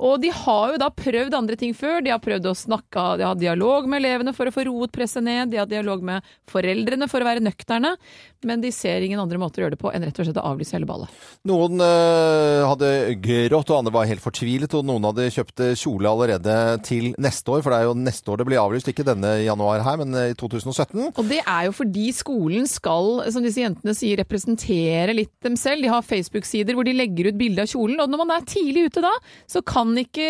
Og 0.03 0.19
de 0.23 0.31
har 0.33 0.73
jo 0.73 0.81
da 0.81 0.89
prøvd 0.93 1.35
andre 1.37 1.57
ting 1.59 1.75
før. 1.77 2.01
De 2.03 2.13
har 2.13 2.21
prøvd 2.23 2.49
å 2.49 2.55
snakke, 2.57 3.03
de 3.19 3.27
har 3.27 3.39
dialog 3.39 3.89
med 3.89 4.01
elevene 4.01 4.22
for 4.31 4.47
å 4.47 4.53
få 4.55 4.63
roet 4.69 4.93
presset 4.95 5.25
ned, 5.25 5.51
de 5.51 5.59
har 5.59 5.67
dialog 5.67 6.05
med 6.05 6.23
foreldrene 6.47 7.09
for 7.11 7.19
å 7.19 7.27
være 7.27 7.43
nøkterne. 7.43 7.97
Men 8.47 8.63
de 8.63 8.71
ser 8.73 9.03
ingen 9.05 9.21
andre 9.21 9.39
måter 9.41 9.61
å 9.61 9.65
gjøre 9.65 9.75
det 9.75 9.81
på 9.81 9.91
enn 9.93 10.05
rett 10.05 10.19
og 10.19 10.27
slett 10.27 10.39
å 10.41 10.45
avlyse 10.53 10.75
hele 10.75 10.87
ballet. 10.89 11.11
Noen 11.49 11.81
eh, 11.83 12.63
hadde 12.69 12.89
grått, 13.23 13.71
og 13.73 13.81
andre 13.81 13.93
var 13.95 14.09
helt 14.09 14.23
fortvilet, 14.23 14.73
og 14.79 14.87
noen 14.87 15.07
hadde 15.09 15.27
kjøpt 15.33 15.63
eh, 15.65 15.73
kjole 15.79 16.09
allerede 16.09 16.55
til 16.87 17.11
neste 17.21 17.53
år, 17.53 17.63
for 17.65 17.73
det 17.73 17.81
er 17.81 17.89
jo 17.89 17.97
neste 17.99 18.33
år 18.33 18.41
det 18.41 18.47
blir 18.49 18.61
avlyst, 18.61 18.89
ikke 18.91 19.05
denne 19.07 19.35
januar 19.43 19.83
her, 19.85 19.99
men 20.01 20.15
eh, 20.19 20.31
i 20.33 20.37
2017. 20.39 21.11
Og 21.11 21.23
det 21.29 21.41
er 21.43 21.67
jo 21.67 21.75
fordi 21.75 22.07
skolen 22.15 22.67
skal, 22.69 23.25
som 23.33 23.45
disse 23.45 23.63
jentene 23.63 23.95
sier, 23.97 24.21
representere 24.23 25.15
litt 25.17 25.33
dem 25.43 25.57
selv. 25.59 25.83
De 25.83 25.91
har 25.91 26.05
Facebook-sider 26.07 26.77
hvor 26.77 26.87
de 26.87 26.95
legger 26.95 27.31
ut 27.31 27.39
bilde 27.39 27.65
av 27.65 27.71
kjolen, 27.71 27.99
og 28.03 28.11
når 28.11 28.23
man 28.23 28.35
er 28.37 28.47
tidlig 28.47 28.87
ute 28.89 29.03
da, 29.03 29.11
så 29.49 29.63
kan 29.65 29.91
ikke 29.99 30.27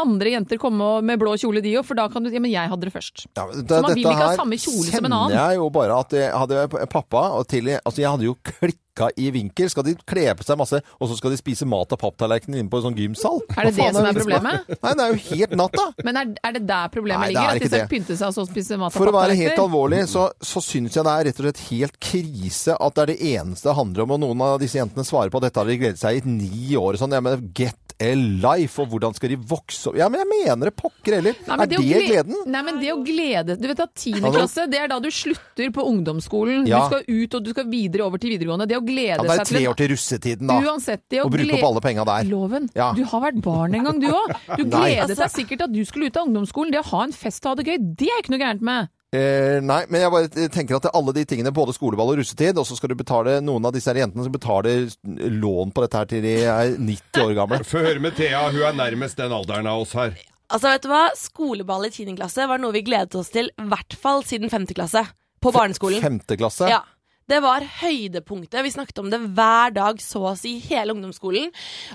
andre 0.00 0.36
jenter 0.36 0.60
komme 0.62 0.96
med 1.06 1.20
blå 1.20 1.34
kjole 1.40 1.62
de 1.64 1.74
òg, 1.80 1.84
for 1.86 1.98
da 1.98 2.08
kan 2.12 2.22
du 2.24 2.30
si 2.30 2.36
Ja, 2.36 2.42
men 2.44 2.52
jeg 2.52 2.68
hadde 2.68 2.84
det 2.84 2.92
først. 2.92 3.22
Ja, 3.32 3.46
Så 3.48 3.80
man 3.80 3.94
vil 3.96 4.04
ikke 4.04 4.18
ha 4.18 4.32
samme 4.36 4.58
kjole 4.60 4.90
som 4.92 5.06
en 5.08 5.14
annen. 5.16 5.32
Dette 5.32 5.40
her 5.40 5.46
kjenner 5.46 5.54
jeg 5.54 5.60
jo 5.62 5.68
bare 5.72 6.00
at 6.04 6.16
jeg 6.16 6.32
hadde 6.36 6.86
pappa 6.92 7.22
og 7.36 7.46
til, 7.50 7.68
Altså, 7.76 8.00
jeg 8.02 8.10
hadde 8.10 8.26
jo 8.26 8.34
klikka 8.46 9.10
i 9.20 9.28
vinkel. 9.34 9.68
Skal 9.70 9.84
de 9.86 9.94
kle 10.08 10.24
på 10.38 10.46
seg 10.46 10.58
masse, 10.60 10.80
og 11.00 11.10
så 11.10 11.16
skal 11.18 11.34
de 11.34 11.38
spise 11.40 11.68
mat 11.68 11.92
av 11.92 12.00
papptallerkenen 12.00 12.60
inne 12.62 12.72
på 12.72 12.80
en 12.80 12.86
sånn 12.88 12.98
gymsal? 12.98 13.42
Er 13.54 13.68
det 13.68 13.74
det 13.76 13.88
som 13.94 14.08
er 14.08 14.16
problemet? 14.16 14.72
Nei, 14.76 14.92
det 14.96 15.06
er 15.06 15.12
jo 15.14 15.20
helt 15.28 15.56
natta! 15.60 15.86
Men 16.06 16.20
er, 16.22 16.34
er 16.48 16.56
det 16.56 16.64
der 16.68 16.92
problemet 16.94 17.26
Nei, 17.26 17.30
det 17.30 17.36
ligger? 17.36 17.50
er 17.50 17.60
At 17.60 17.66
de 17.66 17.72
skal 17.72 17.90
pynte 17.92 18.18
seg 18.18 18.28
og 18.30 18.36
så 18.38 18.46
spise 18.48 18.80
mat 18.80 18.92
av 18.92 18.98
For 18.98 19.12
å 19.12 19.16
være 19.16 19.38
helt 19.38 19.62
alvorlig, 19.62 20.02
så, 20.12 20.28
så 20.40 20.62
syns 20.64 20.96
jeg 20.96 21.06
det 21.06 21.14
er 21.14 21.28
rett 21.30 21.42
og 21.42 21.48
slett 21.48 21.64
helt 21.70 21.98
krise 22.10 22.76
at 22.76 22.96
det 22.96 23.04
er 23.06 23.12
det 23.14 23.32
eneste 23.36 23.70
det 23.70 23.78
handler 23.80 24.06
om. 24.06 24.16
Og 24.16 24.22
noen 24.24 24.46
av 24.48 24.60
disse 24.62 24.80
jentene 24.80 25.06
svarer 25.06 25.32
på 25.32 25.42
at 25.42 25.48
dette 25.48 25.62
har 25.62 25.70
de 25.70 25.80
gledet 25.82 26.00
seg 26.02 26.20
i 26.22 26.36
ni 26.38 26.78
år. 26.80 26.98
Sånn, 27.00 27.14
ja, 27.14 27.22
men 27.24 27.50
get 27.56 27.85
life, 28.00 28.76
og 28.82 28.90
hvordan 28.92 29.14
skal 29.16 29.30
de 29.32 29.36
vokse 29.40 29.88
opp? 29.88 29.96
Ja, 29.96 30.08
men 30.12 30.20
jeg 30.20 30.28
mener 30.28 30.68
det 30.68 30.74
pokker 30.76 31.16
heller. 31.16 31.36
Nei, 31.46 31.56
er 31.56 31.66
det, 31.70 31.78
det 31.78 31.86
gle- 31.86 32.02
gleden? 32.10 32.42
Nei, 32.52 32.62
men 32.66 32.80
det 32.82 32.90
å 32.92 32.98
glede 33.06 33.56
Du 33.60 33.66
vet 33.70 33.80
at 33.80 33.94
tiende 33.96 34.32
klasse, 34.34 34.66
det 34.68 34.80
er 34.82 34.90
da 34.92 34.98
du 35.00 35.08
slutter 35.10 35.70
på 35.72 35.84
ungdomsskolen. 35.88 36.66
Ja. 36.68 36.82
Du 36.84 36.92
skal 36.96 37.06
ut, 37.08 37.34
og 37.38 37.46
du 37.46 37.50
skal 37.54 37.68
videre 37.72 38.04
over 38.04 38.20
til 38.20 38.34
videregående. 38.34 38.68
Det 38.68 38.76
å 38.76 38.84
glede 38.84 39.16
Ja, 39.16 39.22
det 39.24 39.30
er 39.32 39.40
seg 39.40 39.46
til 39.48 39.56
tre 39.56 39.64
år 39.70 39.78
til 39.80 39.90
russetiden, 39.94 40.46
da. 40.52 40.58
Uansett, 40.66 41.04
det 41.08 41.22
å 41.22 41.28
Og 41.28 41.32
bruke 41.32 41.56
opp 41.56 41.68
alle 41.70 41.84
penga 41.88 42.04
der. 42.12 42.28
Loven. 42.28 42.68
Ja. 42.76 42.90
Du 42.96 43.04
har 43.04 43.24
vært 43.24 43.40
barn 43.44 43.74
en 43.80 43.88
gang, 43.88 44.00
du 44.02 44.08
òg. 44.12 44.36
Du 44.58 44.64
gledet 44.76 45.16
deg 45.16 45.32
sikkert 45.32 45.62
til 45.62 45.66
at 45.70 45.72
du 45.72 45.82
skulle 45.88 46.10
ut 46.12 46.20
av 46.20 46.28
ungdomsskolen. 46.28 46.72
Det 46.76 46.82
å 46.84 46.88
ha 46.92 47.04
en 47.08 47.16
fest 47.16 47.44
og 47.46 47.54
ha 47.54 47.62
det 47.62 47.66
gøy, 47.72 47.78
det 47.96 48.10
er 48.12 48.20
ikke 48.22 48.36
noe 48.36 48.44
gærent 48.44 48.60
med. 48.66 48.92
Eh, 49.14 49.58
nei, 49.62 49.84
men 49.86 50.02
jeg 50.02 50.12
bare 50.12 50.48
tenker 50.52 50.78
at 50.80 50.88
alle 50.90 51.14
de 51.14 51.22
tingene, 51.28 51.52
både 51.54 51.74
skoleball 51.76 52.10
og 52.12 52.18
russetid, 52.20 52.58
og 52.58 52.66
så 52.66 52.76
skal 52.78 52.90
du 52.90 52.96
betale 52.98 53.38
noen 53.44 53.68
av 53.68 53.74
disse 53.76 53.92
her 53.92 54.02
jentene 54.02 54.26
som 54.26 54.34
betaler 54.34 54.88
lån 55.36 55.70
på 55.74 55.84
dette 55.84 56.00
her 56.00 56.08
til 56.10 56.24
de 56.26 56.34
er 56.50 56.72
90 56.74 57.22
år 57.22 57.36
gamle. 57.38 57.60
Få 57.70 57.84
høre 57.86 58.02
med 58.02 58.16
Thea, 58.18 58.48
hun 58.50 58.64
er 58.66 58.80
nærmest 58.80 59.20
den 59.22 59.34
alderen 59.36 59.70
av 59.70 59.84
oss 59.84 59.94
her. 59.96 60.16
Altså, 60.46 60.70
vet 60.70 60.84
du 60.84 60.90
hva? 60.90 61.04
Skoleball 61.18 61.88
i 61.88 61.92
10. 61.94 62.12
klasse 62.18 62.46
var 62.50 62.60
noe 62.62 62.74
vi 62.74 62.84
gledet 62.86 63.14
oss 63.18 63.32
til 63.34 63.48
i 63.50 63.70
hvert 63.70 63.96
fall 63.98 64.26
siden 64.26 64.52
5. 64.52 64.68
klasse. 64.74 65.02
På 65.42 65.52
barneskolen. 65.54 66.02
5. 66.02 66.20
klasse? 66.38 66.68
Ja. 66.70 66.82
Det 67.26 67.40
var 67.42 67.64
høydepunktet. 67.80 68.60
Vi 68.62 68.70
snakket 68.70 69.00
om 69.02 69.08
det 69.10 69.18
hver 69.34 69.72
dag, 69.74 69.98
så 70.02 70.20
å 70.30 70.34
si, 70.38 70.56
hele 70.62 70.94
ungdomsskolen. 70.94 71.48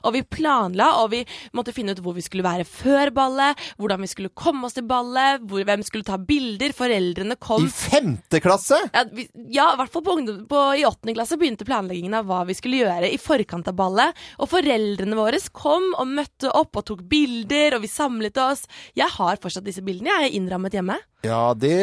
Og 0.04 0.16
vi 0.18 0.24
planla, 0.28 0.90
og 1.00 1.14
vi 1.14 1.22
måtte 1.56 1.72
finne 1.76 1.96
ut 1.96 2.02
hvor 2.04 2.18
vi 2.18 2.24
skulle 2.26 2.44
være 2.44 2.66
før 2.68 3.14
ballet, 3.16 3.62
hvordan 3.80 4.04
vi 4.04 4.10
skulle 4.12 4.34
komme 4.36 4.68
oss 4.68 4.76
til 4.76 4.84
ballet, 4.90 5.40
hvor, 5.48 5.64
hvem 5.68 5.86
skulle 5.88 6.08
ta 6.08 6.18
bilder. 6.20 6.76
Foreldrene 6.76 7.38
kom. 7.40 7.64
I 7.64 7.72
femte 7.72 8.42
klasse?! 8.44 8.82
Ja, 8.92 9.06
vi, 9.08 9.30
ja, 9.56 9.70
i 9.72 9.80
hvert 9.80 9.94
fall 9.94 10.04
på 10.04 10.18
ungdom, 10.20 10.42
på, 10.52 10.66
i 10.76 10.84
åttende 10.88 11.16
klasse 11.16 11.40
begynte 11.40 11.68
planleggingen 11.68 12.18
av 12.20 12.28
hva 12.28 12.42
vi 12.50 12.58
skulle 12.58 12.82
gjøre 12.84 13.14
i 13.14 13.22
forkant 13.22 13.72
av 13.72 13.78
ballet. 13.80 14.20
Og 14.44 14.52
foreldrene 14.52 15.16
våre 15.16 15.40
kom 15.56 15.94
og 15.96 16.12
møtte 16.12 16.52
opp 16.52 16.76
og 16.76 16.90
tok 16.92 17.06
bilder, 17.08 17.78
og 17.78 17.86
vi 17.86 17.92
samlet 17.92 18.36
oss. 18.44 18.68
Jeg 19.00 19.08
har 19.16 19.40
fortsatt 19.40 19.66
disse 19.68 19.84
bildene. 19.86 20.12
Jeg 20.12 20.28
er 20.28 20.38
innrammet 20.42 20.76
hjemme. 20.76 21.00
Ja, 21.24 21.54
det, 21.54 21.76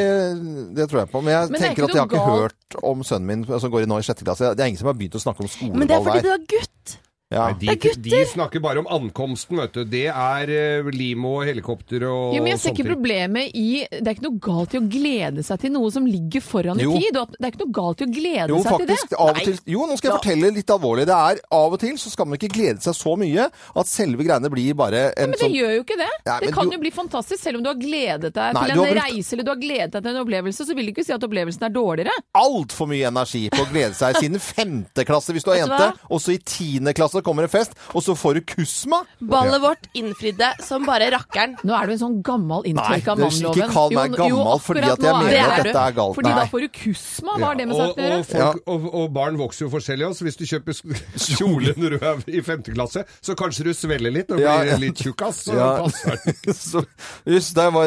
det 0.75 0.89
tror 0.91 1.05
jeg 1.05 1.11
på. 1.13 1.21
Men 1.23 1.31
jeg 1.35 1.51
Men 1.53 1.61
er 1.61 1.67
tenker 1.69 1.85
at 1.87 1.93
jeg 1.95 2.01
har 2.03 2.09
ikke 2.09 2.23
galt. 2.25 2.41
hørt 2.43 2.79
om 2.83 3.05
sønnen 3.07 3.27
min 3.31 3.45
som 3.61 3.71
går 3.71 3.85
i 3.85 3.91
nå 3.91 3.99
i 4.01 4.07
sjette 4.07 4.25
klasse. 4.27 4.55
Det 4.59 4.65
er 4.65 4.73
ingen 4.73 4.81
som 4.81 4.91
har 4.91 4.97
begynt 4.99 5.15
å 5.15 5.23
snakke 5.23 5.45
om 5.45 5.51
skoleball 5.53 5.79
Men 5.79 5.89
det 5.93 5.97
er 5.99 6.03
fordi 6.09 6.25
du 6.25 6.31
der. 6.31 6.41
er 6.41 6.49
gutt. 6.57 6.97
Ja. 7.29 7.51
Nei, 7.61 7.75
de, 7.77 7.91
de 8.01 8.19
snakker 8.25 8.61
bare 8.65 8.81
om 8.81 8.87
ankomsten, 8.89 9.59
vet 9.61 9.75
du. 9.77 9.83
Det 9.85 10.07
er 10.09 10.49
eh, 10.49 10.87
limo 10.97 11.35
og 11.43 11.45
helikopter 11.45 12.07
og 12.09 12.33
Jo, 12.33 12.41
men 12.41 12.55
jeg 12.55 12.61
ser 12.63 12.73
ikke 12.73 12.87
problemet 12.89 13.51
i 13.53 13.83
Det 13.91 14.01
er 14.01 14.15
ikke 14.15 14.25
noe 14.25 14.41
galt 14.47 14.73
i 14.73 14.79
å 14.81 14.85
glede 14.89 15.45
seg 15.45 15.61
til 15.61 15.75
noe 15.75 15.91
som 15.93 16.07
ligger 16.09 16.41
foran 16.41 16.81
Jo. 16.81 16.95
i 16.97 17.03
tid. 17.05 17.19
Det 17.35 17.45
er 17.45 17.53
ikke 17.53 17.61
noe 17.67 17.75
galt 17.77 18.01
i 18.01 18.07
å 18.07 18.09
glede 18.15 18.47
Jo, 18.55 18.63
seg 18.65 18.73
faktisk. 18.79 19.03
til 19.05 19.13
det. 19.13 19.19
Av 19.21 19.29
og 19.35 19.43
til, 19.45 19.59
jo, 19.75 19.83
nå 19.91 19.99
skal 20.01 20.09
jeg 20.09 20.17
fortelle 20.23 20.53
litt 20.57 20.73
alvorlig. 20.73 21.05
Det 21.11 21.19
er 21.19 21.43
Av 21.59 21.77
og 21.77 21.83
til 21.85 21.99
så 22.01 22.15
skal 22.15 22.31
man 22.31 22.39
ikke 22.41 22.51
glede 22.57 22.81
seg 22.87 22.97
så 22.97 23.13
mye 23.21 23.45
at 23.53 23.93
selve 23.93 24.25
greiene 24.25 24.53
blir 24.57 24.73
bare 24.81 25.05
en 25.13 25.29
Men 25.29 25.37
det 25.37 25.43
sånn 25.45 25.59
gjør 25.59 25.75
jo 25.77 25.85
ikke 25.85 25.99
det. 26.01 26.09
Nei, 26.31 26.39
det 26.47 26.55
kan 26.57 26.73
du- 26.73 26.79
jo 26.79 26.81
bli 26.87 26.95
fantastisk. 26.97 27.43
Selv 27.45 27.61
om 27.61 27.67
du 27.69 27.71
har 27.75 27.77
gledet 27.85 28.33
deg 28.33 28.57
Nei, 28.57 28.65
til 28.65 28.73
en 28.73 28.83
brukt- 28.87 29.03
reise 29.05 29.33
eller 29.37 29.45
du 29.45 29.53
har 29.53 29.61
gledet 29.61 29.93
deg 29.99 30.03
til 30.09 30.15
en 30.17 30.23
opplevelse, 30.25 30.65
så 30.65 30.75
vil 30.81 30.89
du 30.89 30.93
ikke 30.97 31.05
si 31.05 31.13
at 31.13 31.29
opplevelsen 31.29 31.69
er 31.69 31.77
dårligere. 31.77 32.17
altfor 32.41 32.89
mye 32.89 33.05
energi 33.13 33.45
på 33.53 33.61
å 33.67 33.69
glede 33.69 33.93
seg 34.01 34.17
siden 34.17 34.41
femte 34.41 35.05
klasse 35.05 35.37
hvis 35.37 35.45
du 35.45 35.53
er 35.53 35.61
jente, 35.67 35.93
også 36.09 36.09
og 36.09 36.21
så 36.25 36.33
i 36.33 36.39
tiende 36.41 36.95
klasse 36.97 37.18
kommer 37.27 37.43
en 37.47 37.53
fest, 37.53 37.73
og 37.95 38.03
så 38.05 38.15
får 38.19 38.35
du 38.39 38.41
kusma. 38.55 39.03
Ballet 39.21 39.61
vårt 39.63 39.89
innfridde 39.99 40.51
som 40.65 40.85
bare 40.87 41.11
rakkeren. 41.15 41.57
Nå 41.65 41.75
er 41.77 41.87
du 41.87 41.93
en 41.97 42.01
sånn 42.03 42.19
gammel 42.23 42.67
inntørka 42.71 43.15
Nei, 43.19 43.29
mannloven. 43.29 43.59
ikke 43.63 43.71
kall 43.73 43.95
meg 43.97 44.17
gammel 44.19 44.45
jo, 44.45 44.59
fordi 44.65 44.85
at 44.89 45.03
jeg 45.09 45.15
mener 45.19 45.39
er 45.39 45.53
at 45.55 45.65
dette 45.69 45.83
er 45.89 45.97
galt. 45.99 46.15
Fordi 46.19 46.29
Nei. 46.33 46.39
da 46.39 46.47
får 46.53 46.61
du 46.61 46.69
kusma. 46.79 47.37
Hva 47.39 47.47
har 47.53 47.55
det 47.61 47.69
med 47.69 47.77
saken 47.79 48.05
å 48.05 48.09
gjøre? 48.09 48.19
og, 48.19 48.27
folk, 48.33 48.63
og, 48.75 48.89
og 49.03 49.13
barn 49.19 49.39
vokser 49.41 49.67
jo 49.67 49.71
forskjellig 49.75 50.09
også. 50.11 50.27
Hvis 50.29 50.39
du 50.41 50.45
kjøper 50.49 50.79
kjole 51.19 51.75
når 51.79 51.97
du 51.97 51.99
er 52.13 52.23
i 52.39 52.43
femte 52.45 52.75
klasse, 52.75 53.05
så 53.25 53.37
kanskje 53.39 53.69
du 53.69 53.73
svelger 53.77 54.13
litt 54.15 54.31
og 54.35 54.41
Ja. 54.43 54.59
blir 54.63 54.79
litt 54.89 55.03
tjukkas. 55.03 55.45
Så 55.49 55.55
Ja. 55.57 55.87
det. 55.87 56.55
Så, 56.69 56.83
just 57.27 57.55
der 57.55 57.71
var, 57.71 57.87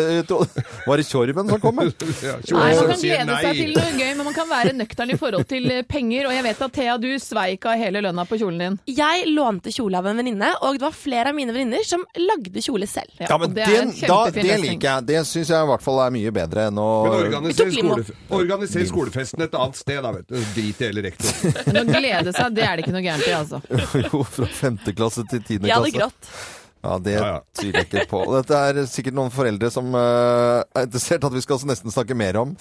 var 0.87 0.97
det 0.97 1.05
Tjorven 1.07 1.49
som 1.49 1.59
kom? 1.61 1.79
Ja, 2.21 2.35
Nei, 2.51 2.75
Man 2.75 2.91
kan 2.91 2.99
glede 3.01 3.35
seg 3.41 3.55
til 3.57 3.73
noe 3.75 3.91
gøy, 3.97 4.09
men 4.17 4.25
man 4.27 4.33
kan 4.35 4.47
være 4.49 4.73
nøktern 4.77 5.11
i 5.13 5.17
forhold 5.19 5.45
til 5.49 5.65
eh, 5.71 5.81
penger. 5.87 6.27
Og 6.29 6.33
jeg 6.35 6.43
vet 6.45 6.61
at 6.65 6.73
Thea, 6.75 6.97
du 7.01 7.07
sveik 7.21 7.65
av 7.69 7.77
hele 7.81 8.01
lønna 8.05 8.25
på 8.29 8.37
kjolen 8.41 8.59
din. 8.61 8.77
Jeg 8.91 9.20
lånte 9.29 9.71
kjole 9.73 9.99
av 9.99 10.07
en 10.10 10.19
venninne, 10.21 10.51
og 10.62 10.77
det 10.77 10.84
var 10.86 10.95
flere 10.95 11.31
av 11.31 11.38
mine 11.38 11.53
venninner 11.55 11.86
som 11.88 12.03
lagde 12.19 12.63
kjole 12.63 12.88
selv. 12.89 13.12
Ja, 13.21 13.38
men 13.41 13.53
det 13.55 13.67
den, 13.69 13.93
da, 14.07 14.19
det 14.34 14.57
liker 14.63 14.88
jeg. 14.88 15.07
Det 15.10 15.23
syns 15.29 15.51
jeg 15.53 15.67
i 15.67 15.69
hvert 15.71 15.86
fall 15.86 16.01
er 16.05 16.15
mye 16.15 16.34
bedre 16.36 16.67
enn 16.71 16.81
å 16.81 16.88
organiser, 17.12 17.71
skole, 17.75 18.05
organiser 18.41 18.88
skolefesten 18.89 19.45
et 19.47 19.57
annet 19.57 19.81
sted, 19.81 20.01
da, 20.05 20.13
vet 20.15 20.31
du. 20.31 20.39
Drit 20.55 20.81
i 20.81 20.89
hele 20.89 21.05
rektor. 21.07 21.51
Men 21.67 21.84
å 21.84 21.86
glede 21.91 22.36
seg, 22.36 22.57
det 22.57 22.65
er 22.67 22.77
det 22.79 22.88
ikke 22.88 22.95
noe 22.97 23.05
gærent 23.05 23.27
i, 23.27 23.36
altså. 23.38 23.62
Jo, 24.07 24.23
fra 24.27 24.49
femte 24.62 24.95
klasse 24.97 25.25
til 25.29 25.43
tiende 25.45 25.69
Jeg 25.71 25.77
hadde 25.77 25.95
grått. 25.99 26.34
Ja, 26.81 26.97
det 26.97 27.13
Ja, 27.13 27.25
ja. 27.35 27.39
tviler 27.57 27.83
jeg 27.83 27.89
ikke 27.91 28.07
på. 28.09 28.21
Dette 28.33 28.57
er 28.57 28.79
sikkert 28.89 29.13
noen 29.17 29.31
foreldre 29.33 29.69
som 29.73 29.91
uh, 29.93 30.61
er 30.73 30.87
interessert 30.87 31.23
at 31.27 31.35
vi 31.35 31.41
skal 31.43 31.61
nesten 31.69 31.93
snakke 31.93 32.15
mer 32.17 32.39
om. 32.41 32.55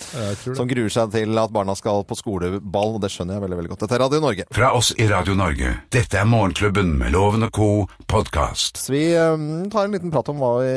Som 0.45 0.69
gruer 0.69 0.93
seg 0.93 1.13
til 1.15 1.41
at 1.41 1.53
barna 1.55 1.75
skal 1.79 2.05
på 2.05 2.19
skoleball, 2.19 2.97
og 2.99 3.01
det 3.05 3.11
skjønner 3.15 3.39
jeg 3.39 3.45
veldig 3.47 3.59
veldig 3.61 3.73
godt. 3.73 3.85
Dette 3.87 3.97
er 3.97 4.05
Radio 4.05 4.21
Norge. 4.25 4.47
Fra 4.53 4.73
oss 4.77 4.93
i 5.01 5.07
Radio 5.11 5.37
Norge. 5.39 5.73
Dette 5.95 6.21
er 6.21 6.29
Morgenklubben 6.29 6.93
med 7.01 7.15
Loven 7.17 7.47
og 7.49 7.53
co. 7.57 7.71
podkast. 8.11 8.83
Vi 8.91 9.05
eh, 9.15 9.47
tar 9.73 9.87
en 9.87 9.95
liten 9.97 10.13
prat 10.13 10.29
om 10.33 10.41
hva 10.43 10.53
vi 10.61 10.75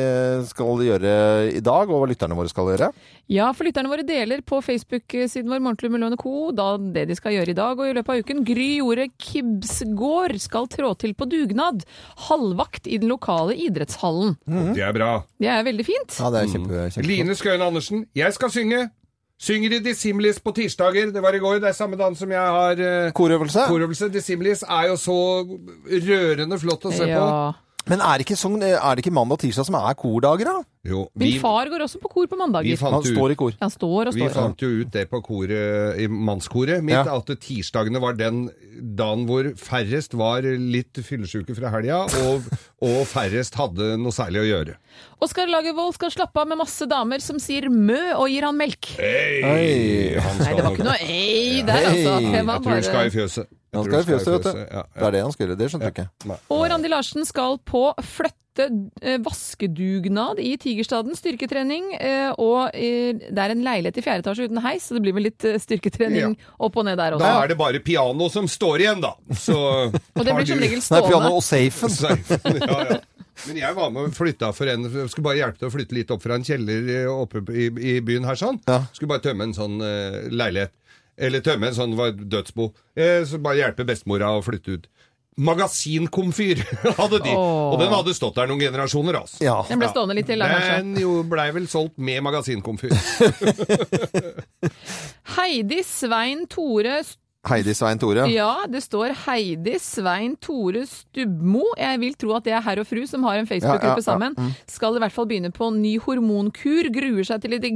skal 0.50 0.84
gjøre 0.88 1.14
i 1.52 1.62
dag, 1.66 1.90
og 1.90 2.04
hva 2.04 2.10
lytterne 2.12 2.38
våre 2.38 2.52
skal 2.52 2.72
gjøre. 2.72 2.92
Ja, 3.34 3.48
for 3.56 3.66
lytterne 3.66 3.90
våre 3.90 4.04
deler 4.06 4.44
på 4.46 4.60
Facebook-siden 4.62 5.50
vår 5.50 5.62
Morgenklubben 5.64 5.96
med 5.96 6.04
Lovende 6.04 6.20
Co. 6.22 6.52
da 6.54 6.76
det 6.78 7.08
de 7.10 7.16
skal 7.18 7.34
gjøre 7.34 7.50
i 7.50 7.58
dag 7.58 7.80
og 7.80 7.88
i 7.88 7.94
løpet 7.98 8.12
av 8.14 8.20
uken. 8.22 8.44
Gry 8.46 8.68
Jorde 8.78 9.08
Kibsgård 9.18 10.36
skal 10.44 10.68
trå 10.70 10.92
til 11.02 11.16
på 11.18 11.26
dugnad. 11.32 11.82
Halvvakt 12.28 12.86
i 12.86 13.00
den 13.02 13.10
lokale 13.10 13.56
idrettshallen. 13.58 14.36
Det 14.46 14.84
er 14.86 14.94
bra. 14.94 15.14
Det 15.42 15.50
er 15.50 15.66
veldig 15.66 15.86
fint. 15.88 16.20
Ja, 16.20 16.30
det 16.30 16.44
er 16.44 16.52
kjempe, 16.52 16.84
kjempe 16.94 17.10
Line 17.10 17.38
Skøyen 17.40 17.66
Andersen, 17.66 18.06
jeg 18.14 18.36
skal 18.38 18.54
synge. 18.54 18.84
Synger 19.44 19.80
i 19.80 19.80
Dissimilis 19.84 20.38
på 20.40 20.54
tirsdager. 20.56 21.10
Det 21.12 21.24
var 21.24 21.34
i 21.34 21.42
går. 21.42 21.58
Det 21.60 21.72
er 21.72 21.76
samme 21.76 21.98
dagen 22.00 22.14
som 22.16 22.32
jeg 22.32 22.40
har 22.58 22.78
uh, 22.80 23.10
Korøvelse. 23.18 23.66
korøvelse. 23.68 24.12
Dissimilis 24.14 24.62
er 24.62 24.92
jo 24.92 25.00
så 25.02 25.18
rørende 25.90 26.62
flott 26.62 26.86
å 26.86 26.94
se 26.94 27.10
på. 27.10 27.26
Ja. 27.26 27.82
Men 27.90 28.00
er 28.00 28.22
det, 28.22 28.28
ikke 28.28 28.40
sånn, 28.40 28.62
er 28.62 28.78
det 28.94 29.04
ikke 29.04 29.16
mandag 29.18 29.42
og 29.42 29.44
tirsdag 29.44 29.68
som 29.68 29.76
er 29.82 29.98
kordager, 30.00 30.48
da? 30.54 30.62
Jo, 30.84 31.06
vi, 31.16 31.30
Min 31.30 31.40
far 31.40 31.70
går 31.72 31.86
også 31.86 32.00
på 32.04 32.10
kor 32.12 32.26
på 32.28 32.36
vi 32.36 32.40
mandager. 32.42 32.82
Han 32.84 32.98
ut, 33.00 33.06
står 33.08 33.32
i 33.32 33.36
kor. 33.40 33.54
Han 33.62 33.72
står 33.72 34.10
og 34.10 34.18
Vi 34.18 34.26
fant 34.34 34.64
jo 34.66 34.68
ut 34.82 34.90
det 34.92 35.06
på 35.08 35.22
koret, 35.24 35.96
i 36.04 36.10
mannskoret 36.12 36.84
mitt, 36.84 36.98
Ja. 36.98 37.16
at 37.16 37.32
tirsdagene 37.40 38.02
var 38.04 38.18
den 38.20 38.50
dagen 38.84 39.24
hvor 39.30 39.48
færrest 39.56 40.12
var 40.20 40.44
litt 40.44 41.00
fyllesyke 41.00 41.56
fra 41.56 41.72
helga, 41.72 42.02
og, 42.28 42.44
og 42.90 43.00
færrest 43.08 43.56
hadde 43.56 43.94
noe 43.96 44.12
særlig 44.12 44.44
å 44.44 44.50
gjøre. 44.50 44.76
Oskar 45.24 45.48
Lagervold 45.48 45.96
skal 45.96 46.12
slappe 46.12 46.44
av 46.44 46.52
med 46.52 46.60
masse 46.60 46.84
damer 46.92 47.24
som 47.24 47.40
sier 47.40 47.70
mø 47.72 48.02
og 48.18 48.28
gir 48.28 48.44
han 48.44 48.60
melk. 48.60 48.92
Hei. 49.00 50.20
Han 50.20 50.44
Nei, 50.44 50.52
det 50.52 50.68
var 50.68 50.72
ikke 50.76 50.90
noe 50.92 51.00
ei 51.00 51.64
der, 51.64 51.90
altså. 51.94 52.20
Var 52.20 52.44
Jeg 52.44 52.64
tror 52.68 52.76
han 52.76 52.88
skal 52.92 53.08
i 53.08 53.16
fjøset. 53.16 53.60
Han 53.74 53.88
skal 53.88 54.02
i 54.04 54.08
fjøset, 54.12 54.32
vet 54.36 54.44
du. 54.52 54.54
Ja, 54.60 54.68
ja. 54.68 54.88
Det 55.00 55.08
er 55.08 55.16
det 55.16 55.26
han 55.30 55.34
skulle. 55.40 55.56
Det 55.64 55.72
skjønte 55.72 55.88
du 55.88 55.96
ikke. 55.96 56.10
Nei. 56.28 56.42
Og 56.54 56.68
Randi 56.76 56.92
Larsen 56.92 57.24
skal 57.26 57.62
på 57.64 57.88
flytte 58.04 58.43
eh, 58.60 59.18
vaskedugnad 59.24 60.40
i 60.40 60.54
Tigerstaden. 60.62 61.16
Styrketrening. 61.18 61.94
Eh, 61.98 62.30
og 62.38 62.74
eh, 62.74 63.16
det 63.18 63.46
er 63.46 63.54
en 63.56 63.64
leilighet 63.66 64.00
i 64.00 64.06
fjerde 64.06 64.26
etasje 64.26 64.50
uten 64.50 64.62
heis, 64.66 64.88
så 64.88 64.98
det 64.98 65.04
blir 65.06 65.18
vel 65.18 65.28
litt 65.30 65.40
styrketrening 65.42 65.84
styrketrening 65.84 66.38
opp 66.64 66.78
og 66.78 66.88
ned 66.88 67.00
der 67.00 67.18
også. 67.18 67.26
Da 67.26 67.44
er 67.44 67.52
det 67.54 67.58
bare 67.60 67.82
piano 67.84 68.30
som 68.32 68.48
står 68.50 68.86
igjen, 68.86 69.02
da. 69.04 69.14
Så 69.38 69.58
Og 70.18 70.22
det 70.26 70.36
blir 70.38 70.48
som 70.48 70.62
regel 70.64 70.84
Nei, 70.84 71.02
piano 71.08 71.34
og 71.38 71.44
safen. 71.46 71.98
Safen, 72.04 72.62
ja, 72.62 72.80
ja. 72.94 73.02
Men 73.48 73.58
jeg 73.58 73.76
var 73.76 73.90
med 73.90 74.08
og 74.08 74.14
flytta 74.14 74.52
for 74.54 74.70
en 74.70 74.86
jeg 74.86 75.10
Skulle 75.10 75.26
bare 75.26 75.40
hjelpe 75.40 75.58
til 75.58 75.70
å 75.70 75.74
flytte 75.74 75.96
litt 75.98 76.12
opp 76.14 76.22
fra 76.22 76.38
en 76.38 76.46
kjeller 76.46 77.08
oppe 77.10 77.42
i, 77.50 77.66
i 77.74 77.96
byen 78.06 78.28
her 78.30 78.38
sånn. 78.40 78.62
Ja. 78.70 78.84
Skulle 78.94 79.16
bare 79.16 79.26
tømme 79.26 79.48
en 79.50 79.56
sånn 79.58 79.82
uh, 79.82 80.20
leilighet. 80.30 80.76
Eller 81.18 81.44
tømme 81.46 81.70
en 81.70 81.78
sånn 81.78 81.98
var 81.98 82.14
dødsbo. 82.14 82.72
Eh, 82.98 83.22
så 83.30 83.40
bare 83.42 83.60
hjelpe 83.60 83.86
bestemora 83.86 84.32
å 84.34 84.42
flytte 84.46 84.78
ut. 84.78 84.88
Magasinkomfyr 85.38 86.62
hadde 87.00 87.20
de. 87.26 87.34
Oh. 87.34 87.74
Og 87.74 87.80
den 87.82 87.94
hadde 87.94 88.14
stått 88.18 88.38
der 88.38 88.52
noen 88.52 88.62
generasjoner, 88.62 89.18
altså. 89.24 89.42
Den 89.70 89.82
ble 89.82 89.90
stående 89.90 90.18
litt 90.20 90.30
til, 90.30 90.44
da, 90.44 90.52
kanskje. 90.52 90.78
Den 90.84 90.94
jo 91.02 91.18
blei 91.28 91.50
vel 91.56 91.68
solgt 91.72 91.98
med 91.98 92.22
magasinkomfyr. 92.26 92.94
Heidi 95.38 95.82
Svein 95.88 96.46
Tore 96.52 97.02
Heidi 97.44 97.74
Svein 97.76 98.00
Tore. 98.00 98.24
Ja, 98.32 98.64
det 98.72 98.80
står 98.86 99.12
Heidi 99.26 99.74
Svein 99.84 100.38
Tore 100.40 100.86
Stubmo. 100.88 101.66
Jeg 101.76 102.00
vil 102.00 102.14
tro 102.16 102.32
at 102.38 102.46
det 102.48 102.54
er 102.56 102.64
herr 102.64 102.80
og 102.80 102.88
fru 102.88 103.02
som 103.10 103.26
har 103.28 103.42
en 103.42 103.50
Facebook-gruppe 103.50 103.90
Ja, 103.90 103.98
ja, 103.98 104.00
ja. 104.00 104.06
sammen. 104.06 104.38
Mm. 104.38 104.54
Skal 104.72 104.96
i 104.96 105.02
hvert 105.04 105.12
fall 105.12 105.28
begynne 105.28 105.52
på 105.52 105.68
ny 105.76 105.98
hormonkur. 106.06 106.88
Gruer 106.96 107.28
seg 107.28 107.44
til 107.44 107.58
de 107.60 107.72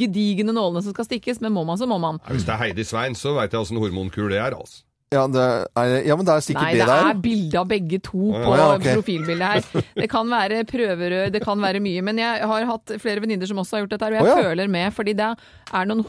gedigne 0.00 0.54
nålene 0.56 0.80
som 0.86 0.96
skal 0.96 1.04
stikkes, 1.10 1.42
men 1.44 1.52
må 1.52 1.66
man, 1.68 1.76
så 1.76 1.88
må 1.90 2.00
man. 2.00 2.22
Ja, 2.24 2.32
Hvis 2.32 2.48
det 2.48 2.54
er 2.54 2.62
Heidi 2.64 2.86
Svein, 2.88 3.18
så 3.18 3.34
veit 3.36 3.52
jeg 3.52 3.60
åssen 3.60 3.82
hormonkur 3.82 4.32
det 4.32 4.40
er, 4.40 4.56
altså. 4.56 4.86
Ja, 5.10 5.24
det 5.26 5.42
er, 5.42 5.92
ja, 6.06 6.14
men 6.14 6.22
det 6.22 6.34
er 6.36 6.42
sikkert 6.46 6.68
Nei, 6.68 6.74
det 6.78 6.84
det 6.86 6.96
er 7.02 7.16
bilde 7.18 7.58
av 7.58 7.64
begge 7.66 7.98
to 7.98 8.28
på 8.30 8.52
ja, 8.54 8.66
okay. 8.76 8.94
profilbildet 8.94 9.42
her. 9.42 9.86
Det 9.96 10.06
kan 10.12 10.28
være 10.30 10.60
prøverør, 10.70 11.32
det 11.34 11.40
kan 11.42 11.58
være 11.58 11.80
mye. 11.82 12.04
Men 12.06 12.20
jeg 12.22 12.46
har 12.52 12.66
hatt 12.68 12.92
flere 13.02 13.24
venninner 13.24 13.50
som 13.50 13.58
også 13.58 13.74
har 13.74 13.82
gjort 13.82 13.96
dette, 13.96 14.06
og 14.06 14.20
jeg 14.20 14.22
oh, 14.22 14.30
ja. 14.30 14.44
føler 14.46 14.70
med. 14.70 14.94
Fordi 14.94 15.16
det 15.18 15.32
er 15.34 15.90
noen 15.90 16.04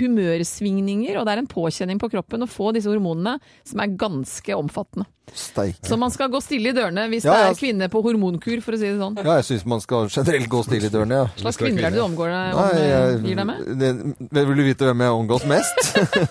humørsvingninger, 0.00 1.18
og 1.20 1.28
det 1.28 1.34
er 1.34 1.42
en 1.42 1.50
påkjenning 1.52 2.00
på 2.00 2.08
kroppen 2.16 2.46
å 2.46 2.48
få 2.48 2.72
disse 2.72 2.88
hormonene 2.88 3.36
som 3.60 3.84
er 3.84 3.92
ganske 4.00 4.56
omfattende. 4.56 5.04
Steike. 5.34 5.82
Så 5.84 5.96
man 5.98 6.10
skal 6.14 6.28
gå 6.30 6.38
stille 6.40 6.70
i 6.70 6.72
dørene 6.76 7.08
hvis 7.10 7.24
Ja, 7.26 7.32
det 7.34 7.48
er 7.50 7.58
kvinne 7.58 7.88
på 7.90 8.00
hormonkur, 8.04 8.60
for 8.62 8.76
å 8.76 8.78
si 8.78 8.86
det 8.86 8.98
sånn. 9.00 9.16
Ja, 9.18 9.34
jeg 9.40 9.46
syns 9.48 9.64
man 9.66 9.80
skal 9.82 10.06
generelt 10.08 10.48
gå 10.52 10.60
stille 10.64 10.86
i 10.86 10.92
dørene, 10.94 11.18
ja. 11.18 11.26
Hva 11.34 11.42
slags 11.50 11.58
kvinner 11.60 11.88
er 11.88 11.90
det 11.90 11.98
du 11.98 12.04
omgår 12.04 12.30
deg 12.30 12.54
om, 12.54 12.78
jeg- 12.78 13.20
gir 13.26 13.36
deg 13.40 13.46
med? 13.46 13.56
det- 13.82 14.46
Vil 14.46 14.56
du 14.56 14.64
vite 14.68 14.84
hvem 14.86 15.00
jeg 15.02 15.10
omgås 15.18 15.44
mest? 15.50 15.76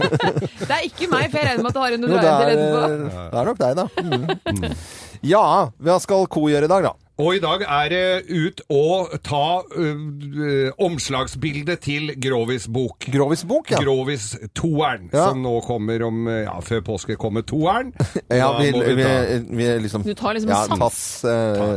Det 0.65 0.71
er 0.71 0.83
ikke 0.87 1.09
meg, 1.11 1.29
for 1.29 1.37
jeg 1.39 1.47
regner 1.51 1.63
med 1.63 1.69
at 1.69 1.73
du 1.75 1.79
har 1.83 1.91
en 1.91 2.01
du 2.05 2.07
er 2.07 2.15
det, 2.15 2.21
til 2.23 2.55
er, 2.55 2.67
på. 2.71 2.81
det 3.31 3.39
er 3.41 3.45
nok 3.51 3.57
deg, 3.57 3.75
da. 3.75 3.85
Mm. 4.01 4.75
Ja, 5.25 5.43
hva 5.81 5.99
skal 6.01 6.27
ko 6.31 6.47
gjøre 6.49 6.65
i 6.69 6.71
dag, 6.71 6.83
da? 6.89 6.93
Og 7.17 7.35
i 7.37 7.39
dag 7.39 7.61
er 7.63 7.89
det 7.93 8.05
ut 8.27 8.61
og 8.75 9.13
ta 9.23 9.61
øh, 9.79 10.71
omslagsbildet 10.83 11.79
til 11.85 12.09
Grovis 12.19 12.65
bok. 12.67 13.05
Grovis 13.13 13.45
bok, 13.47 13.69
ja. 13.71 13.79
Grovis 13.83 14.25
toeren, 14.55 15.05
Ja. 15.13 15.29
som 15.29 15.39
nå 15.41 15.53
kommer 15.63 16.03
om 16.03 16.27
øh, 16.27 16.41
Ja, 16.43 16.57
før 16.59 16.81
påske 16.81 17.15
kommer 17.15 17.41
toeren. 17.47 17.93
Ja, 18.35 18.49
vi, 18.59 18.67
vi, 18.73 19.03
ta- 19.03 19.39
vi 19.55 19.69
liksom 19.85 20.03
Du 20.03 20.11
tar 20.13 20.33
liksom 20.35 20.49
ja, 20.51 20.59
sans. 20.67 20.81
tatt, 21.23 21.29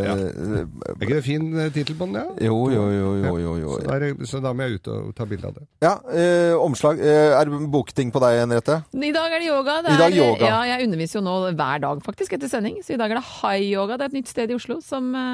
ja. 0.08 0.16
Er 0.18 1.06
ikke 1.06 1.14
det 1.20 1.24
fin 1.28 1.46
eh, 1.58 1.70
tittel 1.72 1.94
på 2.00 2.08
den, 2.10 2.18
ja? 2.18 2.24
Jo, 2.48 2.58
jo, 2.74 2.82
jo, 2.90 3.14
jo, 3.22 3.36
jo, 3.44 3.54
jo. 3.62 3.76
Så, 3.78 3.86
da 3.86 3.98
er, 4.08 4.26
så 4.32 4.40
da 4.42 4.52
må 4.58 4.66
jeg 4.66 4.80
ut 4.80 4.90
og 4.96 5.14
ta 5.18 5.28
bilde 5.30 5.46
av 5.52 5.54
det. 5.60 5.64
Ja, 5.86 5.94
eh, 6.18 6.56
omslag. 6.58 6.98
Eh, 6.98 7.30
er 7.38 7.44
det 7.46 7.62
bokting 7.70 8.10
på 8.14 8.22
deg, 8.26 8.40
Henriette? 8.42 8.80
I 8.98 9.12
dag 9.14 9.30
er 9.38 9.38
det 9.44 9.48
yoga. 9.52 9.78
Det 9.86 9.94
I 9.94 10.00
dag 10.02 10.10
er, 10.10 10.18
yoga. 10.18 10.50
Ja, 10.50 10.60
jeg 10.74 10.88
underviser 10.88 11.20
jo 11.20 11.24
nå 11.30 11.38
hver 11.54 11.78
dag 11.86 12.02
faktisk 12.06 12.34
etter 12.34 12.50
sending, 12.50 12.82
så 12.82 12.96
i 12.96 13.00
dag 13.00 13.14
er 13.14 13.20
det 13.22 13.26
high 13.38 13.62
yoga. 13.70 13.96
Det 14.00 14.08
er 14.08 14.12
et 14.12 14.18
nytt 14.18 14.34
sted 14.34 14.50
i 14.50 14.58
Oslo 14.58 14.80
som 14.84 15.14
eh, 15.14 15.27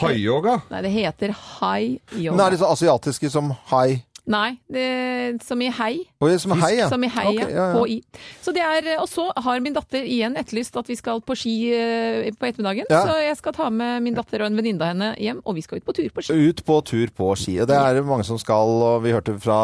Haiyoga? 0.00 0.60
Nei, 0.70 0.82
det 0.82 0.92
heter 0.94 1.34
hai-yoga. 1.36 2.36
Men 2.36 2.46
er 2.46 2.50
det 2.54 2.58
så 2.62 2.70
asiatiske 2.72 3.30
som 3.30 3.52
hai? 3.72 4.02
Nei, 4.30 4.50
det, 4.70 5.42
som 5.42 5.58
i 5.64 5.68
hei. 5.74 6.04
Oi, 6.22 6.36
som 6.38 6.52
hei, 6.54 6.76
ja. 6.78 6.86
Som 6.92 7.02
i 7.02 7.08
hei, 7.10 7.24
okay, 7.32 7.48
ja. 7.50 7.64
ja, 7.64 7.64
ja. 7.74 7.84
HI. 7.84 7.96
Så 8.44 8.52
det 8.54 8.62
er, 8.62 8.88
og 9.02 9.08
så 9.10 9.24
har 9.42 9.58
min 9.64 9.74
datter 9.74 10.04
igjen 10.06 10.36
etterlyst 10.38 10.76
at 10.78 10.86
vi 10.90 10.94
skal 10.98 11.18
på 11.26 11.34
ski 11.38 11.54
eh, 11.74 12.28
på 12.38 12.46
ettermiddagen. 12.46 12.86
Ja. 12.92 13.00
Så 13.08 13.16
jeg 13.24 13.38
skal 13.40 13.56
ta 13.56 13.70
med 13.74 14.04
min 14.04 14.14
datter 14.14 14.44
og 14.44 14.50
en 14.52 14.58
venninne 14.60 14.84
av 14.86 14.92
henne 14.92 15.08
hjem, 15.18 15.40
og 15.42 15.56
vi 15.58 15.64
skal 15.66 15.80
ut 15.82 15.86
på 15.88 15.96
tur 15.98 16.08
på 16.14 16.22
ski. 16.22 16.36
Ut 16.46 16.62
på 16.68 16.76
tur 16.86 17.10
på 17.16 17.30
ski. 17.40 17.56
Og 17.64 17.66
det 17.70 17.78
er 17.80 18.00
mange 18.06 18.26
som 18.28 18.38
skal, 18.38 18.70
og 18.90 19.02
vi 19.02 19.16
hørte 19.16 19.34
fra 19.42 19.58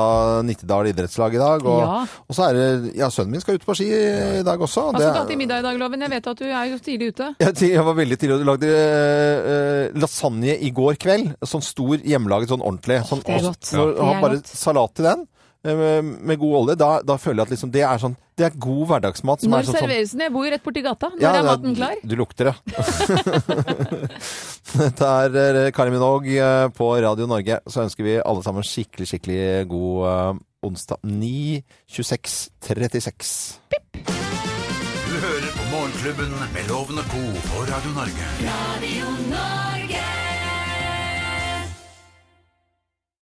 Nittedal 0.46 0.90
idrettslag 0.90 1.38
i 1.38 1.42
dag. 1.44 1.62
Og, 1.66 1.80
Ja. 1.86 2.00
og 2.26 2.34
så 2.34 2.48
er 2.50 2.58
det 2.58 2.94
Ja, 2.96 3.08
sønnen 3.12 3.36
min 3.36 3.40
skal 3.44 3.60
ut 3.60 3.66
på 3.66 3.76
ski 3.78 3.86
i 3.86 4.42
dag 4.46 4.58
også. 4.58 4.88
Det 4.96 5.00
skal 5.00 5.12
du 5.12 5.14
er- 5.14 5.22
ha 5.22 5.24
til 5.30 5.38
middag 5.38 5.58
i 5.62 5.66
dag, 5.68 5.78
Loven? 5.78 6.00
Jeg 6.00 6.10
vet 6.10 6.26
at 6.26 6.38
du 6.42 6.44
er 6.50 6.64
jo 6.72 6.78
tidlig 6.82 7.12
ute. 7.14 7.30
Jeg, 7.38 7.84
var 7.84 7.94
veldig 7.94 8.18
tidlig 8.18 8.38
du 8.42 8.44
lagde 8.50 8.66
eh, 8.74 9.90
lasagne 10.00 10.56
i 10.58 10.70
går 10.74 10.98
kveld. 11.00 11.34
Sånn 11.46 11.62
stor 11.64 11.96
hjemmelaget, 12.02 12.50
sånn 12.50 12.64
ordentlig. 12.64 13.00
Sånn, 13.06 13.22
det 13.22 13.36
er 13.38 13.46
godt. 13.46 13.62
så 13.70 13.86
Det 13.94 14.06
er 14.10 14.20
godt. 14.26 14.52
Salat 14.61 14.94
til 14.98 15.04
den. 15.09 15.20
eh, 15.66 16.02
Med, 16.02 16.38
god 16.38 16.54
olje. 16.61 16.76
Da, 16.78 17.00
da 17.02 17.16
føler 17.18 17.40
jeg 17.42 17.46
at 17.48 17.52
liksom, 17.57 17.70
det 17.74 17.82
er 17.86 17.98
sånn 18.02 18.16
Det 18.36 18.44
er 18.50 18.54
god 18.61 18.86
hverdagsmat. 18.90 19.40
Som 19.40 19.50
Når 19.54 19.59
er 19.59 19.62
sånn, 19.64 19.74
sånn, 19.74 19.80
serveres 19.88 20.11
den? 20.12 20.20
Jeg 20.26 20.32
bor 20.34 20.44
jo 20.44 20.50
rett 20.52 20.64
borti 20.66 20.82
gata. 20.84 21.09
Når 21.14 21.22
Ja, 21.24 21.30
er 21.40 21.44
maten 21.48 21.74
klar? 21.78 21.96
Du 22.04 22.14
lukter 22.20 22.44
det. 22.50 22.57
Dette 24.76 25.07
er 25.22 25.30
eh, 25.66 25.70
Kari 25.72 25.90
Minogue 25.94 26.36
eh, 26.36 26.68
på 26.76 26.90
Radio 27.02 27.26
Norge. 27.30 27.61
Så 27.70 27.82
ønsker 27.86 28.04
vi 28.07 28.18
alle 28.20 28.42
sammen 28.44 28.62
skikkelig, 28.66 29.07
skikkelig 29.12 29.40
god 29.70 30.42
onsdag. 30.66 30.98
9, 31.07 31.62
26, 31.88 32.50
36. 32.66 33.61
Du 35.07 35.14
hører 35.22 35.50
på 35.57 35.62
Morgenklubben 35.72 36.30
med 36.52 36.68
Lovende 36.68 37.02
Co. 37.12 37.22
på 37.48 37.57
Radio 37.72 37.90
Norge. 37.96 38.24
Radio 38.44 39.07
Norge. 39.30 39.76